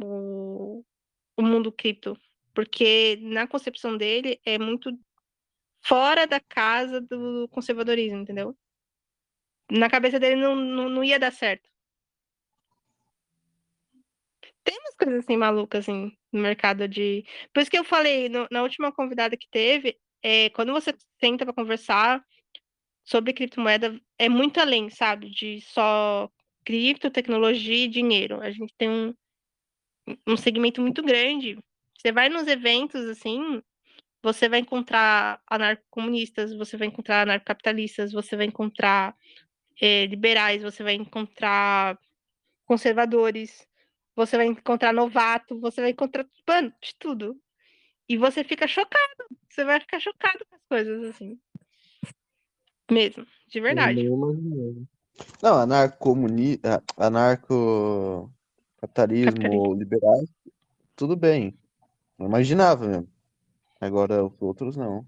o, 0.00 0.82
o 1.36 1.42
mundo 1.42 1.72
cripto, 1.72 2.18
porque 2.54 3.18
na 3.22 3.46
concepção 3.46 3.96
dele 3.96 4.40
é 4.44 4.58
muito 4.58 4.90
fora 5.82 6.26
da 6.26 6.40
casa 6.40 7.00
do 7.00 7.48
conservadorismo, 7.50 8.20
entendeu? 8.20 8.56
Na 9.70 9.88
cabeça 9.90 10.18
dele 10.20 10.36
não, 10.36 10.54
não, 10.54 10.88
não 10.88 11.04
ia 11.04 11.18
dar 11.18 11.32
certo. 11.32 11.68
Tem 14.62 14.78
umas 14.78 14.94
coisas 14.96 15.24
assim 15.24 15.36
malucas 15.36 15.84
assim 15.84 16.16
no 16.32 16.40
mercado 16.40 16.88
de. 16.88 17.24
Por 17.52 17.60
isso 17.60 17.70
que 17.70 17.78
eu 17.78 17.84
falei 17.84 18.28
no, 18.28 18.46
na 18.50 18.62
última 18.62 18.92
convidada 18.92 19.36
que 19.36 19.48
teve, 19.50 19.98
é, 20.22 20.50
quando 20.50 20.72
você 20.72 20.94
senta 21.20 21.44
para 21.44 21.54
conversar, 21.54 22.24
sobre 23.04 23.32
criptomoeda 23.34 24.00
é 24.18 24.28
muito 24.28 24.58
além, 24.58 24.90
sabe? 24.90 25.30
De 25.30 25.60
só 25.60 26.30
cripto, 26.64 27.10
tecnologia 27.10 27.84
e 27.84 27.88
dinheiro. 27.88 28.40
A 28.40 28.50
gente 28.50 28.74
tem 28.78 28.88
um, 28.88 29.14
um 30.26 30.36
segmento 30.36 30.80
muito 30.80 31.02
grande. 31.02 31.58
Você 31.96 32.12
vai 32.12 32.28
nos 32.28 32.46
eventos, 32.46 33.02
assim, 33.08 33.62
você 34.22 34.48
vai 34.48 34.60
encontrar 34.60 35.40
anarcomunistas, 35.46 36.54
você 36.54 36.76
vai 36.76 36.88
encontrar 36.88 37.22
anarcocapitalistas, 37.22 38.12
você 38.12 38.36
vai 38.36 38.46
encontrar 38.46 39.14
é, 39.80 40.06
liberais, 40.06 40.62
você 40.62 40.82
vai 40.82 40.94
encontrar 40.94 41.98
conservadores, 42.66 43.66
você 44.16 44.36
vai 44.36 44.46
encontrar 44.46 44.92
novato, 44.92 45.60
você 45.60 45.80
vai 45.80 45.90
encontrar, 45.90 46.26
mano, 46.48 46.72
de 46.82 46.94
tudo. 46.98 47.38
E 48.08 48.16
você 48.16 48.44
fica 48.44 48.66
chocado. 48.66 49.24
Você 49.48 49.64
vai 49.64 49.80
ficar 49.80 50.00
chocado 50.00 50.44
com 50.48 50.56
as 50.56 50.62
coisas, 50.68 51.04
assim. 51.10 51.38
Mesmo, 52.90 53.26
de 53.48 53.60
verdade. 53.60 54.04
Não, 55.42 55.54
anarcomuni... 55.58 56.60
anarco 56.96 58.33
capitalismo 58.86 59.74
liberal, 59.74 60.24
tudo 60.94 61.16
bem. 61.16 61.56
Não 62.18 62.26
imaginava 62.26 62.86
mesmo. 62.86 63.08
Agora 63.80 64.24
os 64.24 64.40
outros 64.40 64.76
não. 64.76 65.06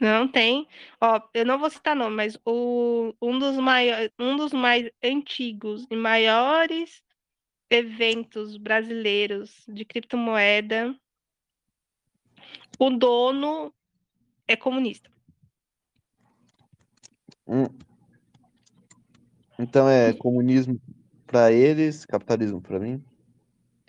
Não 0.00 0.28
tem. 0.28 0.68
Ó, 1.00 1.20
eu 1.34 1.44
não 1.44 1.58
vou 1.58 1.70
citar 1.70 1.96
nome, 1.96 2.14
mas 2.14 2.38
o, 2.44 3.12
um, 3.20 3.38
dos 3.38 3.56
maiores, 3.56 4.10
um 4.18 4.36
dos 4.36 4.52
mais 4.52 4.88
antigos 5.02 5.86
e 5.90 5.96
maiores 5.96 7.02
eventos 7.70 8.56
brasileiros 8.56 9.64
de 9.68 9.84
criptomoeda 9.84 10.94
o 12.78 12.90
dono 12.90 13.74
é 14.46 14.56
comunista. 14.56 15.10
Hum. 17.46 17.66
Então 19.58 19.88
é 19.88 20.12
comunismo 20.12 20.80
para 21.28 21.52
eles, 21.52 22.04
capitalismo 22.06 22.60
para 22.60 22.78
mim? 22.78 23.02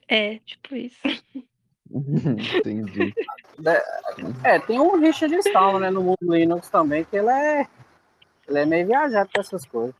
É, 0.07 0.39
tipo 0.39 0.75
isso. 0.75 0.99
Entendi. 1.89 3.13
É, 4.43 4.59
tem 4.59 4.79
um 4.79 4.99
Richard 4.99 5.33
Stallman, 5.35 5.81
né, 5.81 5.89
no 5.89 6.03
mundo 6.03 6.17
Linux 6.21 6.69
também, 6.69 7.03
que 7.05 7.15
ele 7.15 7.29
é, 7.29 7.67
ele 8.47 8.59
é 8.59 8.65
meio 8.65 8.85
viajado 8.85 9.29
com 9.33 9.39
essas 9.39 9.65
coisas. 9.65 9.95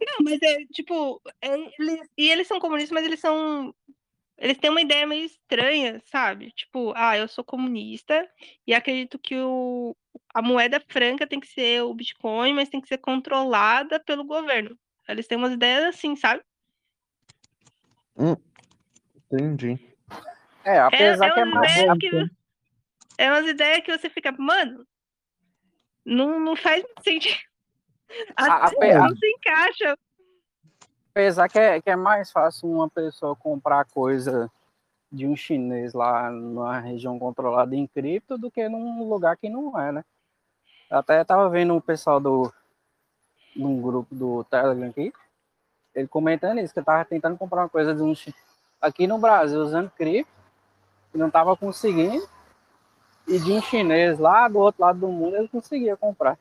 Não, 0.00 0.24
mas 0.24 0.40
é 0.42 0.64
tipo, 0.72 1.20
é, 1.42 1.54
eles, 1.78 2.08
e 2.16 2.28
eles 2.28 2.46
são 2.46 2.58
comunistas, 2.58 2.92
mas 2.92 3.04
eles 3.04 3.20
são 3.20 3.74
eles 4.38 4.56
têm 4.56 4.70
uma 4.70 4.80
ideia 4.80 5.04
meio 5.04 5.26
estranha, 5.26 6.00
sabe? 6.06 6.52
Tipo, 6.52 6.92
ah, 6.94 7.18
eu 7.18 7.26
sou 7.26 7.42
comunista 7.42 8.28
e 8.64 8.72
acredito 8.72 9.18
que 9.18 9.36
o, 9.36 9.96
a 10.32 10.40
moeda 10.40 10.80
franca 10.88 11.26
tem 11.26 11.40
que 11.40 11.48
ser 11.48 11.82
o 11.82 11.92
Bitcoin, 11.92 12.54
mas 12.54 12.68
tem 12.68 12.80
que 12.80 12.86
ser 12.86 12.98
controlada 12.98 13.98
pelo 13.98 14.24
governo. 14.24 14.78
Eles 15.08 15.26
têm 15.26 15.38
umas 15.38 15.52
ideias 15.52 15.84
assim, 15.94 16.14
sabe? 16.14 16.42
Hum, 18.16 18.36
entendi. 19.16 19.78
É, 20.64 20.78
apesar 20.80 21.28
é 21.28 21.30
que 21.32 21.40
é 21.40 21.44
mais. 21.44 21.98
que, 21.98 22.30
é 23.16 23.30
umas 23.30 23.46
ideias 23.46 23.84
que 23.84 23.96
você 23.96 24.10
fica, 24.10 24.30
mano, 24.32 24.86
não, 26.04 26.38
não 26.38 26.54
faz 26.54 26.82
muito 26.82 27.02
sentido. 27.02 27.38
A- 28.36 28.66
Às 28.66 28.72
a- 28.72 29.08
não 29.08 29.16
se 29.16 29.26
encaixa. 29.26 29.96
Apesar 31.10 31.48
que 31.48 31.58
é, 31.58 31.80
que 31.80 31.90
é 31.90 31.96
mais 31.96 32.30
fácil 32.30 32.70
uma 32.70 32.88
pessoa 32.88 33.34
comprar 33.34 33.84
coisa 33.86 34.50
de 35.10 35.26
um 35.26 35.34
chinês 35.34 35.94
lá 35.94 36.30
numa 36.30 36.78
região 36.78 37.18
controlada 37.18 37.74
em 37.74 37.86
cripto 37.86 38.36
do 38.36 38.50
que 38.50 38.68
num 38.68 39.08
lugar 39.08 39.36
que 39.36 39.48
não 39.48 39.78
é, 39.78 39.90
né? 39.90 40.04
Até 40.90 41.24
tava 41.24 41.48
vendo 41.48 41.74
o 41.74 41.80
pessoal 41.82 42.20
do 42.20 42.52
num 43.58 43.82
grupo 43.82 44.14
do 44.14 44.44
Telegram 44.44 44.88
aqui, 44.88 45.12
ele 45.94 46.06
comentando 46.06 46.60
isso, 46.60 46.72
que 46.72 46.78
eu 46.78 46.84
tava 46.84 47.04
tentando 47.04 47.36
comprar 47.36 47.62
uma 47.62 47.68
coisa 47.68 47.92
de 47.94 48.00
um 48.00 48.14
aqui 48.80 49.06
no 49.06 49.18
Brasil 49.18 49.60
usando 49.60 49.90
cripto, 49.90 50.30
e 51.12 51.18
não 51.18 51.30
tava 51.30 51.56
conseguindo, 51.56 52.26
e 53.26 53.38
de 53.38 53.52
um 53.52 53.60
chinês 53.60 54.18
lá 54.18 54.48
do 54.48 54.58
outro 54.58 54.82
lado 54.82 55.00
do 55.00 55.08
mundo 55.08 55.36
ele 55.36 55.48
conseguia 55.48 55.96
comprar. 55.96 56.38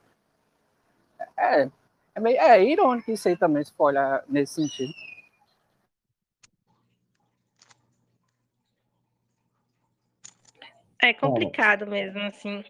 É, 1.35 1.69
é, 2.13 2.19
meio, 2.19 2.39
é 2.39 2.63
irônico 2.63 3.11
isso 3.11 3.27
aí 3.27 3.35
também, 3.35 3.63
se 3.63 3.73
for 3.73 3.85
olhar 3.85 4.23
nesse 4.27 4.55
sentido. 4.55 4.93
É 10.99 11.13
complicado 11.13 11.87
mesmo, 11.87 12.19
assim. 12.21 12.63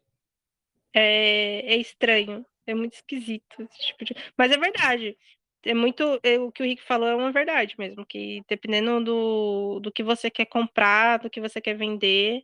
É, 0.94 1.74
é 1.74 1.78
estranho. 1.78 2.46
É 2.68 2.76
muito 2.76 2.94
esquisito. 2.94 3.62
esse 3.62 3.88
tipo 3.88 4.06
de- 4.06 4.16
Mas 4.38 4.52
é 4.52 4.58
verdade. 4.58 5.18
É 5.64 5.74
muito. 5.74 6.20
é, 6.24 6.38
o 6.40 6.52
que 6.52 6.62
o 6.62 6.66
Rick 6.66 6.84
falou 6.84 7.08
é 7.08 7.16
uma 7.16 7.32
verdade 7.32 7.76
mesmo. 7.80 8.06
Que 8.06 8.44
dependendo 8.48 9.04
do, 9.04 9.80
do 9.80 9.92
que 9.92 10.04
você 10.04 10.30
quer 10.30 10.46
comprar, 10.46 11.18
do 11.18 11.30
que 11.30 11.42
você 11.42 11.60
quer 11.60 11.76
vender, 11.76 12.44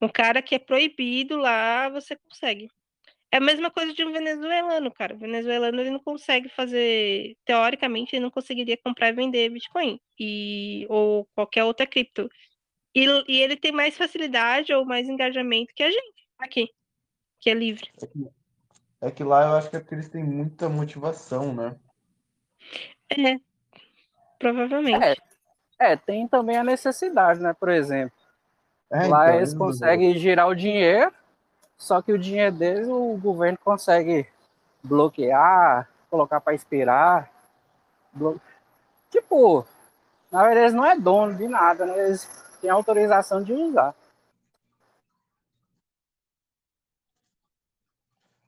um 0.00 0.08
cara 0.08 0.40
que 0.40 0.54
é 0.54 0.58
proibido 0.58 1.36
lá, 1.36 1.88
você 1.88 2.16
consegue. 2.16 2.68
É 3.30 3.36
a 3.36 3.40
mesma 3.40 3.70
coisa 3.70 3.92
de 3.92 4.02
um 4.04 4.12
venezuelano, 4.12 4.90
cara. 4.90 5.14
O 5.14 5.18
venezuelano 5.18 5.80
ele 5.80 5.90
não 5.90 6.00
consegue 6.00 6.48
fazer. 6.48 7.36
Teoricamente, 7.44 8.16
ele 8.16 8.22
não 8.22 8.30
conseguiria 8.30 8.76
comprar 8.78 9.08
e 9.10 9.12
vender 9.12 9.50
Bitcoin. 9.50 10.00
E, 10.18 10.86
ou 10.88 11.28
qualquer 11.34 11.64
outra 11.64 11.86
cripto. 11.86 12.30
E, 12.94 13.04
e 13.28 13.42
ele 13.42 13.56
tem 13.56 13.70
mais 13.70 13.96
facilidade 13.96 14.72
ou 14.72 14.84
mais 14.84 15.08
engajamento 15.08 15.74
que 15.74 15.82
a 15.82 15.90
gente 15.90 16.26
aqui, 16.38 16.68
que 17.38 17.50
é 17.50 17.54
livre. 17.54 17.90
É 19.00 19.10
que 19.10 19.22
lá 19.22 19.44
eu 19.44 19.52
acho 19.56 19.70
que 19.70 19.76
é 19.76 19.80
porque 19.80 19.94
eles 19.94 20.08
têm 20.08 20.24
muita 20.24 20.68
motivação, 20.68 21.54
né? 21.54 21.76
É, 23.10 23.38
provavelmente. 24.38 25.04
É. 25.04 25.16
É, 25.80 25.96
tem 25.96 26.26
também 26.26 26.56
a 26.56 26.64
necessidade, 26.64 27.40
né? 27.40 27.52
Por 27.54 27.68
exemplo, 27.68 28.12
É, 28.90 29.06
lá 29.06 29.26
então, 29.26 29.34
eles 29.36 29.54
conseguem 29.54 30.16
girar 30.18 30.48
o 30.48 30.54
dinheiro, 30.54 31.12
só 31.76 32.02
que 32.02 32.12
o 32.12 32.18
dinheiro 32.18 32.56
deles 32.56 32.88
o 32.88 33.16
governo 33.16 33.56
consegue 33.62 34.26
bloquear, 34.82 35.88
colocar 36.10 36.40
para 36.40 36.54
expirar. 36.54 37.30
blo- 38.12 38.40
Tipo, 39.10 39.64
na 40.32 40.42
verdade 40.42 40.60
eles 40.60 40.74
não 40.74 40.84
é 40.84 40.98
dono 40.98 41.36
de 41.36 41.46
nada, 41.46 41.86
né? 41.86 42.06
Eles 42.06 42.28
têm 42.60 42.68
autorização 42.70 43.42
de 43.42 43.52
usar. 43.52 43.94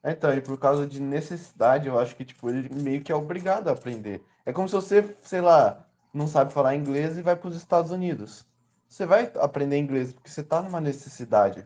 Então, 0.02 0.32
e 0.34 0.40
por 0.40 0.58
causa 0.58 0.86
de 0.86 1.00
necessidade, 1.00 1.86
eu 1.86 1.98
acho 1.98 2.16
que, 2.16 2.24
tipo, 2.24 2.48
ele 2.48 2.68
meio 2.74 3.02
que 3.02 3.12
é 3.12 3.14
obrigado 3.14 3.68
a 3.68 3.72
aprender. 3.72 4.24
É 4.46 4.52
como 4.52 4.68
se 4.68 4.74
você, 4.74 5.16
sei 5.22 5.40
lá, 5.42 5.86
não 6.12 6.26
sabe 6.26 6.52
falar 6.52 6.74
inglês 6.74 7.18
e 7.18 7.22
vai 7.22 7.36
para 7.36 7.48
os 7.48 7.56
Estados 7.56 7.90
Unidos. 7.90 8.46
Você 8.88 9.04
vai 9.04 9.30
aprender 9.36 9.76
inglês 9.78 10.12
porque 10.12 10.30
você 10.30 10.42
tá 10.42 10.62
numa 10.62 10.80
necessidade. 10.80 11.64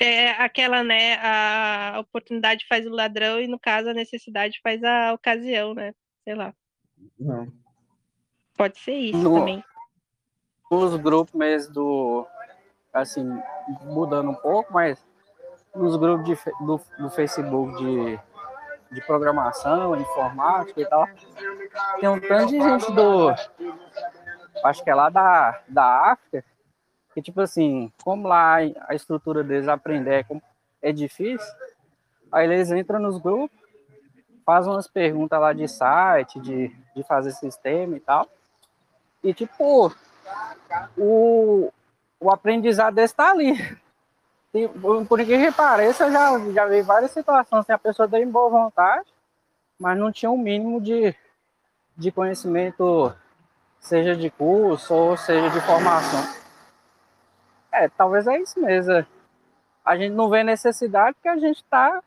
É 0.00 0.30
aquela, 0.42 0.82
né? 0.82 1.16
A 1.16 2.00
oportunidade 2.00 2.66
faz 2.68 2.86
o 2.86 2.90
ladrão 2.90 3.40
e, 3.40 3.46
no 3.46 3.58
caso, 3.58 3.90
a 3.90 3.94
necessidade 3.94 4.58
faz 4.62 4.82
a 4.82 5.12
ocasião, 5.12 5.74
né? 5.74 5.94
Sei 6.24 6.34
lá. 6.34 6.52
Não. 7.18 7.52
Pode 8.56 8.78
ser 8.78 8.94
isso 8.94 9.22
No- 9.22 9.38
também. 9.38 9.62
Nos 10.70 10.96
grupos 10.96 11.34
mesmo 11.34 11.72
do. 11.72 12.26
Assim, 12.96 13.40
mudando 13.82 14.30
um 14.30 14.34
pouco, 14.34 14.72
mas 14.72 15.04
nos 15.74 15.96
grupos 15.96 16.24
de 16.24 16.34
do, 16.64 16.80
do 16.98 17.10
Facebook 17.10 17.76
de, 17.76 18.18
de 18.90 19.00
programação, 19.02 19.94
informática 19.96 20.80
e 20.80 20.86
tal, 20.86 21.06
tem 22.00 22.08
um 22.08 22.18
tanto 22.20 22.46
de 22.48 22.60
gente 22.60 22.90
do. 22.92 23.34
Acho 24.64 24.82
que 24.82 24.88
é 24.88 24.94
lá 24.94 25.10
da, 25.10 25.60
da 25.68 26.12
África, 26.12 26.42
que 27.12 27.20
tipo 27.20 27.40
assim, 27.40 27.92
como 28.02 28.26
lá 28.26 28.56
a 28.88 28.94
estrutura 28.94 29.44
deles 29.44 29.68
aprender 29.68 30.24
é, 30.30 30.88
é 30.88 30.92
difícil, 30.92 31.54
aí 32.32 32.46
eles 32.46 32.70
entram 32.70 32.98
nos 32.98 33.18
grupos, 33.18 33.58
fazem 34.44 34.72
umas 34.72 34.88
perguntas 34.88 35.38
lá 35.38 35.52
de 35.52 35.68
site, 35.68 36.40
de, 36.40 36.74
de 36.94 37.02
fazer 37.02 37.32
sistema 37.32 37.96
e 37.96 38.00
tal. 38.00 38.26
E 39.22 39.34
tipo, 39.34 39.92
o, 40.96 41.70
o 42.20 42.30
aprendizado 42.30 42.94
desse 42.94 43.14
tá 43.14 43.30
ali. 43.30 43.54
Tem- 44.52 44.68
por 45.06 45.18
que 45.24 45.52
pareça, 45.52 46.04
eu 46.06 46.12
já, 46.12 46.38
já 46.52 46.66
vi 46.66 46.82
várias 46.82 47.10
situações 47.10 47.66
que 47.66 47.72
a 47.72 47.78
pessoa 47.78 48.08
tem 48.08 48.26
boa 48.26 48.48
vontade, 48.48 49.06
mas 49.78 49.98
não 49.98 50.10
tinha 50.10 50.30
o 50.30 50.38
mínimo 50.38 50.80
de, 50.80 51.14
de 51.96 52.10
conhecimento, 52.10 53.14
seja 53.78 54.16
de 54.16 54.30
curso 54.30 54.94
ou 54.94 55.16
seja 55.16 55.50
de 55.50 55.60
formação. 55.60 56.20
É, 57.70 57.88
talvez 57.88 58.26
é 58.26 58.38
isso 58.38 58.58
mesmo. 58.58 59.06
A 59.84 59.96
gente 59.96 60.14
não 60.14 60.30
vê 60.30 60.42
necessidade 60.42 61.14
porque 61.14 61.28
a 61.28 61.36
gente 61.36 61.58
está 61.58 62.02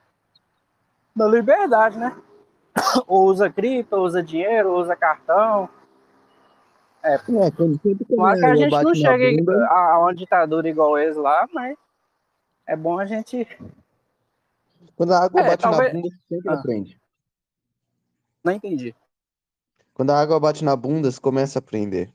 na 1.15 1.27
liberdade, 1.27 1.97
né? 1.97 2.15
Ou 3.07 3.25
usa 3.25 3.49
cripto, 3.49 3.97
usa 3.97 4.23
dinheiro, 4.23 4.73
usa 4.73 4.95
cartão. 4.95 5.69
É, 7.01 7.17
quando 7.17 7.79
sempre 7.81 8.05
que 8.05 8.15
Claro 8.15 8.39
que 8.39 8.45
a 8.45 8.55
gente 8.55 8.71
não 8.71 8.93
chega 8.95 9.37
bunda, 9.37 9.65
a, 9.67 9.93
a 9.93 9.99
uma 9.99 10.13
ditadura 10.13 10.67
igual 10.67 10.97
eles 10.97 11.15
lá, 11.15 11.47
mas 11.53 11.77
é 12.67 12.75
bom 12.75 12.99
a 12.99 13.05
gente. 13.05 13.47
Quando 14.95 15.13
a 15.13 15.19
água 15.23 15.41
É, 15.41 15.47
bate 15.47 15.63
talvez- 15.63 15.93
na 15.93 16.01
bunda, 16.01 16.09
você 16.15 16.35
sempre 16.35 16.49
Ah. 16.49 16.53
aprende. 16.53 17.01
Não 18.43 18.53
entendi. 18.53 18.95
Quando 19.93 20.11
a 20.11 20.19
água 20.21 20.39
bate 20.39 20.63
na 20.63 20.75
bunda, 20.75 21.09
você 21.11 21.19
começa 21.19 21.57
a 21.57 21.61
aprender. 21.61 22.11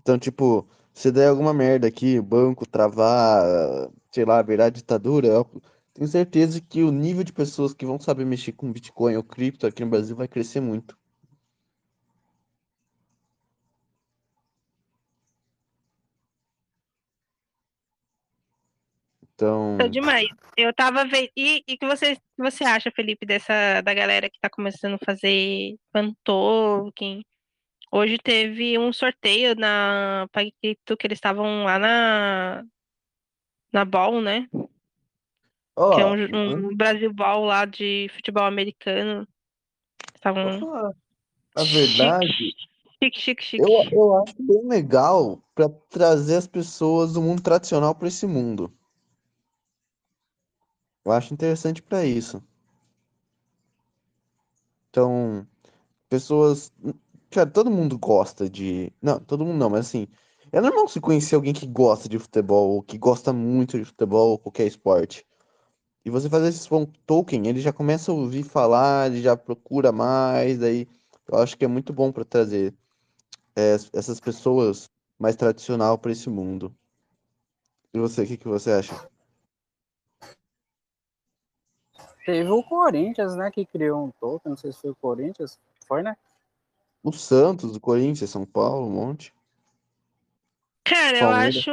Então, 0.00 0.18
tipo, 0.18 0.66
se 0.92 1.10
der 1.12 1.28
alguma 1.28 1.54
merda 1.54 1.86
aqui, 1.86 2.20
banco 2.20 2.66
travar, 2.66 3.88
sei 4.10 4.24
lá, 4.24 4.42
virar 4.42 4.70
ditadura, 4.70 5.28
eu 5.28 5.46
tenho 5.94 6.08
certeza 6.08 6.60
que 6.60 6.82
o 6.82 6.90
nível 6.90 7.22
de 7.22 7.32
pessoas 7.32 7.72
que 7.72 7.86
vão 7.86 8.00
saber 8.00 8.24
mexer 8.24 8.52
com 8.52 8.72
Bitcoin 8.72 9.16
ou 9.16 9.22
cripto 9.22 9.66
aqui 9.66 9.84
no 9.84 9.90
Brasil 9.90 10.16
vai 10.16 10.26
crescer 10.26 10.60
muito. 10.60 10.96
Então, 19.34 19.78
Tô 19.78 19.88
demais. 19.88 20.28
Eu 20.56 20.72
tava 20.72 21.04
vendo. 21.04 21.30
E 21.36 21.64
o 21.68 21.78
que 21.78 21.86
você, 21.86 22.16
você 22.36 22.64
acha, 22.64 22.90
Felipe, 22.90 23.26
dessa 23.26 23.80
da 23.80 23.94
galera 23.94 24.28
que 24.28 24.38
tá 24.40 24.48
começando 24.50 24.94
a 24.94 25.04
fazer 25.04 25.76
fan 25.92 26.12
token? 26.22 27.24
Hoje 27.90 28.18
teve 28.18 28.78
um 28.78 28.92
sorteio 28.92 29.54
na 29.54 30.26
PagCrypto 30.32 30.96
que 30.96 31.06
eles 31.06 31.16
estavam 31.16 31.64
lá 31.64 31.78
na 31.78 32.64
na 33.72 33.84
Ball, 33.84 34.20
né? 34.20 34.48
Ó, 35.76 35.94
Que 35.94 36.00
é 36.00 36.06
um, 36.06 36.68
um 36.68 36.76
Brasil 36.76 37.12
Ball 37.12 37.44
lá 37.44 37.64
de 37.64 38.08
futebol 38.14 38.44
americano. 38.44 39.26
Estavam 40.14 40.92
a 41.54 41.64
chique. 41.64 41.74
verdade, 41.74 42.54
Chique, 43.02 43.20
chique, 43.20 43.42
chique. 43.42 43.62
Eu, 43.62 43.90
eu 43.90 44.22
acho 44.22 44.34
bem 44.38 44.64
legal 44.68 45.42
pra 45.54 45.68
trazer 45.90 46.36
as 46.36 46.46
pessoas 46.46 47.14
do 47.14 47.20
mundo 47.20 47.42
tradicional 47.42 47.94
pra 47.94 48.06
esse 48.06 48.26
mundo. 48.26 48.72
Eu 51.04 51.12
acho 51.12 51.34
interessante 51.34 51.82
pra 51.82 52.04
isso. 52.04 52.42
Então, 54.90 55.46
pessoas. 56.08 56.72
Cara, 57.30 57.50
todo 57.50 57.70
mundo 57.70 57.98
gosta 57.98 58.48
de. 58.48 58.92
Não, 59.00 59.18
todo 59.18 59.44
mundo 59.44 59.58
não, 59.58 59.70
mas 59.70 59.86
assim. 59.86 60.06
É 60.52 60.60
normal 60.60 60.86
você 60.86 61.00
conhecer 61.00 61.34
alguém 61.34 61.54
que 61.54 61.66
gosta 61.66 62.08
de 62.10 62.18
futebol, 62.18 62.72
ou 62.72 62.82
que 62.82 62.98
gosta 62.98 63.32
muito 63.32 63.78
de 63.78 63.86
futebol, 63.86 64.32
ou 64.32 64.38
qualquer 64.38 64.66
esporte. 64.66 65.26
E 66.04 66.10
você 66.10 66.28
fazer 66.28 66.48
esse 66.48 66.68
token, 67.06 67.46
ele 67.46 67.60
já 67.60 67.72
começa 67.72 68.10
a 68.10 68.14
ouvir 68.14 68.42
falar, 68.42 69.10
ele 69.10 69.22
já 69.22 69.36
procura 69.36 69.92
mais, 69.92 70.62
aí 70.62 70.88
eu 71.28 71.38
acho 71.38 71.56
que 71.56 71.64
é 71.64 71.68
muito 71.68 71.92
bom 71.92 72.12
para 72.12 72.24
trazer 72.24 72.74
é, 73.56 73.76
essas 73.92 74.20
pessoas 74.20 74.90
mais 75.18 75.36
tradicional 75.36 75.96
para 75.96 76.12
esse 76.12 76.28
mundo. 76.28 76.74
E 77.94 77.98
você, 77.98 78.22
o 78.22 78.26
que, 78.26 78.36
que 78.36 78.48
você 78.48 78.72
acha? 78.72 79.11
Teve 82.24 82.50
o 82.50 82.62
Corinthians, 82.62 83.34
né, 83.36 83.50
que 83.50 83.64
criou 83.64 84.06
um 84.06 84.10
token, 84.20 84.50
não 84.50 84.56
sei 84.56 84.72
se 84.72 84.80
foi 84.80 84.90
o 84.90 84.96
Corinthians, 84.96 85.58
foi, 85.86 86.02
né? 86.02 86.16
O 87.02 87.12
Santos, 87.12 87.74
o 87.74 87.80
Corinthians, 87.80 88.30
São 88.30 88.46
Paulo, 88.46 88.86
um 88.86 88.90
monte. 88.90 89.34
Cara, 90.84 91.18
eu 91.18 91.30
acho. 91.30 91.70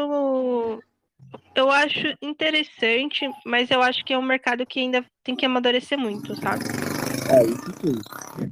Eu 1.53 1.69
acho 1.69 2.17
interessante, 2.21 3.29
mas 3.45 3.69
eu 3.69 3.81
acho 3.83 4.03
que 4.03 4.13
é 4.13 4.17
um 4.17 4.23
mercado 4.23 4.65
que 4.65 4.79
ainda 4.79 5.05
tem 5.23 5.35
que 5.35 5.45
amadurecer 5.45 5.97
muito, 5.97 6.35
sabe? 6.37 6.63
É, 7.29 7.43
isso 7.43 7.71
sim. 7.81 8.49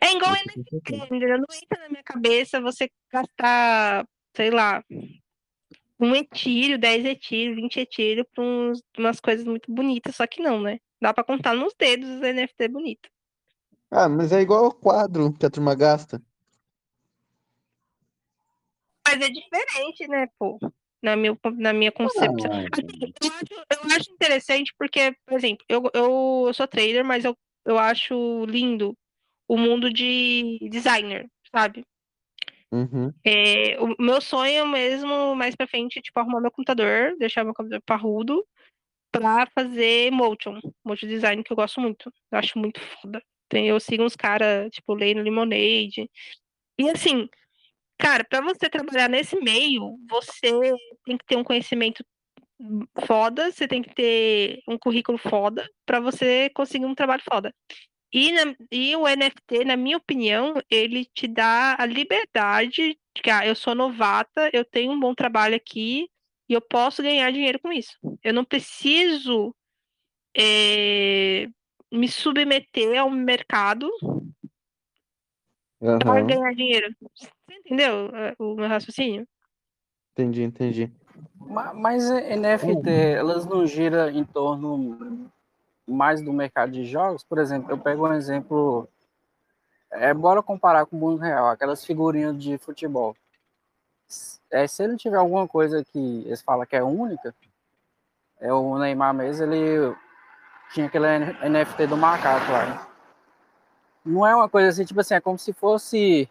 É 0.00 0.12
igual 0.12 0.34
certeza. 0.36 1.04
entendeu? 1.04 1.38
Não 1.38 1.46
entra 1.54 1.82
na 1.82 1.88
minha 1.88 2.02
cabeça 2.02 2.60
você 2.60 2.90
gastar, 3.12 4.06
sei 4.34 4.50
lá, 4.50 4.82
um 6.02 6.16
etílio, 6.16 6.78
10 6.78 7.04
etílio, 7.04 7.54
20 7.54 7.78
etílio 7.78 8.26
pra 8.34 8.42
uns, 8.42 8.82
umas 8.98 9.20
coisas 9.20 9.44
muito 9.46 9.72
bonitas, 9.72 10.16
só 10.16 10.26
que 10.26 10.42
não, 10.42 10.60
né? 10.60 10.78
Dá 11.00 11.14
pra 11.14 11.22
contar 11.22 11.54
nos 11.54 11.72
dedos 11.78 12.08
os 12.08 12.20
NFT 12.20 12.68
bonito. 12.68 13.08
Ah, 13.90 14.08
mas 14.08 14.32
é 14.32 14.40
igual 14.40 14.66
o 14.66 14.74
quadro 14.74 15.32
que 15.32 15.46
a 15.46 15.50
turma 15.50 15.74
gasta. 15.74 16.20
Mas 19.06 19.20
é 19.20 19.28
diferente, 19.28 20.08
né, 20.08 20.26
pô? 20.38 20.58
Na 21.02 21.16
minha, 21.16 21.36
na 21.56 21.72
minha 21.72 21.92
concepção. 21.92 22.52
Ah, 22.52 22.66
Assim, 22.72 23.12
eu, 23.22 23.30
acho, 23.30 23.66
eu 23.70 23.96
acho 23.96 24.12
interessante 24.12 24.72
porque, 24.78 25.14
por 25.26 25.36
exemplo, 25.36 25.64
eu, 25.68 25.82
eu, 25.94 26.44
eu 26.46 26.54
sou 26.54 26.66
trader, 26.66 27.04
mas 27.04 27.24
eu, 27.24 27.36
eu 27.64 27.78
acho 27.78 28.44
lindo 28.46 28.96
o 29.46 29.56
mundo 29.56 29.92
de 29.92 30.58
designer, 30.70 31.28
sabe? 31.54 31.84
Uhum. 32.72 33.12
É, 33.24 33.76
o 33.80 33.94
meu 34.02 34.20
sonho 34.20 34.66
mesmo, 34.66 35.34
mais 35.34 35.54
pra 35.54 35.66
frente, 35.66 36.00
tipo, 36.00 36.18
arrumar 36.18 36.40
meu 36.40 36.50
computador, 36.50 37.14
deixar 37.18 37.44
meu 37.44 37.54
computador 37.54 37.82
parrudo 37.86 38.44
pra 39.12 39.46
fazer 39.54 40.10
motion, 40.10 40.58
motion 40.84 41.06
design, 41.06 41.44
que 41.44 41.52
eu 41.52 41.56
gosto 41.56 41.80
muito. 41.80 42.12
Eu 42.30 42.38
acho 42.38 42.58
muito 42.58 42.80
foda. 42.80 43.22
Tem- 43.48 43.68
Eu 43.68 43.78
sigo 43.78 44.02
uns 44.04 44.16
caras, 44.16 44.70
tipo, 44.70 44.94
Lei 44.94 45.14
no 45.14 45.22
Lemonade. 45.22 46.10
E 46.78 46.90
assim, 46.90 47.28
cara, 47.98 48.24
pra 48.24 48.40
você 48.40 48.68
trabalhar 48.70 49.08
nesse 49.08 49.36
meio, 49.36 49.96
você 50.08 50.72
tem 51.04 51.18
que 51.18 51.24
ter 51.26 51.36
um 51.36 51.44
conhecimento 51.44 52.04
foda, 53.06 53.50
você 53.50 53.66
tem 53.68 53.82
que 53.82 53.94
ter 53.94 54.60
um 54.68 54.78
currículo 54.78 55.18
foda 55.18 55.68
pra 55.84 56.00
você 56.00 56.48
conseguir 56.54 56.86
um 56.86 56.94
trabalho 56.94 57.22
foda. 57.28 57.54
E, 58.12 58.30
na- 58.32 58.54
e 58.70 58.94
o 58.94 59.06
NFT, 59.08 59.64
na 59.64 59.76
minha 59.76 59.96
opinião, 59.96 60.54
ele 60.68 61.06
te 61.06 61.26
dá 61.26 61.76
a 61.78 61.86
liberdade 61.86 62.98
de 63.14 63.22
que 63.22 63.30
ah, 63.30 63.46
eu 63.46 63.54
sou 63.54 63.74
novata, 63.74 64.50
eu 64.52 64.64
tenho 64.64 64.92
um 64.92 65.00
bom 65.00 65.14
trabalho 65.14 65.56
aqui 65.56 66.08
e 66.48 66.52
eu 66.52 66.60
posso 66.60 67.02
ganhar 67.02 67.30
dinheiro 67.32 67.58
com 67.60 67.72
isso. 67.72 67.96
Eu 68.22 68.34
não 68.34 68.44
preciso 68.44 69.54
eh, 70.36 71.48
me 71.90 72.08
submeter 72.08 72.98
ao 73.00 73.08
mercado 73.10 73.90
para 75.78 76.20
Aham. 76.20 76.26
ganhar 76.26 76.54
dinheiro. 76.54 76.94
Você 77.16 77.28
entendeu 77.50 78.14
eh, 78.14 78.34
o 78.38 78.54
meu 78.54 78.68
raciocínio? 78.68 79.26
Entendi, 80.12 80.42
entendi. 80.42 80.92
Ma- 81.38 81.72
Mas 81.72 82.10
eh, 82.10 82.36
NFT, 82.36 82.90
elas 82.90 83.46
não 83.46 83.66
giram 83.66 84.08
em 84.10 84.24
torno 84.24 85.30
mais 85.86 86.22
do 86.22 86.32
mercado 86.32 86.72
de 86.72 86.84
jogos? 86.84 87.24
Por 87.24 87.38
exemplo, 87.38 87.70
eu 87.70 87.78
pego 87.78 88.08
um 88.08 88.12
exemplo, 88.12 88.88
é, 89.90 90.12
bora 90.14 90.42
comparar 90.42 90.86
com 90.86 90.96
o 90.96 91.00
mundo 91.00 91.20
real, 91.20 91.48
aquelas 91.48 91.84
figurinhas 91.84 92.38
de 92.38 92.58
futebol. 92.58 93.16
É, 94.50 94.66
se 94.66 94.82
ele 94.82 94.96
tiver 94.96 95.16
alguma 95.16 95.48
coisa 95.48 95.84
que 95.84 96.22
eles 96.26 96.42
falam 96.42 96.66
que 96.66 96.76
é 96.76 96.82
única, 96.82 97.34
é 98.40 98.52
o 98.52 98.78
Neymar 98.78 99.14
mesmo, 99.14 99.44
ele 99.44 99.96
tinha 100.72 100.86
aquele 100.86 101.06
NFT 101.48 101.86
do 101.86 101.96
macaco 101.96 102.50
lá. 102.50 102.66
né? 102.66 102.86
Não 104.04 104.26
é 104.26 104.34
uma 104.34 104.48
coisa 104.48 104.68
assim, 104.68 104.84
tipo 104.84 105.00
assim, 105.00 105.14
é 105.14 105.20
como 105.20 105.38
se 105.38 105.52
fosse 105.52 106.28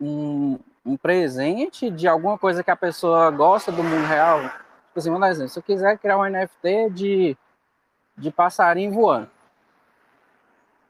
um, 0.00 0.58
um 0.84 0.96
presente 0.96 1.90
de 1.90 2.06
alguma 2.06 2.38
coisa 2.38 2.62
que 2.62 2.70
a 2.70 2.76
pessoa 2.76 3.30
gosta 3.30 3.72
do 3.72 3.82
mundo 3.82 4.06
real. 4.06 4.42
Tipo 4.42 4.98
assim, 4.98 5.10
um 5.10 5.24
exemplo. 5.24 5.48
Se 5.48 5.58
eu 5.58 5.62
quiser 5.62 5.98
criar 5.98 6.18
um 6.18 6.24
NFT 6.24 6.90
de, 6.90 7.36
de 8.16 8.30
passarinho 8.30 8.92
voando, 8.92 9.30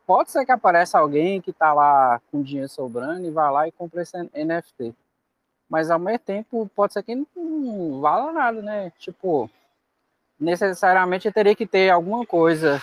pode 0.06 0.30
ser 0.30 0.44
que 0.44 0.52
apareça 0.52 0.98
alguém 0.98 1.40
que 1.40 1.50
está 1.50 1.72
lá 1.72 2.20
com 2.30 2.42
dinheiro 2.42 2.68
sobrando 2.68 3.26
e 3.26 3.30
vá 3.30 3.50
lá 3.50 3.66
e 3.66 3.72
compre 3.72 4.02
esse 4.02 4.16
NFT. 4.16 4.94
Mas 5.68 5.90
ao 5.90 5.98
mesmo 5.98 6.18
tempo, 6.18 6.70
pode 6.74 6.92
ser 6.92 7.02
que 7.02 7.14
não, 7.14 7.26
não 7.34 8.00
vala 8.00 8.32
nada, 8.32 8.60
né? 8.60 8.92
Tipo, 8.98 9.48
necessariamente 10.38 11.32
teria 11.32 11.54
que 11.54 11.66
ter 11.66 11.88
alguma 11.88 12.26
coisa 12.26 12.82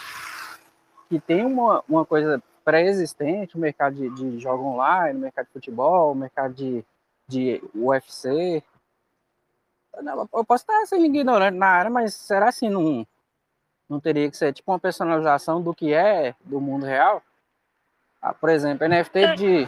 que 1.08 1.20
tem 1.20 1.46
uma, 1.46 1.84
uma 1.88 2.06
coisa 2.06 2.42
pré-existente, 2.64 3.56
o 3.56 3.60
mercado 3.60 3.96
de, 3.96 4.10
de 4.10 4.40
jogo 4.40 4.64
online, 4.64 5.18
o 5.18 5.22
mercado 5.22 5.48
de 5.48 5.54
futebol, 5.54 6.12
o 6.12 6.16
mercado 6.16 6.54
de, 6.54 6.86
de 7.28 7.62
UFC. 7.76 8.64
Eu 10.34 10.46
posso 10.46 10.64
estar 10.64 10.86
sendo 10.86 11.06
ignorante 11.06 11.58
na 11.58 11.68
área, 11.68 11.90
mas 11.90 12.14
será 12.14 12.50
assim 12.50 12.70
não, 12.70 13.06
não 13.90 14.00
teria 14.00 14.30
que 14.30 14.38
ser 14.38 14.54
tipo 14.54 14.72
uma 14.72 14.80
personalização 14.80 15.62
do 15.62 15.74
que 15.74 15.94
é 15.94 16.36
do 16.46 16.62
mundo 16.62 16.86
real? 16.86 17.24
Ah, 18.22 18.34
por 18.34 18.50
exemplo, 18.50 18.86
NFT 18.88 19.36
de, 19.36 19.66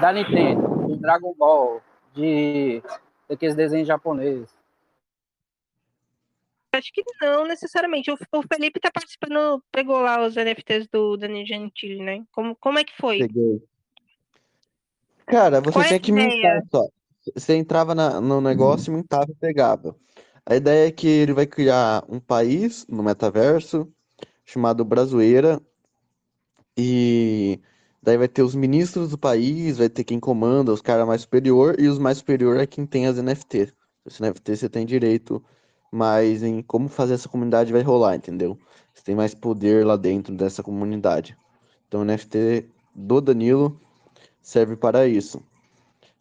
da 0.00 0.12
Nintendo, 0.12 0.86
de 0.86 0.96
Dragon 0.96 1.34
Ball, 1.36 1.82
de 2.14 2.82
daqueles 3.28 3.54
desenhos 3.54 3.86
japoneses. 3.88 4.48
Acho 6.72 6.92
que 6.92 7.04
não 7.20 7.46
necessariamente. 7.46 8.10
O, 8.10 8.18
o 8.32 8.42
Felipe 8.52 8.80
tá 8.80 8.90
participando, 8.92 9.62
pegou 9.70 10.00
lá 10.00 10.24
os 10.26 10.34
NFTs 10.36 10.88
do 10.88 11.16
Dani 11.16 11.46
Gentili, 11.46 12.02
né? 12.02 12.24
Como, 12.32 12.56
como 12.56 12.78
é 12.78 12.84
que 12.84 12.96
foi? 12.96 13.18
Peguei. 13.18 13.62
Cara, 15.26 15.60
você 15.60 15.72
Qual 15.72 15.84
é 15.84 15.88
tinha 15.88 16.00
que 16.00 16.12
mintar 16.12 16.36
ideia? 16.36 16.62
só. 16.70 16.84
Você 17.34 17.54
entrava 17.56 17.94
na- 17.94 18.20
no 18.20 18.40
negócio, 18.40 18.92
mintava 18.92 19.26
e 19.30 19.34
pegava. 19.34 19.96
A 20.46 20.56
ideia 20.56 20.88
é 20.88 20.92
que 20.92 21.06
ele 21.08 21.32
vai 21.32 21.46
criar 21.46 22.04
um 22.08 22.20
país 22.20 22.86
no 22.88 23.02
metaverso 23.02 23.90
chamado 24.44 24.84
Brazoeira 24.84 25.60
e 26.76 27.60
daí 28.02 28.18
vai 28.18 28.28
ter 28.28 28.42
os 28.42 28.54
ministros 28.54 29.10
do 29.10 29.18
país, 29.18 29.78
vai 29.78 29.88
ter 29.88 30.04
quem 30.04 30.20
comanda, 30.20 30.72
os 30.72 30.82
caras 30.82 31.06
mais 31.06 31.22
superior 31.22 31.80
e 31.80 31.88
os 31.88 31.98
mais 31.98 32.18
superior 32.18 32.58
é 32.58 32.66
quem 32.66 32.84
tem 32.86 33.06
as 33.06 33.16
NFT. 33.16 33.72
Esse 34.04 34.20
NFT 34.22 34.56
você 34.56 34.68
tem 34.68 34.84
direito 34.84 35.42
mais 35.90 36.42
em 36.42 36.60
como 36.62 36.88
fazer 36.88 37.14
essa 37.14 37.28
comunidade 37.28 37.72
vai 37.72 37.82
rolar, 37.82 38.16
entendeu? 38.16 38.58
Você 38.92 39.02
tem 39.02 39.14
mais 39.14 39.34
poder 39.34 39.86
lá 39.86 39.96
dentro 39.96 40.34
dessa 40.36 40.62
comunidade. 40.62 41.36
Então 41.88 42.02
o 42.02 42.04
NFT 42.04 42.68
do 42.94 43.20
Danilo 43.20 43.80
serve 44.42 44.76
para 44.76 45.06
isso. 45.06 45.42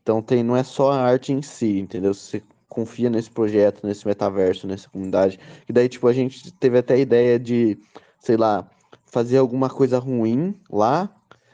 Então 0.01 0.21
tem, 0.21 0.43
não 0.43 0.55
é 0.55 0.63
só 0.63 0.91
a 0.91 1.01
arte 1.01 1.34
em 1.34 1.41
si, 1.41 1.80
entendeu? 1.80 2.13
Você 2.13 2.41
confia 2.74 3.09
nesse 3.09 3.30
projeto, 3.30 3.86
nesse 3.86 4.05
metaverso, 4.07 4.67
nessa 4.67 4.89
comunidade. 4.89 5.39
E 5.69 5.71
daí, 5.71 5.88
tipo, 5.88 6.07
a 6.07 6.13
gente 6.13 6.51
teve 6.53 6.80
até 6.80 6.95
a 6.95 6.97
ideia 6.97 7.39
de, 7.39 7.78
sei 8.19 8.36
lá, 8.36 8.67
fazer 9.05 9.38
alguma 9.38 9.69
coisa 9.69 9.99
ruim 9.99 10.59
lá 10.69 11.09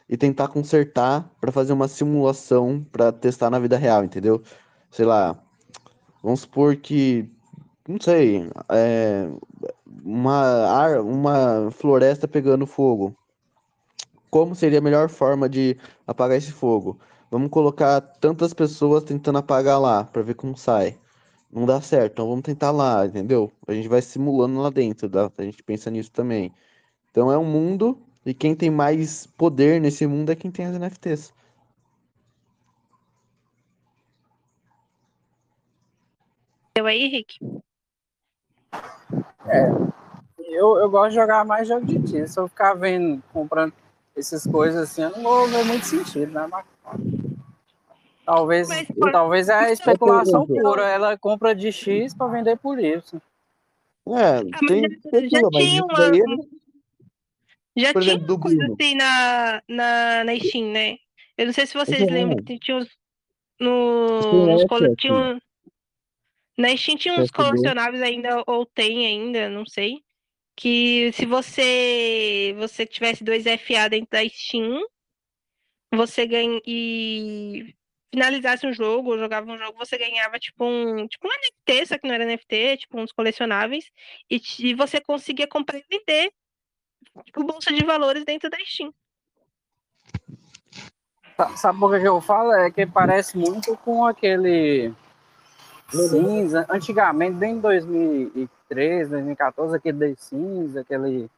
e 0.07 0.17
tentar 0.17 0.47
consertar 0.47 1.30
para 1.39 1.51
fazer 1.51 1.74
uma 1.74 1.88
simulação 1.88 2.86
para 2.91 3.11
testar 3.11 3.49
na 3.49 3.59
vida 3.59 3.78
real, 3.78 4.03
entendeu? 4.03 4.41
Sei 4.89 5.05
lá, 5.05 5.38
vamos 6.24 6.41
supor 6.41 6.78
que, 6.78 7.30
não 7.88 7.99
sei, 7.99 8.49
é, 8.70 9.30
uma, 10.03 10.67
ar- 10.67 11.01
uma 11.01 11.70
floresta 11.72 12.28
pegando 12.28 12.65
fogo. 12.65 13.13
Como 14.32 14.55
seria 14.55 14.80
a 14.80 14.82
melhor 14.82 15.09
forma 15.09 15.49
de 15.49 15.78
apagar 16.07 16.38
esse 16.38 16.51
fogo? 16.51 16.97
Vamos 17.32 17.49
colocar 17.49 18.01
tantas 18.01 18.53
pessoas 18.53 19.03
tentando 19.03 19.38
apagar 19.38 19.80
lá 19.80 20.03
para 20.03 20.24
ver 20.24 20.34
como 20.34 20.57
sai 20.57 20.97
não 21.51 21.65
dá 21.65 21.81
certo, 21.81 22.13
então 22.13 22.29
vamos 22.29 22.43
tentar 22.43 22.71
lá, 22.71 23.05
entendeu? 23.05 23.51
A 23.67 23.73
gente 23.73 23.87
vai 23.87 24.01
simulando 24.01 24.61
lá 24.61 24.69
dentro, 24.69 25.09
tá? 25.09 25.31
a 25.37 25.43
gente 25.43 25.63
pensa 25.63 25.89
nisso 25.89 26.11
também. 26.11 26.53
Então 27.09 27.31
é 27.31 27.37
um 27.37 27.45
mundo, 27.45 27.99
e 28.25 28.33
quem 28.33 28.55
tem 28.55 28.69
mais 28.69 29.25
poder 29.25 29.81
nesse 29.81 30.05
mundo 30.05 30.31
é 30.31 30.35
quem 30.35 30.51
tem 30.51 30.65
as 30.65 30.75
NFTs. 30.77 31.33
Eu 36.75 36.85
aí, 36.85 37.03
Henrique? 37.03 37.39
É, 39.47 39.69
eu, 40.37 40.77
eu 40.77 40.89
gosto 40.89 41.09
de 41.09 41.15
jogar 41.15 41.43
mais 41.43 41.67
jogo 41.67 41.85
de 41.85 42.01
tiro. 42.03 42.27
Se 42.27 42.39
eu 42.39 42.47
ficar 42.47 42.73
vendo, 42.73 43.21
comprando 43.33 43.73
essas 44.15 44.45
coisas 44.45 44.83
assim, 44.83 45.01
eu 45.01 45.09
não 45.11 45.23
vou 45.23 45.47
ver 45.47 45.65
muito 45.65 45.85
sentido, 45.85 46.31
né? 46.31 46.47
Mas 46.47 46.65
talvez, 48.30 48.67
Mas, 48.67 48.88
talvez 49.11 49.49
é 49.49 49.53
a 49.53 49.71
especulação 49.71 50.45
pura. 50.45 50.88
Ela 50.88 51.17
compra 51.17 51.55
de 51.55 51.71
X 51.71 52.13
para 52.13 52.32
vender 52.32 52.57
por 52.57 52.80
Y. 52.80 53.01
É, 54.07 54.11
Ah, 54.11 54.43
mas 54.61 54.67
tem 54.67 54.82
já- 54.82 55.21
já 55.21 55.49
tinha 55.49 55.63
isso 55.63 55.84
uma- 55.86 55.97
daí 55.97 56.19
é- 56.21 56.59
Já 57.77 57.93
Por 57.93 58.01
tinha 58.01 58.15
exemplo, 58.15 58.36
uma 58.36 58.41
coisa 58.41 58.65
assim 58.73 58.95
na, 58.95 59.63
na, 59.67 60.23
na 60.25 60.36
Steam, 60.39 60.71
né? 60.71 60.97
Eu 61.38 61.45
não 61.45 61.53
sei 61.53 61.65
se 61.65 61.73
vocês 61.75 62.01
Uhum. 62.01 62.13
lembram 62.13 62.43
que 62.43 62.59
tinha 62.59 62.77
uns. 62.77 62.89
No, 63.59 64.21
Steam 64.21 64.45
nos 64.47 64.61
é 64.61 64.65
assim. 64.86 64.95
tinha 64.95 65.13
um- 65.13 65.39
na 66.57 66.75
Steam 66.77 66.97
tinha 66.97 67.13
uns 67.15 67.32
colecionáveis 67.32 68.01
ainda, 68.01 68.43
ou 68.47 68.65
tem 68.65 69.05
ainda, 69.07 69.49
não 69.49 69.65
sei. 69.65 70.03
Que 70.55 71.11
se 71.13 71.25
você 71.25 72.53
você 72.57 72.86
tivesse 72.86 73.23
dois 73.23 73.45
FA 73.45 73.88
dentro 73.89 74.09
da 74.11 74.27
Steam, 74.27 74.84
você 75.93 76.25
ganha 76.27 76.59
e 76.65 77.73
finalizasse 78.12 78.66
um 78.66 78.74
jogo, 78.74 79.18
jogava 79.18 79.49
um 79.51 79.57
jogo, 79.57 79.78
você 79.78 79.97
ganhava 79.97 80.39
tipo 80.39 80.66
um, 80.66 81.07
tipo 81.07 81.28
um 81.28 81.32
NFT, 81.32 81.86
só 81.88 81.97
que 81.97 82.07
não 82.07 82.16
era 82.16 82.26
NFT, 82.26 82.78
tipo 82.78 82.99
uns 82.99 83.12
colecionáveis, 83.12 83.86
e, 84.30 84.41
e 84.60 84.74
você 84.74 84.99
conseguia 84.99 85.47
comprar 85.47 85.78
e 85.78 85.86
vender 85.89 86.32
tipo 87.26 87.43
bolsa 87.43 87.72
de 87.72 87.84
valores 87.86 88.26
dentro 88.26 88.49
da 88.49 88.57
Steam. 88.66 88.93
Sa- 91.38 91.55
Sabe 91.57 91.80
por 91.80 91.99
que 91.99 92.07
eu 92.07 92.20
falo? 92.20 92.51
É 92.53 92.72
que 92.72 92.86
parece 92.86 93.38
muito 93.38 93.76
com 93.78 94.05
aquele 94.05 94.91
cinza. 95.91 96.66
Antigamente, 96.70 97.36
bem 97.36 97.53
em 97.53 97.60
2013, 97.60 99.10
2014, 99.12 99.76
aquele 99.76 99.97
The 100.16 100.22
cinza, 100.22 100.82
aquele. 100.82 101.30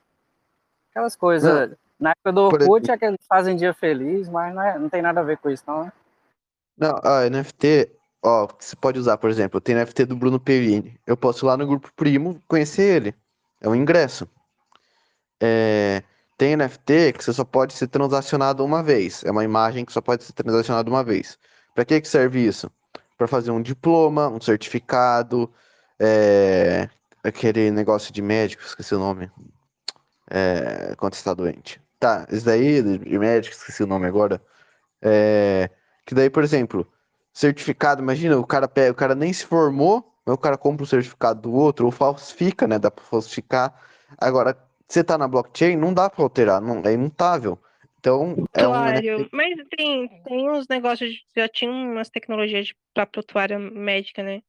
Aquelas 0.90 1.16
coisas. 1.16 1.78
Na 2.00 2.12
época 2.12 2.32
do 2.34 2.42
Orkut, 2.42 2.90
aqueles 2.92 3.20
fazem 3.28 3.56
dia 3.56 3.74
feliz, 3.74 4.28
mas 4.28 4.54
não, 4.56 4.62
é- 4.62 4.80
não 4.80 4.90
tem 4.90 5.02
nada 5.02 5.20
a 5.20 5.24
ver 5.24 5.38
com 5.38 5.50
isso, 5.50 5.64
não. 5.68 5.86
né? 5.86 5.94
Não, 6.82 7.00
a 7.04 7.30
NFT, 7.30 7.92
ó, 8.24 8.48
você 8.60 8.76
pode 8.76 8.98
usar, 8.98 9.16
por 9.20 9.30
exemplo, 9.30 9.62
tem 9.62 9.76
NFT 9.76 10.06
do 10.06 10.16
Bruno 10.16 10.40
Perini. 10.40 11.00
Eu 11.06 11.16
posso 11.16 11.46
ir 11.46 11.48
lá 11.48 11.56
no 11.56 11.68
grupo 11.68 11.94
Primo 11.96 12.42
conhecer 12.48 12.96
ele. 12.96 13.16
É 13.62 13.70
um 13.70 13.76
ingresso. 13.76 14.28
É, 15.40 16.02
tem 16.40 16.56
NFT 16.56 17.14
que 17.14 17.24
você 17.24 17.34
só 17.34 17.46
pode 17.46 17.74
ser 17.74 17.88
transacionado 17.88 18.66
uma 18.66 18.82
vez. 18.82 19.24
É 19.24 19.30
uma 19.30 19.44
imagem 19.44 19.86
que 19.86 19.94
só 19.94 20.02
pode 20.02 20.24
ser 20.24 20.34
transacionada 20.34 20.90
uma 20.90 21.04
vez. 21.04 21.38
Para 21.76 21.86
que 21.86 22.02
que 22.02 22.08
serve 22.08 22.44
isso? 22.44 22.72
Para 23.16 23.28
fazer 23.28 23.52
um 23.52 23.62
diploma, 23.62 24.28
um 24.28 24.42
certificado, 24.42 25.54
é, 26.00 26.90
aquele 27.24 27.70
negócio 27.70 28.12
de 28.12 28.24
médico, 28.24 28.64
esqueci 28.64 28.96
o 28.96 29.00
nome. 29.00 29.30
É, 30.32 30.96
quando 30.98 31.14
está 31.14 31.36
doente. 31.36 31.80
Tá, 32.00 32.26
isso 32.32 32.46
daí 32.46 32.82
de 32.82 33.20
médico, 33.20 33.56
esqueci 33.56 33.84
o 33.84 33.88
nome 33.88 34.08
agora. 34.08 34.42
É, 35.00 35.70
que 36.06 36.16
daí, 36.16 36.30
por 36.30 36.44
exemplo, 36.44 36.88
certificado, 37.34 38.02
imagina, 38.02 38.38
o 38.38 38.46
cara 38.46 38.68
pega, 38.68 38.92
o 38.92 38.96
cara 38.96 39.16
nem 39.16 39.32
se 39.32 39.46
formou, 39.46 40.14
mas 40.26 40.36
o 40.36 40.38
cara 40.38 40.58
compra 40.58 40.84
o 40.84 40.88
certificado 40.88 41.42
do 41.42 41.54
outro, 41.54 41.86
ou 41.86 41.92
falsifica, 41.92 42.68
né? 42.68 42.78
Dá 42.78 42.92
pra 42.92 43.04
falsificar. 43.04 43.74
Agora, 44.18 44.58
você 44.88 45.04
tá 45.04 45.18
na 45.18 45.28
blockchain, 45.28 45.76
não 45.76 45.94
dá 45.94 46.10
pra 46.10 46.24
alterar, 46.24 46.62
não, 46.62 46.82
é 46.86 46.92
imutável. 46.94 47.58
Então, 48.00 48.36
é 48.54 48.68
um. 48.68 48.88
NFT. 48.88 49.30
Mas 49.32 49.56
tem, 49.76 50.08
tem 50.24 50.50
uns 50.50 50.68
negócios, 50.68 51.12
de- 51.12 51.24
já 51.36 51.48
tinha 51.48 51.72
umas 51.72 52.10
tecnologias 52.10 52.74
pra 52.94 53.06
prontuário 53.06 53.60
médica, 53.60 54.24
né? 54.24 54.42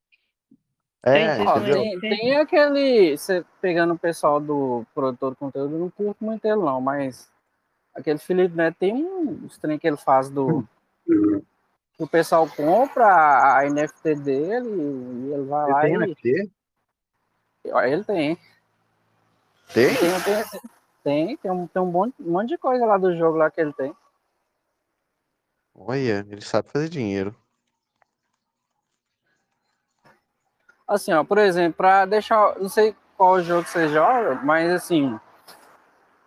É, 1.04 1.36
Tem 1.36 1.46
Ó, 1.48 1.56
Entendeu? 1.58 1.82
tem, 1.82 2.00
tem 2.00 2.36
aquele. 2.36 3.16
Você 3.16 3.44
pegando 3.60 3.94
o 3.94 3.98
pessoal 3.98 4.40
do 4.40 4.86
produtor 4.94 5.32
de 5.32 5.36
conteúdo, 5.36 5.78
não 5.78 5.90
curto 5.90 6.24
muito 6.24 6.44
ele, 6.44 6.56
não, 6.56 6.80
mas 6.80 7.30
aquele 7.94 8.18
Felipe 8.18 8.54
Neto 8.56 8.76
tem 8.78 8.94
um 8.94 9.44
os 9.46 9.58
trem 9.58 9.78
que 9.78 9.86
ele 9.86 9.96
faz 9.96 10.30
do. 10.30 10.66
O 11.98 12.06
pessoal 12.06 12.48
compra 12.48 13.06
a 13.06 13.64
NFT 13.68 14.14
dele 14.16 14.68
e 14.68 15.32
ele 15.32 15.44
vai 15.44 15.64
Ele 15.64 15.72
lá 15.72 15.80
tem 15.82 15.94
e. 15.94 15.98
NFT? 15.98 16.50
Ele 17.64 18.04
tem. 18.04 18.38
Tem? 19.72 19.96
Tem, 19.96 20.20
tem, 20.22 20.60
tem, 21.02 21.36
tem 21.36 21.50
um, 21.50 21.66
tem 21.66 21.82
um 21.82 21.86
monte, 21.86 22.14
um 22.20 22.32
monte 22.32 22.48
de 22.48 22.58
coisa 22.58 22.84
lá 22.84 22.98
do 22.98 23.16
jogo 23.16 23.38
lá 23.38 23.50
que 23.50 23.60
ele 23.60 23.72
tem. 23.72 23.94
Olha, 25.74 26.26
ele 26.28 26.40
sabe 26.42 26.68
fazer 26.68 26.88
dinheiro. 26.88 27.34
Assim, 30.86 31.12
ó, 31.12 31.24
por 31.24 31.38
exemplo, 31.38 31.74
para 31.78 32.04
deixar. 32.04 32.58
Não 32.58 32.68
sei 32.68 32.94
qual 33.16 33.40
jogo 33.40 33.66
você 33.66 33.88
joga, 33.88 34.34
mas 34.42 34.70
assim. 34.70 35.18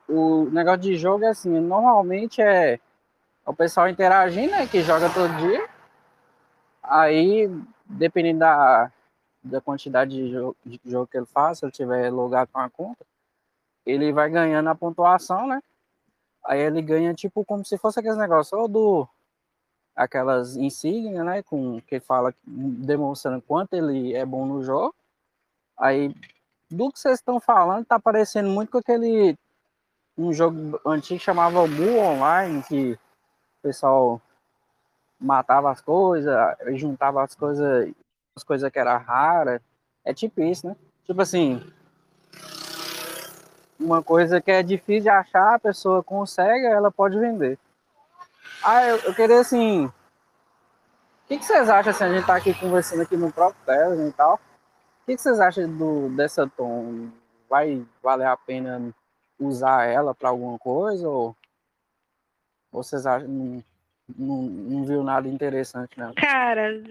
O 0.07 0.45
negócio 0.51 0.81
de 0.81 0.95
jogo 0.97 1.25
é 1.25 1.29
assim, 1.29 1.49
normalmente 1.59 2.39
é 2.41 2.79
o 3.46 3.54
pessoal 3.54 3.88
interagindo, 3.88 4.52
né? 4.52 4.68
Que 4.68 4.82
joga 4.82 5.10
todo 5.10 5.36
dia. 5.38 5.68
Aí, 6.82 7.50
dependendo 7.86 8.39
da, 8.39 8.91
da 9.43 9.62
quantidade 9.62 10.12
de 10.12 10.32
jogo, 10.32 10.56
de 10.66 10.80
jogo 10.86 11.08
que 11.08 11.18
ele 11.18 11.26
faz, 11.26 11.60
se 11.60 11.66
ele 11.66 11.72
tiver 11.72 12.10
logado 12.12 12.50
com 12.52 12.60
a 12.60 12.70
conta, 12.70 13.06
ele 13.86 14.12
vai 14.12 14.30
ganhando 14.30 14.70
a 14.70 14.76
pontuação, 14.76 15.48
né? 15.48 15.62
Aí 16.43 16.60
ele 16.60 16.82
ganha, 16.82 17.14
tipo, 17.14 17.46
como 17.46 17.66
se 17.66 17.78
fosse 17.78 18.00
aqueles 18.00 18.18
negócios, 18.18 18.54
ou 18.54 18.68
do. 18.68 19.08
Aquelas 19.96 20.58
insígnias, 20.58 21.26
né? 21.26 21.41
Com 21.43 21.82
que 21.82 22.00
fala, 22.00 22.34
demonstrando 22.46 23.41
quanto 23.41 23.74
ele 23.76 24.14
é 24.14 24.26
bom 24.26 24.46
no 24.46 24.64
jogo. 24.64 24.93
Aí, 25.78 26.14
do 26.70 26.91
que 26.91 27.00
vocês 27.00 27.20
estão 27.20 27.39
falando, 27.39 27.86
tá 27.86 28.00
parecendo 28.00 28.50
muito 28.50 28.72
com 28.72 28.78
aquele. 28.80 29.38
Um 30.18 30.32
jogo 30.32 30.80
antigo 30.86 31.20
que 31.20 31.26
chamava 31.26 31.68
Mu 31.68 32.00
Online, 32.00 32.64
que 32.64 32.98
pessoal 33.66 34.22
matava 35.20 35.72
as 35.72 35.82
coisas, 35.82 36.36
juntava 36.74 37.24
as 37.24 37.34
coisas, 37.34 37.91
as 38.36 38.43
coisas 38.43 38.72
que 38.72 38.78
era 38.78 38.97
rara. 38.97 39.61
É 40.03 40.13
tipo 40.13 40.41
isso, 40.41 40.68
né? 40.68 40.76
Tipo 41.05 41.22
assim, 41.22 41.66
uma 43.80 44.03
coisa 44.03 44.39
que 44.39 44.51
é 44.51 44.61
difícil 44.61 45.03
de 45.03 45.09
achar, 45.09 45.55
a 45.55 45.59
pessoa 45.59 46.03
consegue, 46.03 46.66
ela 46.66 46.91
pode 46.91 47.18
vender. 47.18 47.57
Ah, 48.63 48.84
eu, 48.86 48.97
eu 48.97 49.16
queria 49.16 49.39
assim. 49.39 49.86
O 49.86 51.28
que, 51.28 51.39
que 51.39 51.45
vocês 51.45 51.70
acham 51.70 51.91
assim, 51.91 52.03
a 52.03 52.13
gente 52.13 52.28
tá 52.28 52.36
aqui 52.36 52.53
conversando 52.53 53.01
aqui 53.01 53.18
no 53.18 53.32
próprio 53.32 53.66
Telegram 53.66 54.07
e 54.07 54.11
tal? 54.11 54.36
O 54.36 55.05
que, 55.07 55.16
que 55.16 55.22
vocês 55.22 55.39
acham 55.39 55.68
do, 55.76 56.09
dessa 56.16 56.47
tom? 56.55 57.09
Vai 57.49 57.84
valer 58.03 58.28
a 58.28 58.38
pena 58.38 58.93
usar 59.39 59.86
ela 59.86 60.13
para 60.13 60.30
alguma 60.30 60.57
coisa? 60.59 61.07
Ou 61.09 61.36
vocês 62.76 63.05
acham 63.05 63.28
não, 63.28 63.63
não, 64.17 64.41
não 64.43 64.86
viu 64.86 65.03
nada 65.03 65.28
interessante 65.28 65.97
nela? 65.97 66.13
Cara, 66.15 66.82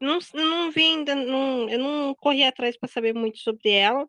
não, 0.00 0.18
não 0.34 0.70
vi 0.70 0.82
ainda, 0.82 1.14
não, 1.14 1.68
eu 1.68 1.78
não 1.78 2.14
corri 2.14 2.44
atrás 2.44 2.76
para 2.76 2.88
saber 2.88 3.14
muito 3.14 3.38
sobre 3.38 3.70
ela, 3.70 4.08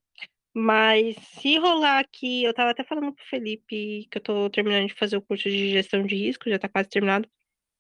mas 0.54 1.16
se 1.18 1.58
rolar 1.58 2.00
aqui, 2.00 2.44
eu 2.44 2.54
tava 2.54 2.72
até 2.72 2.84
falando 2.84 3.14
pro 3.14 3.26
Felipe 3.26 4.08
que 4.10 4.18
eu 4.18 4.22
tô 4.22 4.50
terminando 4.50 4.88
de 4.88 4.94
fazer 4.94 5.18
o 5.18 5.22
curso 5.22 5.50
de 5.50 5.72
gestão 5.72 6.06
de 6.06 6.16
risco, 6.16 6.50
já 6.50 6.60
tá 6.60 6.68
quase 6.68 6.90
terminado. 6.90 7.30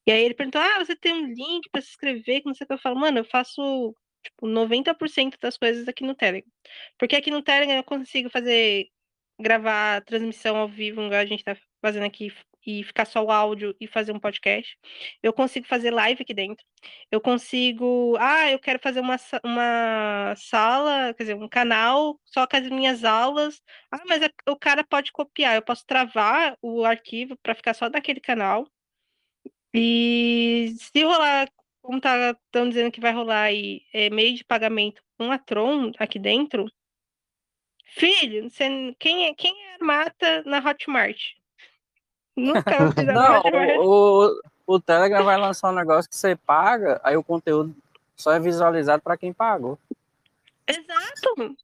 E 0.07 0.11
aí 0.11 0.23
ele 0.23 0.33
perguntou: 0.33 0.61
Ah, 0.61 0.83
você 0.83 0.95
tem 0.95 1.13
um 1.13 1.27
link 1.27 1.69
para 1.71 1.81
se 1.81 1.89
inscrever? 1.89 2.41
Que 2.41 2.47
não 2.47 2.53
sei 2.53 2.65
o 2.65 2.67
que 2.67 2.73
eu 2.73 2.77
falo, 2.79 2.99
mano, 2.99 3.19
eu 3.19 3.25
faço 3.25 3.95
tipo 4.23 4.47
90% 4.47 5.35
das 5.41 5.57
coisas 5.57 5.87
aqui 5.87 6.03
no 6.03 6.15
Telegram. 6.15 6.49
Porque 6.97 7.15
aqui 7.15 7.31
no 7.31 7.41
Telegram 7.43 7.75
eu 7.77 7.83
consigo 7.83 8.29
fazer 8.29 8.87
gravar 9.39 10.03
transmissão 10.03 10.57
ao 10.57 10.67
vivo, 10.67 11.01
igual 11.01 11.19
a 11.19 11.25
gente 11.25 11.43
tá 11.43 11.55
fazendo 11.81 12.05
aqui, 12.05 12.31
e 12.65 12.83
ficar 12.83 13.05
só 13.05 13.23
o 13.23 13.31
áudio 13.31 13.75
e 13.79 13.87
fazer 13.87 14.11
um 14.11 14.19
podcast. 14.19 14.77
Eu 15.23 15.33
consigo 15.33 15.67
fazer 15.67 15.91
live 15.91 16.21
aqui 16.21 16.33
dentro. 16.33 16.65
Eu 17.11 17.21
consigo. 17.21 18.15
Ah, 18.19 18.49
eu 18.51 18.59
quero 18.59 18.79
fazer 18.79 18.99
uma, 18.99 19.17
uma 19.43 20.35
sala, 20.37 21.13
quer 21.13 21.23
dizer, 21.23 21.35
um 21.35 21.47
canal 21.49 22.19
só 22.25 22.45
com 22.47 22.57
as 22.57 22.69
minhas 22.69 23.03
aulas. 23.03 23.61
Ah, 23.91 24.03
mas 24.07 24.21
é- 24.21 24.31
o 24.49 24.55
cara 24.55 24.83
pode 24.83 25.11
copiar. 25.11 25.55
Eu 25.55 25.61
posso 25.61 25.85
travar 25.85 26.57
o 26.61 26.85
arquivo 26.85 27.37
para 27.37 27.55
ficar 27.55 27.73
só 27.73 27.89
daquele 27.89 28.19
canal. 28.19 28.67
E 29.73 30.73
se 30.77 31.03
rolar, 31.03 31.47
como 31.81 31.99
tá 32.01 32.31
estão 32.31 32.67
dizendo 32.69 32.91
que 32.91 32.99
vai 33.01 33.11
rolar 33.13 33.43
aí, 33.43 33.81
é, 33.93 34.09
meio 34.09 34.35
de 34.35 34.43
pagamento 34.43 35.01
com 35.17 35.31
a 35.31 35.37
Tron 35.37 35.91
aqui 35.99 36.17
dentro, 36.19 36.65
filho, 37.85 38.49
você, 38.49 38.95
quem 38.99 39.25
é 39.27 39.33
quem 39.35 39.53
é 39.73 39.77
mata 39.83 40.43
na 40.43 40.59
Hotmart? 40.59 41.38
Nunca 42.39 42.63
Não, 43.13 43.41
o, 43.81 44.25
o, 44.25 44.41
o 44.75 44.79
Telegram 44.79 45.23
vai 45.23 45.37
lançar 45.37 45.69
um 45.71 45.75
negócio 45.75 46.09
que 46.09 46.15
você 46.15 46.35
paga, 46.35 46.99
aí 47.03 47.15
o 47.17 47.23
conteúdo 47.23 47.75
só 48.15 48.31
é 48.31 48.39
visualizado 48.39 49.01
para 49.03 49.17
quem 49.17 49.31
pagou. 49.33 49.77
Exato. 50.67 51.55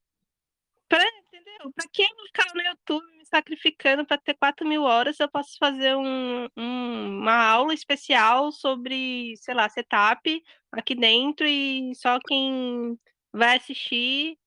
Pra, 0.88 1.04
entendeu? 1.20 1.72
Pra 1.76 1.86
que 1.92 2.04
eu 2.04 2.26
ficar 2.28 2.54
no 2.54 2.62
YouTube 2.62 3.06
me 3.18 3.26
sacrificando 3.26 4.06
para 4.06 4.18
ter 4.18 4.36
4 4.36 4.68
mil 4.68 4.84
horas, 4.84 5.20
eu 5.20 5.28
posso 5.30 5.58
fazer 5.58 5.96
um, 5.96 6.48
um- 6.58 7.20
uma 7.22 7.36
aula 7.48 7.74
especial 7.74 8.52
sobre, 8.52 9.36
sei 9.38 9.54
lá, 9.54 9.68
setup 9.70 10.44
aqui 10.72 10.96
dentro 10.96 11.46
e 11.48 11.94
só 11.96 12.20
quem 12.28 12.98
vai 13.34 13.58
assistir 13.58 14.38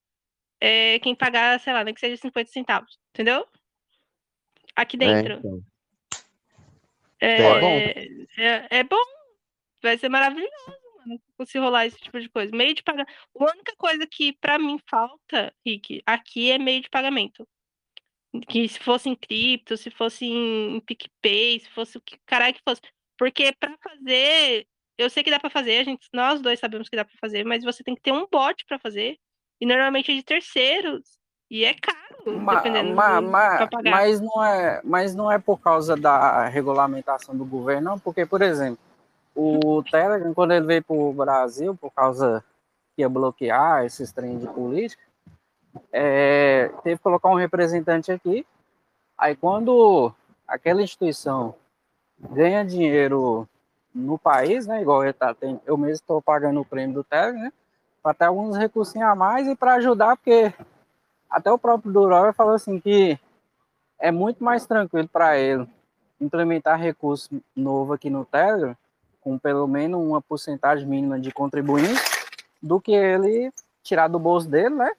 é, 0.61 0.99
quem 1.01 1.14
pagar, 1.14 1.61
sei 1.61 1.72
lá, 1.72 1.85
nem 1.85 1.95
que 1.95 2.01
seja 2.01 2.16
50 2.20 2.51
centavos, 2.51 2.99
entendeu? 3.14 3.47
Aqui 4.74 4.97
É, 4.97 4.99
dentro. 5.22 5.35
então. 5.35 5.61
É, 7.21 7.43
É 7.43 7.61
bom. 7.61 7.69
é, 8.39 8.79
é 8.79 8.85
bom. 8.85 9.05
Vai 9.83 9.97
ser 9.97 10.09
maravilhoso, 10.09 10.53
mano, 11.07 11.21
se 11.47 11.59
rolar 11.59 11.87
esse 11.87 11.99
tipo 11.99 12.19
de 12.21 12.29
coisa. 12.29 12.55
Meio 12.55 12.75
de 12.75 12.83
pagamento. 12.83 13.12
A 13.39 13.45
única 13.45 13.75
coisa 13.77 14.07
que 14.07 14.33
pra 14.35 14.59
mim 14.59 14.79
falta, 14.89 15.55
Rick, 15.64 16.03
aqui 16.07 16.51
é 16.51 16.59
meio 16.59 16.83
de 16.83 16.91
pagamento. 16.91 17.47
Que 18.49 18.69
se 18.69 18.79
fosse 18.79 19.09
em 19.09 19.14
cripto, 19.14 19.77
se 19.77 19.91
fosse 19.91 20.27
em, 20.27 20.81
PicPay, 20.81 21.61
se 21.61 21.71
fosse 21.71 21.97
o 21.97 22.01
que 22.01 22.19
caralho 22.27 22.55
que 22.55 22.61
fosse. 22.66 22.81
Porque 23.16 23.53
pra 23.59 23.77
fazer, 23.83 24.66
eu 24.99 25.09
sei 25.11 25.23
que 25.23 25.31
dá 25.31 25.41
pra 25.41 25.51
fazer, 25.51 25.79
a 25.79 25.85
gente, 25.85 26.09
nós 26.12 26.41
dois 26.41 26.59
sabemos 26.61 26.89
que 26.89 26.97
dá 26.97 27.05
pra 27.05 27.16
fazer, 27.21 27.45
mas 27.45 27.64
você 27.64 27.83
tem 27.83 27.95
que 27.95 28.03
ter 28.03 28.12
um 28.12 28.27
bot 28.31 28.64
pra 28.66 28.79
fazer. 28.79 29.19
E 29.61 29.66
normalmente 29.66 30.12
é 30.12 30.14
de 30.14 30.23
terceiros. 30.23 31.18
E 31.51 31.64
é 31.64 31.74
caro, 31.74 32.38
Ma- 32.38 32.57
dependendo 32.57 32.94
ma- 32.94 33.20
do, 33.20 33.28
ma- 33.28 33.66
pagar. 33.68 33.90
mas, 33.90 34.20
não 34.20 34.44
é, 34.44 34.80
mas 34.84 35.14
não 35.14 35.32
é 35.32 35.38
por 35.38 35.59
causa 35.61 35.96
da 35.96 36.46
regulamentação 36.46 37.34
do 37.36 37.44
governo, 37.44 37.90
não, 37.90 37.99
porque, 37.99 38.26
por 38.26 38.42
exemplo, 38.42 38.78
o 39.34 39.82
Telegram, 39.82 40.34
quando 40.34 40.53
ele 40.53 40.66
veio 40.66 40.84
para 40.84 40.96
o 40.96 41.12
Brasil, 41.12 41.74
por 41.74 41.90
causa 41.92 42.44
que 42.94 43.03
ia 43.03 43.09
bloquear 43.09 43.84
esses 43.84 44.12
trem 44.12 44.38
de 44.38 44.46
política, 44.46 45.03
é, 45.92 46.70
teve 46.82 46.96
que 46.96 47.03
colocar 47.03 47.28
um 47.28 47.34
representante 47.34 48.11
aqui. 48.12 48.44
Aí, 49.16 49.34
quando 49.36 50.12
aquela 50.46 50.82
instituição 50.82 51.55
ganha 52.18 52.64
dinheiro 52.64 53.49
no 53.94 54.18
país, 54.18 54.66
né, 54.66 54.82
igual 54.82 55.03
ele 55.03 55.12
tá, 55.12 55.32
tem, 55.34 55.61
eu 55.64 55.76
mesmo 55.76 55.94
estou 55.94 56.20
pagando 56.20 56.61
o 56.61 56.64
prêmio 56.64 56.94
do 56.94 57.05
Telegram, 57.05 57.40
né, 57.40 57.53
para 58.03 58.14
ter 58.14 58.24
alguns 58.26 58.57
recursos 58.57 58.94
a 59.01 59.14
mais 59.14 59.46
e 59.46 59.57
para 59.57 59.74
ajudar, 59.74 60.16
porque 60.16 60.53
até 61.31 61.51
o 61.53 61.59
próprio 61.59 61.93
Durov 61.93 62.33
falou 62.35 62.55
assim 62.55 62.81
que 62.81 63.18
é 63.99 64.11
muito 64.11 64.43
mais 64.43 64.66
tranquilo 64.66 65.09
para 65.09 65.39
ele 65.39 65.68
implementar 66.20 66.79
recurso 66.79 67.41
novo 67.55 67.93
aqui 67.93 68.11
no 68.11 68.24
Telegram, 68.24 68.76
com 69.20 69.39
pelo 69.39 69.66
menos 69.66 70.01
uma 70.01 70.20
porcentagem 70.20 70.87
mínima 70.87 71.18
de 71.18 71.31
contribuintes, 71.33 72.29
do 72.62 72.81
que 72.81 72.93
ele 72.93 73.53
tirar 73.83 74.09
do 74.09 74.18
bolso 74.18 74.49
dele, 74.49 74.74
né? 74.74 74.91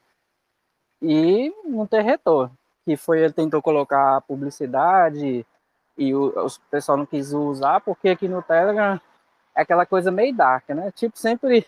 E 1.01 1.53
não 1.65 1.86
ter 1.86 2.01
retorno. 2.01 2.55
Que 2.86 2.95
foi 2.95 3.19
ele 3.21 3.34
tentou 3.34 3.61
colocar 3.61 4.21
publicidade 4.21 5.45
e 5.97 6.15
o, 6.15 6.27
o 6.27 6.47
pessoal 6.71 6.97
não 6.97 7.05
quis 7.05 7.34
usar, 7.34 7.82
porque 7.82 8.09
aqui 8.09 8.27
no 8.27 8.41
Telegram 8.41 8.99
é 9.55 9.61
aquela 9.61 9.86
coisa 9.86 10.11
meio 10.11 10.34
dark, 10.34 10.69
né? 10.69 10.91
Tipo, 10.91 11.17
sempre 11.17 11.67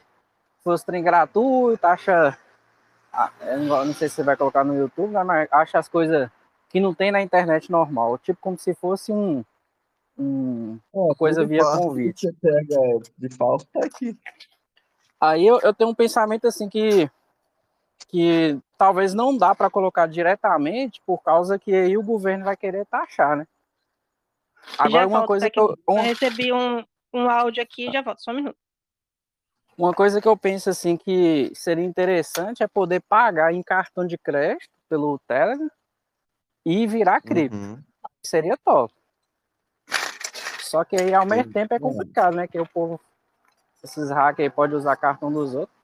fosse 0.64 0.86
trem 0.86 1.04
gratuito, 1.04 1.86
ah, 1.86 2.38
eu 3.42 3.58
não 3.86 3.94
sei 3.94 4.08
se 4.10 4.16
você 4.16 4.24
vai 4.24 4.38
colocar 4.38 4.64
no 4.64 4.76
YouTube, 4.76 5.12
né, 5.12 5.24
mas 5.24 5.48
acha 5.52 5.78
as 5.80 5.88
coisas 5.88 6.30
que 6.70 6.80
não 6.80 6.94
tem 6.94 7.12
na 7.12 7.22
internet 7.22 7.70
normal, 7.72 8.18
tipo 8.18 8.40
como 8.40 8.58
se 8.58 8.74
fosse 8.74 9.12
um, 9.12 9.44
um- 10.18 10.80
uma 10.94 11.14
coisa 11.16 11.46
via 11.46 11.62
convite. 11.64 12.28
Você 12.28 12.34
pega 12.42 12.80
de 13.18 13.36
falso, 13.36 13.68
tá 13.74 13.86
aqui. 13.86 14.18
Aí 15.20 15.46
eu, 15.46 15.60
eu 15.62 15.74
tenho 15.74 15.90
um 15.90 15.96
pensamento 15.96 16.48
assim 16.48 16.70
que 16.70 17.10
que 18.08 18.60
talvez 18.78 19.14
não 19.14 19.38
dá 19.38 19.54
para 19.56 19.70
colocar 19.70 20.06
diretamente 20.08 21.02
por 21.06 21.20
causa 21.22 21.58
que 21.60 21.74
aí 21.74 21.96
o 21.98 22.04
governo 22.04 22.44
vai 22.44 22.58
querer 22.58 22.86
taxar, 22.86 23.38
né? 23.38 23.48
Agora 24.78 25.04
Já 25.04 25.08
uma 25.08 25.20
volto, 25.20 25.28
coisa 25.28 25.50
que 25.50 25.60
eu, 25.60 25.78
um- 25.88 25.98
Eu 25.98 26.04
recebi 26.04 26.52
um, 26.52 26.84
um 27.14 27.30
áudio 27.30 27.62
aqui 27.64 27.88
e 27.88 27.92
já 27.92 28.02
volto, 28.02 28.22
só 28.22 28.32
um 28.32 28.36
minuto. 28.36 28.58
Uma 29.82 29.96
coisa 29.96 30.22
que 30.22 30.28
eu 30.28 30.38
penso 30.38 30.70
assim 30.70 30.96
que 30.96 31.52
seria 31.56 31.84
interessante 31.84 32.62
é 32.62 32.68
poder 32.68 33.02
pagar 33.02 33.52
em 33.52 33.64
cartão 33.64 34.06
de 34.06 34.16
crédito 34.16 34.70
pelo 34.88 35.18
Telegram 35.28 35.72
e 36.64 36.86
virar 36.86 37.20
cripto. 37.20 37.58
Uhum. 37.58 37.84
Seria 38.24 38.56
top. 38.64 38.94
Só 40.60 40.84
que 40.84 40.96
aí 40.96 41.12
ao 41.16 41.26
mesmo 41.26 41.52
tempo 41.52 41.74
é 41.74 41.80
complicado, 41.80 42.36
né? 42.36 42.48
Que 42.48 42.60
o 42.60 42.68
povo, 42.68 43.02
esses 43.84 44.12
hackers 44.12 44.46
aí 44.46 44.50
podem 44.52 44.78
usar 44.78 44.96
cartão 44.98 45.34
dos 45.34 45.56
outros. 45.56 45.76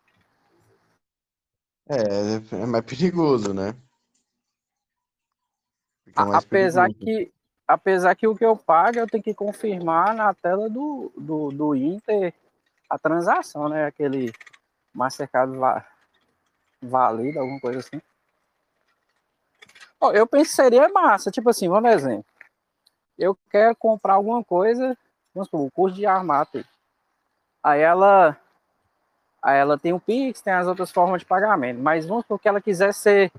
É, 1.89 2.55
é 2.55 2.65
mais 2.67 2.85
perigoso, 2.85 3.51
né? 3.51 3.75
Mais 6.15 6.45
apesar 6.45 6.93
perigoso. 6.93 7.03
que 7.03 7.33
apesar 7.67 8.13
que 8.13 8.27
o 8.27 8.35
que 8.35 8.45
eu 8.45 8.55
pago 8.55 8.99
eu 8.99 9.07
tenho 9.07 9.23
que 9.23 9.33
confirmar 9.33 10.13
na 10.13 10.35
tela 10.35 10.69
do, 10.69 11.11
do, 11.17 11.49
do 11.49 11.75
Inter 11.75 12.31
a 12.89 12.97
transação, 12.97 13.69
né? 13.69 13.85
Aquele 13.85 14.33
Mastercard 14.93 15.55
va 15.57 15.85
válido, 16.81 17.39
alguma 17.39 17.59
coisa 17.59 17.79
assim. 17.79 18.01
Ó, 19.99 20.11
eu 20.11 20.27
penso 20.27 20.51
que 20.51 20.55
seria 20.55 20.89
massa, 20.89 21.31
tipo 21.31 21.49
assim, 21.49 21.67
vamos 21.67 21.91
exemplo. 21.91 22.25
Eu 23.17 23.37
quero 23.49 23.75
comprar 23.75 24.13
alguma 24.13 24.43
coisa, 24.43 24.95
vamos 25.33 25.47
supor, 25.47 25.65
o 25.65 25.71
curso 25.71 25.95
de 25.95 26.05
armato. 26.05 26.63
aí. 27.63 27.81
Ela 27.81 28.37
aí 29.41 29.57
ela 29.57 29.77
tem 29.77 29.93
o 29.93 29.99
Pix, 29.99 30.41
tem 30.41 30.53
as 30.53 30.67
outras 30.67 30.91
formas 30.91 31.21
de 31.21 31.25
pagamento, 31.25 31.79
mas 31.79 32.05
vamos 32.05 32.23
supor 32.23 32.39
que 32.39 32.47
ela 32.47 32.61
quiser 32.61 32.93
ser 32.93 33.31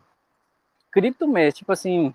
cripto 0.90 1.28
mesmo, 1.28 1.58
tipo 1.58 1.72
assim, 1.72 2.14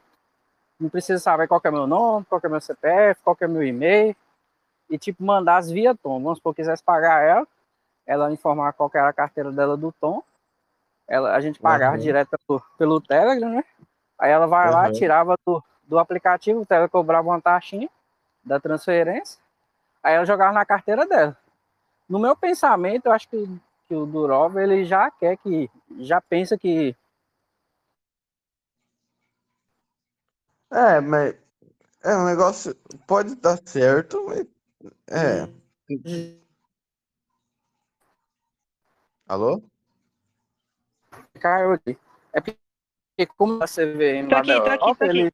não 0.79 0.89
precisa 0.89 1.19
saber 1.19 1.47
qual 1.47 1.61
é 1.63 1.71
meu 1.71 1.85
nome, 1.85 2.25
qual 2.25 2.41
é 2.43 2.49
meu 2.49 2.59
CPF, 2.59 3.21
qual 3.23 3.37
é 3.39 3.47
meu 3.47 3.63
e-mail, 3.63 4.15
e 4.93 4.97
tipo, 4.99 5.23
mandar 5.23 5.57
as 5.57 5.71
via 5.71 5.95
Tom. 5.95 6.21
Vamos 6.21 6.37
supor, 6.37 6.53
quisesse 6.53 6.83
pagar 6.83 7.23
ela, 7.23 7.47
ela 8.05 8.31
informar 8.31 8.73
qual 8.73 8.91
era 8.93 9.09
a 9.09 9.13
carteira 9.13 9.51
dela 9.51 9.75
do 9.75 9.91
Tom, 9.91 10.21
ela, 11.07 11.35
a 11.35 11.41
gente 11.41 11.59
pagava 11.59 11.95
Aham. 11.95 12.03
direto 12.03 12.37
pelo, 12.47 12.61
pelo 12.77 13.01
Telegram, 13.01 13.49
né? 13.49 13.63
Aí 14.19 14.31
ela 14.31 14.45
vai 14.45 14.69
lá, 14.69 14.83
Aham. 14.83 14.93
tirava 14.93 15.35
do, 15.43 15.63
do 15.83 15.97
aplicativo, 15.97 16.61
o 16.61 16.65
Telegram 16.65 16.89
cobrava 16.89 17.27
uma 17.27 17.41
taxinha 17.41 17.89
da 18.43 18.59
transferência, 18.59 19.39
aí 20.03 20.13
ela 20.13 20.25
jogava 20.25 20.53
na 20.53 20.63
carteira 20.63 21.07
dela. 21.07 21.35
No 22.07 22.19
meu 22.19 22.35
pensamento, 22.35 23.07
eu 23.07 23.13
acho 23.13 23.27
que, 23.27 23.49
que 23.87 23.95
o 23.95 24.05
Durov, 24.05 24.57
ele 24.57 24.85
já 24.85 25.09
quer 25.09 25.37
que, 25.37 25.71
já 25.97 26.21
pensa 26.21 26.55
que 26.55 26.95
É, 30.71 30.99
mas 30.99 31.35
é 32.03 32.15
um 32.15 32.25
negócio. 32.25 32.75
Pode 33.07 33.35
dar 33.35 33.59
certo, 33.65 34.23
mas. 34.27 34.52
É. 35.07 35.47
Alô? 39.27 39.61
caiu 41.39 41.73
aqui. 41.73 41.97
É 42.33 42.41
porque 42.41 43.25
como 43.37 43.61
a 43.63 43.67
CVM 43.67 44.27
Tô 44.29 44.35
lá 44.35 44.41
aqui, 44.41 44.47
da 44.47 44.53
tô 44.55 44.69
aqui, 44.69 44.83
Europa, 44.83 44.97
tô 44.99 45.05
aqui. 45.05 45.17
ele 45.19 45.31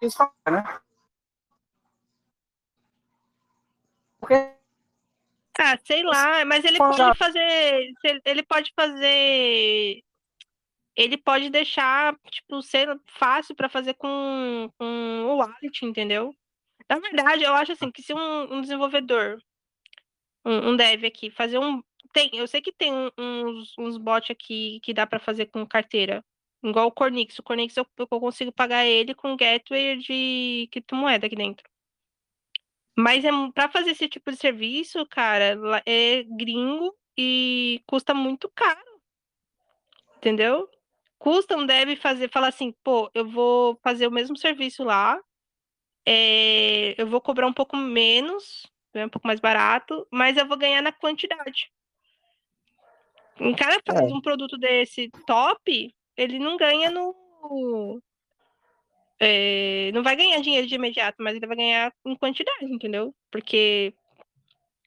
quis 0.00 0.14
falar, 0.14 0.32
né? 0.50 0.80
Porque 4.20 4.34
Ah, 5.58 5.78
sei 5.84 6.02
lá, 6.02 6.44
mas 6.44 6.64
ele 6.64 6.78
pode 6.78 7.16
fazer. 7.18 7.94
ele- 8.04 8.20
Ele 8.24 8.42
pode 8.42 8.72
fazer. 8.74 10.02
Ele 10.96 11.16
pode 11.16 11.50
deixar, 11.50 12.16
tipo, 12.30 12.62
ser 12.62 12.88
fácil 13.06 13.54
pra 13.54 13.68
fazer 13.68 13.94
com, 13.94 14.70
com 14.78 14.84
o 15.26 15.36
wallet, 15.38 15.84
entendeu? 15.84 16.34
Na 16.88 16.98
verdade, 16.98 17.42
eu 17.44 17.54
acho 17.54 17.72
assim 17.72 17.90
que 17.90 18.02
se 18.02 18.12
um, 18.12 18.54
um 18.54 18.60
desenvolvedor, 18.60 19.38
um, 20.44 20.70
um 20.70 20.76
dev 20.76 21.04
aqui, 21.04 21.30
fazer 21.30 21.58
um. 21.58 21.82
Tem, 22.12 22.30
eu 22.34 22.46
sei 22.46 22.60
que 22.60 22.72
tem 22.72 22.92
uns, 23.18 23.74
uns 23.78 23.96
bots 23.96 24.30
aqui 24.30 24.80
que 24.82 24.94
dá 24.94 25.06
pra 25.06 25.18
fazer 25.18 25.46
com 25.46 25.66
carteira. 25.66 26.24
Igual 26.62 26.86
o 26.88 26.92
Cornix. 26.92 27.38
O 27.38 27.42
Cornix 27.42 27.76
eu, 27.76 27.86
eu 27.98 28.06
consigo 28.06 28.52
pagar 28.52 28.86
ele 28.86 29.14
com 29.14 29.36
gateway 29.36 29.96
de 29.98 30.68
criptomoeda 30.70 31.26
aqui 31.26 31.36
dentro. 31.36 31.68
Mas 32.96 33.24
é 33.24 33.30
para 33.52 33.68
fazer 33.68 33.90
esse 33.90 34.08
tipo 34.08 34.30
de 34.30 34.36
serviço, 34.36 35.04
cara, 35.06 35.58
é 35.84 36.22
gringo 36.22 36.94
e 37.18 37.82
custa 37.86 38.14
muito 38.14 38.48
caro. 38.54 38.80
Entendeu? 40.18 40.68
Custa 41.18 41.56
um 41.56 41.66
dev 41.66 41.96
fazer, 41.96 42.30
falar 42.30 42.48
assim, 42.48 42.72
pô, 42.84 43.10
eu 43.14 43.28
vou 43.28 43.78
fazer 43.82 44.06
o 44.06 44.12
mesmo 44.12 44.36
serviço 44.36 44.84
lá, 44.84 45.18
é, 46.06 47.00
eu 47.00 47.06
vou 47.06 47.20
cobrar 47.20 47.46
um 47.46 47.52
pouco 47.52 47.76
menos, 47.76 48.66
né, 48.94 49.06
um 49.06 49.08
pouco 49.08 49.26
mais 49.26 49.40
barato, 49.40 50.06
mas 50.10 50.36
eu 50.36 50.46
vou 50.46 50.56
ganhar 50.56 50.82
na 50.82 50.92
quantidade. 50.92 51.70
Um 53.40 53.54
cara 53.54 53.80
faz 53.86 54.12
um 54.12 54.20
produto 54.20 54.56
desse 54.56 55.10
top, 55.26 55.94
ele 56.16 56.38
não 56.38 56.56
ganha 56.56 56.90
no. 56.90 58.00
é, 59.18 59.90
não 59.92 60.02
vai 60.02 60.14
ganhar 60.14 60.40
dinheiro 60.40 60.66
de 60.66 60.74
imediato, 60.74 61.16
mas 61.20 61.34
ele 61.34 61.46
vai 61.46 61.56
ganhar 61.56 61.92
em 62.04 62.16
quantidade, 62.16 62.64
entendeu? 62.64 63.14
Porque 63.30 63.92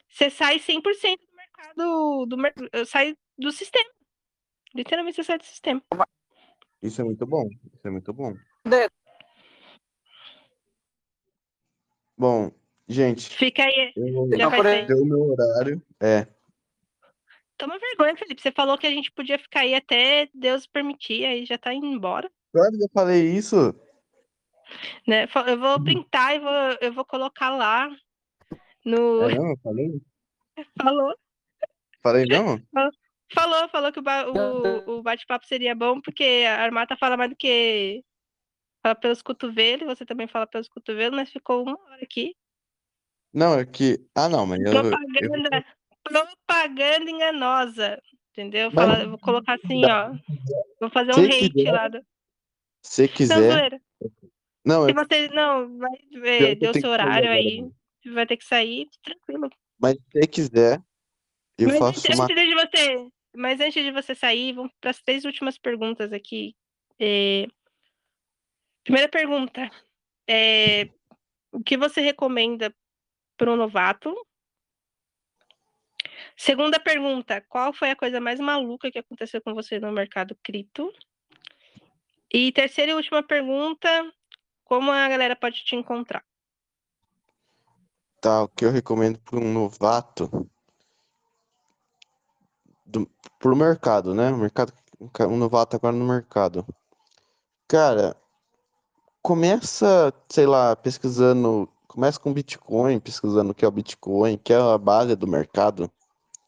você 0.09 0.29
sai 0.29 0.59
100% 0.59 1.19
do 1.19 1.35
mercado, 1.35 2.25
do, 2.25 2.85
sai 2.85 3.15
do 3.37 3.51
sistema. 3.51 3.89
Literalmente 4.73 5.15
você 5.15 5.23
sai 5.23 5.37
do 5.37 5.45
sistema. 5.45 5.81
Isso 6.81 7.01
é 7.01 7.03
muito 7.03 7.25
bom. 7.25 7.47
Isso 7.73 7.87
é 7.87 7.91
muito 7.91 8.13
bom. 8.13 8.33
De- 8.65 8.89
Bom, 12.17 12.51
gente, 12.87 13.29
Fica 13.29 13.63
aí. 13.63 13.93
eu 13.95 14.29
Já 14.37 14.85
deu 14.85 15.01
o 15.01 15.05
meu 15.05 15.21
horário. 15.31 15.81
É. 16.01 16.27
Toma 17.57 17.77
vergonha, 17.79 18.15
Felipe. 18.15 18.41
Você 18.41 18.51
falou 18.51 18.77
que 18.77 18.87
a 18.87 18.91
gente 18.91 19.11
podia 19.11 19.37
ficar 19.37 19.61
aí 19.61 19.75
até 19.75 20.29
Deus 20.33 20.65
permitir, 20.65 21.25
aí 21.25 21.45
já 21.45 21.57
tá 21.57 21.73
indo 21.73 21.85
embora. 21.85 22.29
Claro 22.51 22.71
que 22.71 22.83
eu 22.83 22.89
falei 22.93 23.31
isso. 23.31 23.75
Né? 25.07 25.27
Eu 25.47 25.59
vou 25.59 25.83
printar 25.83 26.35
e 26.35 26.39
vou, 26.39 26.77
eu 26.81 26.93
vou 26.93 27.05
colocar 27.05 27.49
lá 27.49 27.89
no. 28.83 29.29
É 29.29 29.35
não, 29.35 29.49
eu 29.49 29.57
falei? 29.63 30.01
Falou. 30.81 31.15
Falei 32.01 32.25
não? 32.25 32.61
Falou, 33.33 33.69
falou 33.69 33.91
que 33.91 33.99
o, 33.99 34.03
o, 34.03 34.97
o 34.99 35.03
bate-papo 35.03 35.45
seria 35.45 35.75
bom, 35.75 35.99
porque 35.99 36.45
a 36.47 36.61
Armata 36.63 36.95
fala 36.95 37.17
mais 37.17 37.29
do 37.29 37.35
que 37.35 38.03
fala 38.87 38.95
pelos 38.95 39.21
cotovelos, 39.21 39.87
você 39.87 40.05
também 40.05 40.27
fala 40.27 40.47
pelos 40.47 40.69
cotovelos, 40.69 41.15
mas 41.15 41.31
ficou 41.31 41.63
uma 41.63 41.77
hora 41.83 42.03
aqui. 42.03 42.35
Não, 43.33 43.59
é 43.59 43.65
que. 43.65 43.99
Ah, 44.15 44.29
não, 44.29 44.45
mas 44.45 44.59
eu. 44.61 44.71
Propaganda, 44.71 45.49
eu... 45.57 45.63
propaganda 46.03 47.11
enganosa. 47.11 48.01
Entendeu? 48.31 48.71
Fala, 48.71 49.01
eu 49.01 49.09
vou 49.09 49.19
colocar 49.19 49.55
assim, 49.55 49.83
ó. 49.85 50.11
Vou 50.79 50.89
fazer 50.91 51.11
um 51.15 51.25
hate 51.25 51.49
quiser, 51.49 51.71
lá. 51.71 51.87
Do... 51.87 52.05
Se 52.83 53.07
quiser. 53.07 53.81
Não, 54.63 54.81
não, 54.81 54.87
se 54.87 54.93
você 54.93 55.27
não 55.29 55.77
vai 55.77 55.97
ver, 56.21 56.55
deu 56.55 56.73
seu 56.73 56.89
horário 56.89 57.29
aí, 57.29 57.67
vai 58.13 58.27
ter 58.27 58.37
que 58.37 58.45
sair, 58.45 58.87
tranquilo. 59.01 59.49
Mas 59.79 59.97
se 60.11 60.27
quiser, 60.27 60.81
eu 61.57 61.69
mas 61.69 61.79
faço 61.79 61.99
antes, 61.99 62.19
uma. 62.19 62.27
de 62.27 62.53
você, 62.53 63.07
mas 63.35 63.59
antes 63.59 63.83
de 63.83 63.91
você 63.91 64.13
sair, 64.13 64.53
vamos 64.53 64.71
para 64.79 64.91
as 64.91 65.01
três 65.01 65.25
últimas 65.25 65.57
perguntas 65.57 66.13
aqui. 66.13 66.55
É... 66.99 67.47
Primeira 68.87 69.09
pergunta. 69.09 69.69
É... 70.25 70.89
O 71.51 71.61
que 71.61 71.75
você 71.75 71.99
recomenda 71.99 72.73
para 73.35 73.51
um 73.51 73.57
novato? 73.57 74.15
Segunda 76.37 76.79
pergunta, 76.79 77.43
qual 77.49 77.73
foi 77.73 77.91
a 77.91 77.97
coisa 77.97 78.21
mais 78.21 78.39
maluca 78.39 78.89
que 78.89 78.99
aconteceu 78.99 79.41
com 79.41 79.53
você 79.53 79.77
no 79.77 79.91
mercado 79.91 80.37
cripto? 80.41 80.89
E 82.33 82.49
terceira 82.53 82.91
e 82.91 82.95
última 82.95 83.21
pergunta, 83.21 83.89
como 84.63 84.89
a 84.89 85.09
galera 85.09 85.35
pode 85.35 85.65
te 85.65 85.75
encontrar? 85.75 86.23
Tá, 88.21 88.43
o 88.43 88.47
que 88.47 88.63
eu 88.63 88.71
recomendo 88.71 89.19
para 89.19 89.37
um 89.37 89.51
novato 89.51 90.49
do, 92.85 93.05
pro 93.37 93.53
mercado, 93.53 94.15
né? 94.15 94.29
O 94.29 94.37
mercado, 94.37 94.71
um 95.29 95.37
novato 95.37 95.75
agora 95.75 95.95
no 95.95 96.07
mercado. 96.07 96.65
Cara, 97.67 98.15
começa, 99.27 100.13
sei 100.29 100.45
lá, 100.45 100.73
pesquisando, 100.73 101.67
começa 101.85 102.17
com 102.17 102.31
Bitcoin, 102.31 102.97
pesquisando 102.97 103.51
o 103.51 103.53
que 103.53 103.65
é 103.65 103.67
o 103.67 103.71
Bitcoin, 103.71 104.37
que 104.37 104.53
é 104.53 104.55
a 104.55 104.77
base 104.77 105.17
do 105.17 105.27
mercado, 105.27 105.91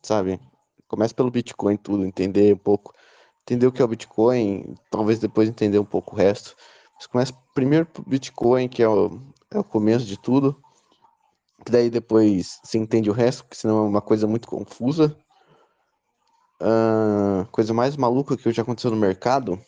sabe? 0.02 0.40
Começa 0.88 1.14
pelo 1.14 1.30
Bitcoin 1.30 1.76
tudo, 1.76 2.06
entender 2.06 2.54
um 2.54 2.58
pouco, 2.58 2.94
entender 3.42 3.68
o 3.68 3.72
que 3.74 3.82
é 3.82 3.86
o 3.86 3.88
Bitcoin, 3.90 4.76
talvez 4.90 5.20
depois 5.20 5.50
entender 5.50 5.78
um 5.78 5.84
pouco 5.84 6.16
o 6.16 6.18
resto. 6.18 6.56
Mas 6.96 7.06
começa 7.06 7.34
primeiro 7.54 7.86
pro 7.86 8.02
Bitcoin, 8.08 8.70
que 8.70 8.82
é 8.82 8.88
o, 8.88 9.20
é 9.52 9.60
o 9.60 9.64
começo 9.64 10.06
de 10.06 10.18
tudo. 10.18 10.56
Que 11.66 11.74
daí 11.74 11.90
depois 11.90 12.62
você 12.64 12.78
entende 12.78 13.10
o 13.10 13.14
resto, 13.14 13.44
porque 13.44 13.58
senão 13.58 13.80
é 13.80 13.90
uma 13.90 14.02
coisa 14.02 14.26
muito 14.26 14.48
confusa. 14.48 15.14
Uh, 16.62 17.46
coisa 17.52 17.74
mais 17.74 17.98
maluca 17.98 18.38
que 18.38 18.54
já 18.54 18.62
aconteceu 18.62 18.90
no 18.90 18.96
mercado. 18.96 19.62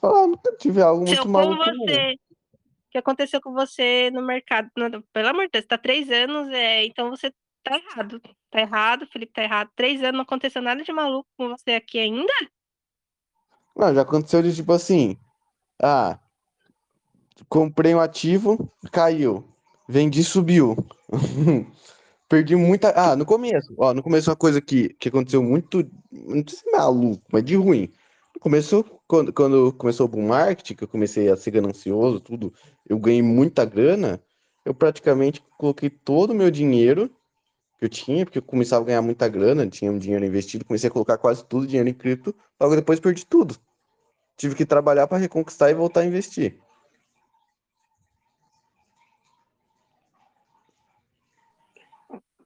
Falar, 0.00 0.26
nunca 0.26 0.56
tive 0.56 0.80
algo 0.80 1.04
muito 1.04 1.22
Seu, 1.22 1.28
maluco. 1.28 1.64
Você, 1.64 2.14
o 2.14 2.90
que 2.90 2.98
aconteceu 2.98 3.40
com 3.40 3.52
você 3.52 4.10
no 4.10 4.22
mercado? 4.22 4.70
Não, 4.76 5.02
pelo 5.12 5.28
amor 5.28 5.44
de 5.44 5.50
Deus, 5.52 5.66
tá 5.66 5.76
três 5.76 6.10
anos, 6.10 6.48
é, 6.48 6.84
então 6.84 7.10
você 7.10 7.32
tá 7.62 7.76
errado. 7.76 8.20
Tá 8.50 8.60
errado, 8.60 9.06
Felipe 9.06 9.32
tá 9.32 9.42
errado. 9.42 9.70
Três 9.74 10.00
anos 10.02 10.14
não 10.14 10.22
aconteceu 10.22 10.62
nada 10.62 10.82
de 10.82 10.92
maluco 10.92 11.28
com 11.36 11.48
você 11.48 11.72
aqui 11.72 11.98
ainda? 11.98 12.32
Não, 13.76 13.94
já 13.94 14.02
aconteceu 14.02 14.42
de 14.42 14.54
tipo 14.54 14.72
assim. 14.72 15.16
Ah, 15.82 16.18
comprei 17.48 17.94
um 17.94 18.00
ativo, 18.00 18.70
caiu. 18.90 19.44
Vendi, 19.88 20.22
subiu. 20.24 20.76
Perdi 22.28 22.56
muita. 22.56 22.92
Ah, 22.94 23.16
no 23.16 23.24
começo. 23.24 23.74
Ó, 23.78 23.94
no 23.94 24.02
começo 24.02 24.30
uma 24.30 24.36
coisa 24.36 24.60
que, 24.60 24.90
que 24.94 25.08
aconteceu 25.08 25.42
muito. 25.42 25.88
Não 26.10 26.42
sei 26.46 26.58
se 26.58 26.68
é 26.68 26.72
maluco, 26.72 27.22
mas 27.32 27.44
de 27.44 27.56
ruim. 27.56 27.90
No 28.34 28.40
começo, 28.40 28.84
quando, 29.08 29.32
quando 29.32 29.72
começou 29.72 30.04
o 30.04 30.08
bull 30.08 30.22
market, 30.22 30.76
que 30.76 30.84
eu 30.84 30.88
comecei 30.88 31.30
a 31.30 31.36
ser 31.36 31.50
ganancioso, 31.50 32.20
tudo, 32.20 32.52
eu 32.86 32.98
ganhei 32.98 33.22
muita 33.22 33.64
grana. 33.64 34.22
Eu 34.66 34.74
praticamente 34.74 35.42
coloquei 35.56 35.88
todo 35.88 36.30
o 36.30 36.34
meu 36.34 36.50
dinheiro 36.50 37.08
que 37.78 37.86
eu 37.86 37.88
tinha, 37.88 38.26
porque 38.26 38.38
eu 38.38 38.42
começava 38.42 38.84
a 38.84 38.86
ganhar 38.86 39.00
muita 39.00 39.26
grana, 39.26 39.66
tinha 39.66 39.90
um 39.90 39.98
dinheiro 39.98 40.26
investido, 40.26 40.64
comecei 40.64 40.88
a 40.88 40.92
colocar 40.92 41.16
quase 41.16 41.42
tudo 41.46 41.66
dinheiro 41.66 41.88
em 41.88 41.94
cripto, 41.94 42.34
logo 42.60 42.76
depois 42.76 43.00
perdi 43.00 43.24
tudo. 43.24 43.56
Tive 44.36 44.54
que 44.54 44.66
trabalhar 44.66 45.06
para 45.06 45.16
reconquistar 45.16 45.70
e 45.70 45.74
voltar 45.74 46.00
a 46.00 46.06
investir. 46.06 46.60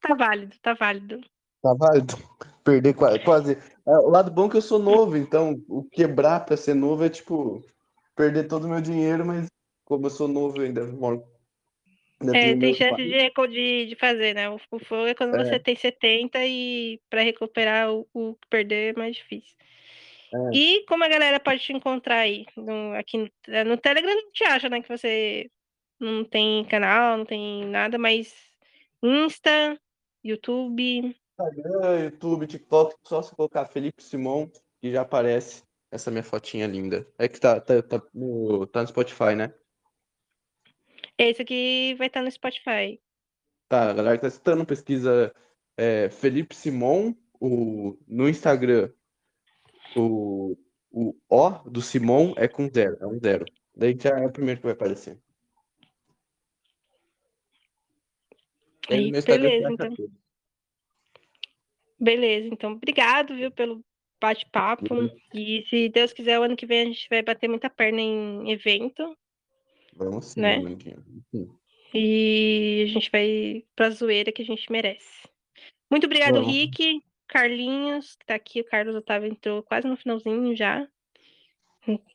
Tá 0.01 0.15
válido, 0.15 0.57
tá 0.63 0.75
válido. 0.75 1.21
Tá 1.61 1.75
válido. 1.75 2.15
Perder 2.63 2.95
quase. 2.95 3.19
quase. 3.21 3.59
É, 3.87 3.91
o 3.91 4.09
lado 4.09 4.31
bom 4.31 4.47
é 4.47 4.51
que 4.51 4.57
eu 4.57 4.63
sou 4.63 4.79
novo, 4.79 5.17
então 5.17 5.61
o 5.69 5.83
quebrar 5.83 6.45
para 6.45 6.57
ser 6.57 6.75
novo 6.75 7.05
é 7.05 7.09
tipo 7.09 7.65
perder 8.15 8.47
todo 8.47 8.65
o 8.65 8.69
meu 8.69 8.81
dinheiro, 8.81 9.27
mas 9.27 9.49
como 9.85 10.07
eu 10.07 10.11
sou 10.11 10.29
novo 10.29 10.59
eu 10.59 10.67
ainda 10.67 10.85
moro. 10.87 11.25
Ainda 12.21 12.39
é, 12.39 12.57
tem 12.57 12.75
chance 12.75 12.97
de, 12.97 13.31
de, 13.49 13.87
de, 13.87 13.97
fazer, 13.97 14.35
né? 14.35 14.49
O, 14.49 14.61
o 14.71 14.79
fogo 14.79 15.07
é 15.07 15.15
quando 15.15 15.35
é. 15.37 15.45
você 15.45 15.59
tem 15.59 15.75
70 15.75 16.39
e 16.47 17.01
para 17.11 17.23
recuperar 17.23 17.93
o, 17.93 18.07
o, 18.15 18.37
perder 18.49 18.95
é 18.95 18.99
mais 18.99 19.17
difícil. 19.17 19.57
É. 20.33 20.57
E 20.57 20.85
como 20.87 21.03
a 21.03 21.09
galera 21.09 21.41
pode 21.41 21.61
te 21.61 21.73
encontrar 21.73 22.21
aí? 22.21 22.47
No, 22.57 22.95
aqui 22.95 23.19
no, 23.19 23.29
no 23.67 23.77
Telegram 23.77 24.15
não 24.15 24.31
te 24.31 24.45
acha, 24.45 24.69
né? 24.69 24.81
Que 24.81 24.89
você 24.89 25.51
não 25.99 26.25
tem 26.25 26.65
canal, 26.65 27.19
não 27.19 27.25
tem 27.25 27.67
nada, 27.67 27.99
mas 27.99 28.33
Insta, 29.03 29.77
YouTube. 30.23 31.17
Instagram, 31.49 32.05
YouTube, 32.05 32.47
TikTok, 32.47 32.97
só 33.05 33.23
se 33.23 33.35
colocar 33.35 33.67
Felipe 33.67 34.03
Simon 34.03 34.49
que 34.81 34.93
já 34.93 35.03
aparece 35.03 35.63
essa 35.91 36.11
minha 36.11 36.23
fotinha 36.23 36.67
linda. 36.67 37.07
É 37.19 37.29
que 37.29 37.39
tá, 37.39 37.61
tá, 37.61 37.83
tá, 37.83 38.03
no, 38.13 38.67
tá 38.67 38.83
no 38.83 38.89
Spotify, 38.89 39.35
né? 39.37 39.53
Esse 41.19 41.43
aqui 41.43 41.95
vai 41.99 42.07
estar 42.07 42.21
tá 42.21 42.25
no 42.25 42.31
Spotify. 42.31 43.01
Tá, 43.69 43.91
a 43.91 43.93
galera 43.93 44.17
que 44.17 44.23
tá 44.23 44.31
citando, 44.31 44.67
pesquisa 44.67 45.33
é, 45.77 46.09
Felipe 46.11 46.55
Simon 46.55 47.15
o, 47.41 47.99
no 48.07 48.29
Instagram. 48.29 48.91
O, 49.97 50.57
o 50.91 51.15
O 51.29 51.51
do 51.71 51.83
Simon 51.83 52.35
é 52.37 52.49
com 52.49 52.71
zero, 52.73 52.97
é 53.01 53.07
um 53.07 53.19
zero. 53.21 53.45
Daí 53.75 53.97
já 53.99 54.19
é 54.19 54.27
o 54.27 54.33
primeiro 54.33 54.61
que 54.61 54.67
vai 54.67 54.75
aparecer. 54.75 55.19
Aí, 58.91 59.11
beleza, 59.11 59.71
então. 59.71 60.22
Beleza, 62.03 62.49
então, 62.49 62.73
obrigado, 62.73 63.33
viu, 63.37 63.49
pelo 63.53 63.81
bate-papo. 64.21 65.09
E 65.33 65.65
se 65.71 65.89
Deus 65.89 66.13
quiser, 66.13 66.37
o 66.41 66.43
ano 66.43 66.57
que 66.57 66.67
vem 66.67 66.83
a 66.83 66.85
gente 66.87 67.07
vai 67.09 67.23
bater 67.23 67.49
muita 67.49 67.71
perna 67.71 68.01
em 68.01 68.51
evento. 68.51 69.17
Vamos 69.95 70.27
sim, 70.27 70.41
né? 70.41 70.61
E 71.95 72.87
a 72.89 72.93
gente 72.93 73.09
vai 73.09 73.63
pra 73.77 73.91
zoeira 73.91 74.33
que 74.33 74.43
a 74.43 74.45
gente 74.45 74.73
merece. 74.73 75.29
Muito 75.89 76.07
obrigado, 76.07 76.41
Vamos. 76.41 76.53
Rick, 76.53 77.05
Carlinhos, 77.29 78.17
que 78.17 78.27
tá 78.27 78.35
aqui. 78.35 78.63
O 78.63 78.65
Carlos 78.65 78.97
Otávio 78.97 79.31
entrou 79.31 79.63
quase 79.63 79.87
no 79.87 79.97
finalzinho 79.97 80.57
já. 80.57 80.85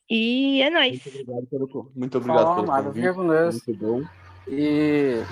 E 0.10 0.62
é 0.64 0.70
nóis. 0.70 1.02
Muito 1.06 1.10
obrigado 1.10 1.48
pelo, 1.48 1.92
muito 1.96 2.18
obrigado 2.18 2.44
Fala, 2.44 2.56
pelo 2.56 2.72
amado, 2.72 2.86
convite. 2.94 3.68
Muito 3.68 3.74
bom. 3.76 4.04
E 4.50 5.24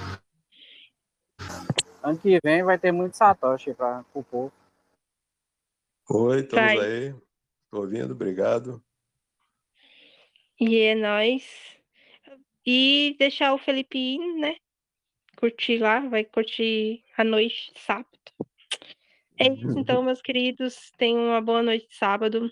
ano 2.05 2.19
que 2.19 2.39
vem 2.43 2.63
vai 2.63 2.77
ter 2.77 2.91
muito 2.91 3.17
Satoshi 3.17 3.73
para 3.73 4.05
o 4.13 4.23
povo. 4.23 4.53
Oi, 6.09 6.41
estamos 6.41 6.73
vai. 6.75 6.85
aí. 6.85 7.15
Tô 7.71 7.81
ouvindo, 7.81 8.11
obrigado. 8.11 8.81
E 10.59 10.79
é 10.79 10.95
nóis. 10.95 11.43
E 12.65 13.15
deixar 13.19 13.53
o 13.53 13.57
Felipe 13.57 13.97
ir, 13.97 14.19
né? 14.39 14.55
Curtir 15.37 15.79
lá, 15.79 15.99
vai 15.99 16.23
curtir 16.23 17.03
a 17.17 17.23
noite 17.23 17.73
de 17.73 17.79
sábado. 17.79 18.07
É 19.37 19.47
isso 19.47 19.77
então, 19.79 20.03
meus 20.03 20.21
queridos. 20.21 20.91
Tenham 20.97 21.25
uma 21.25 21.41
boa 21.41 21.63
noite 21.63 21.87
de 21.89 21.95
sábado. 21.95 22.51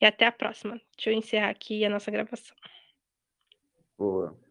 E 0.00 0.06
até 0.06 0.26
a 0.26 0.32
próxima. 0.32 0.80
Deixa 0.96 1.10
eu 1.10 1.14
encerrar 1.14 1.50
aqui 1.50 1.84
a 1.84 1.90
nossa 1.90 2.10
gravação. 2.10 2.56
Boa. 3.98 4.45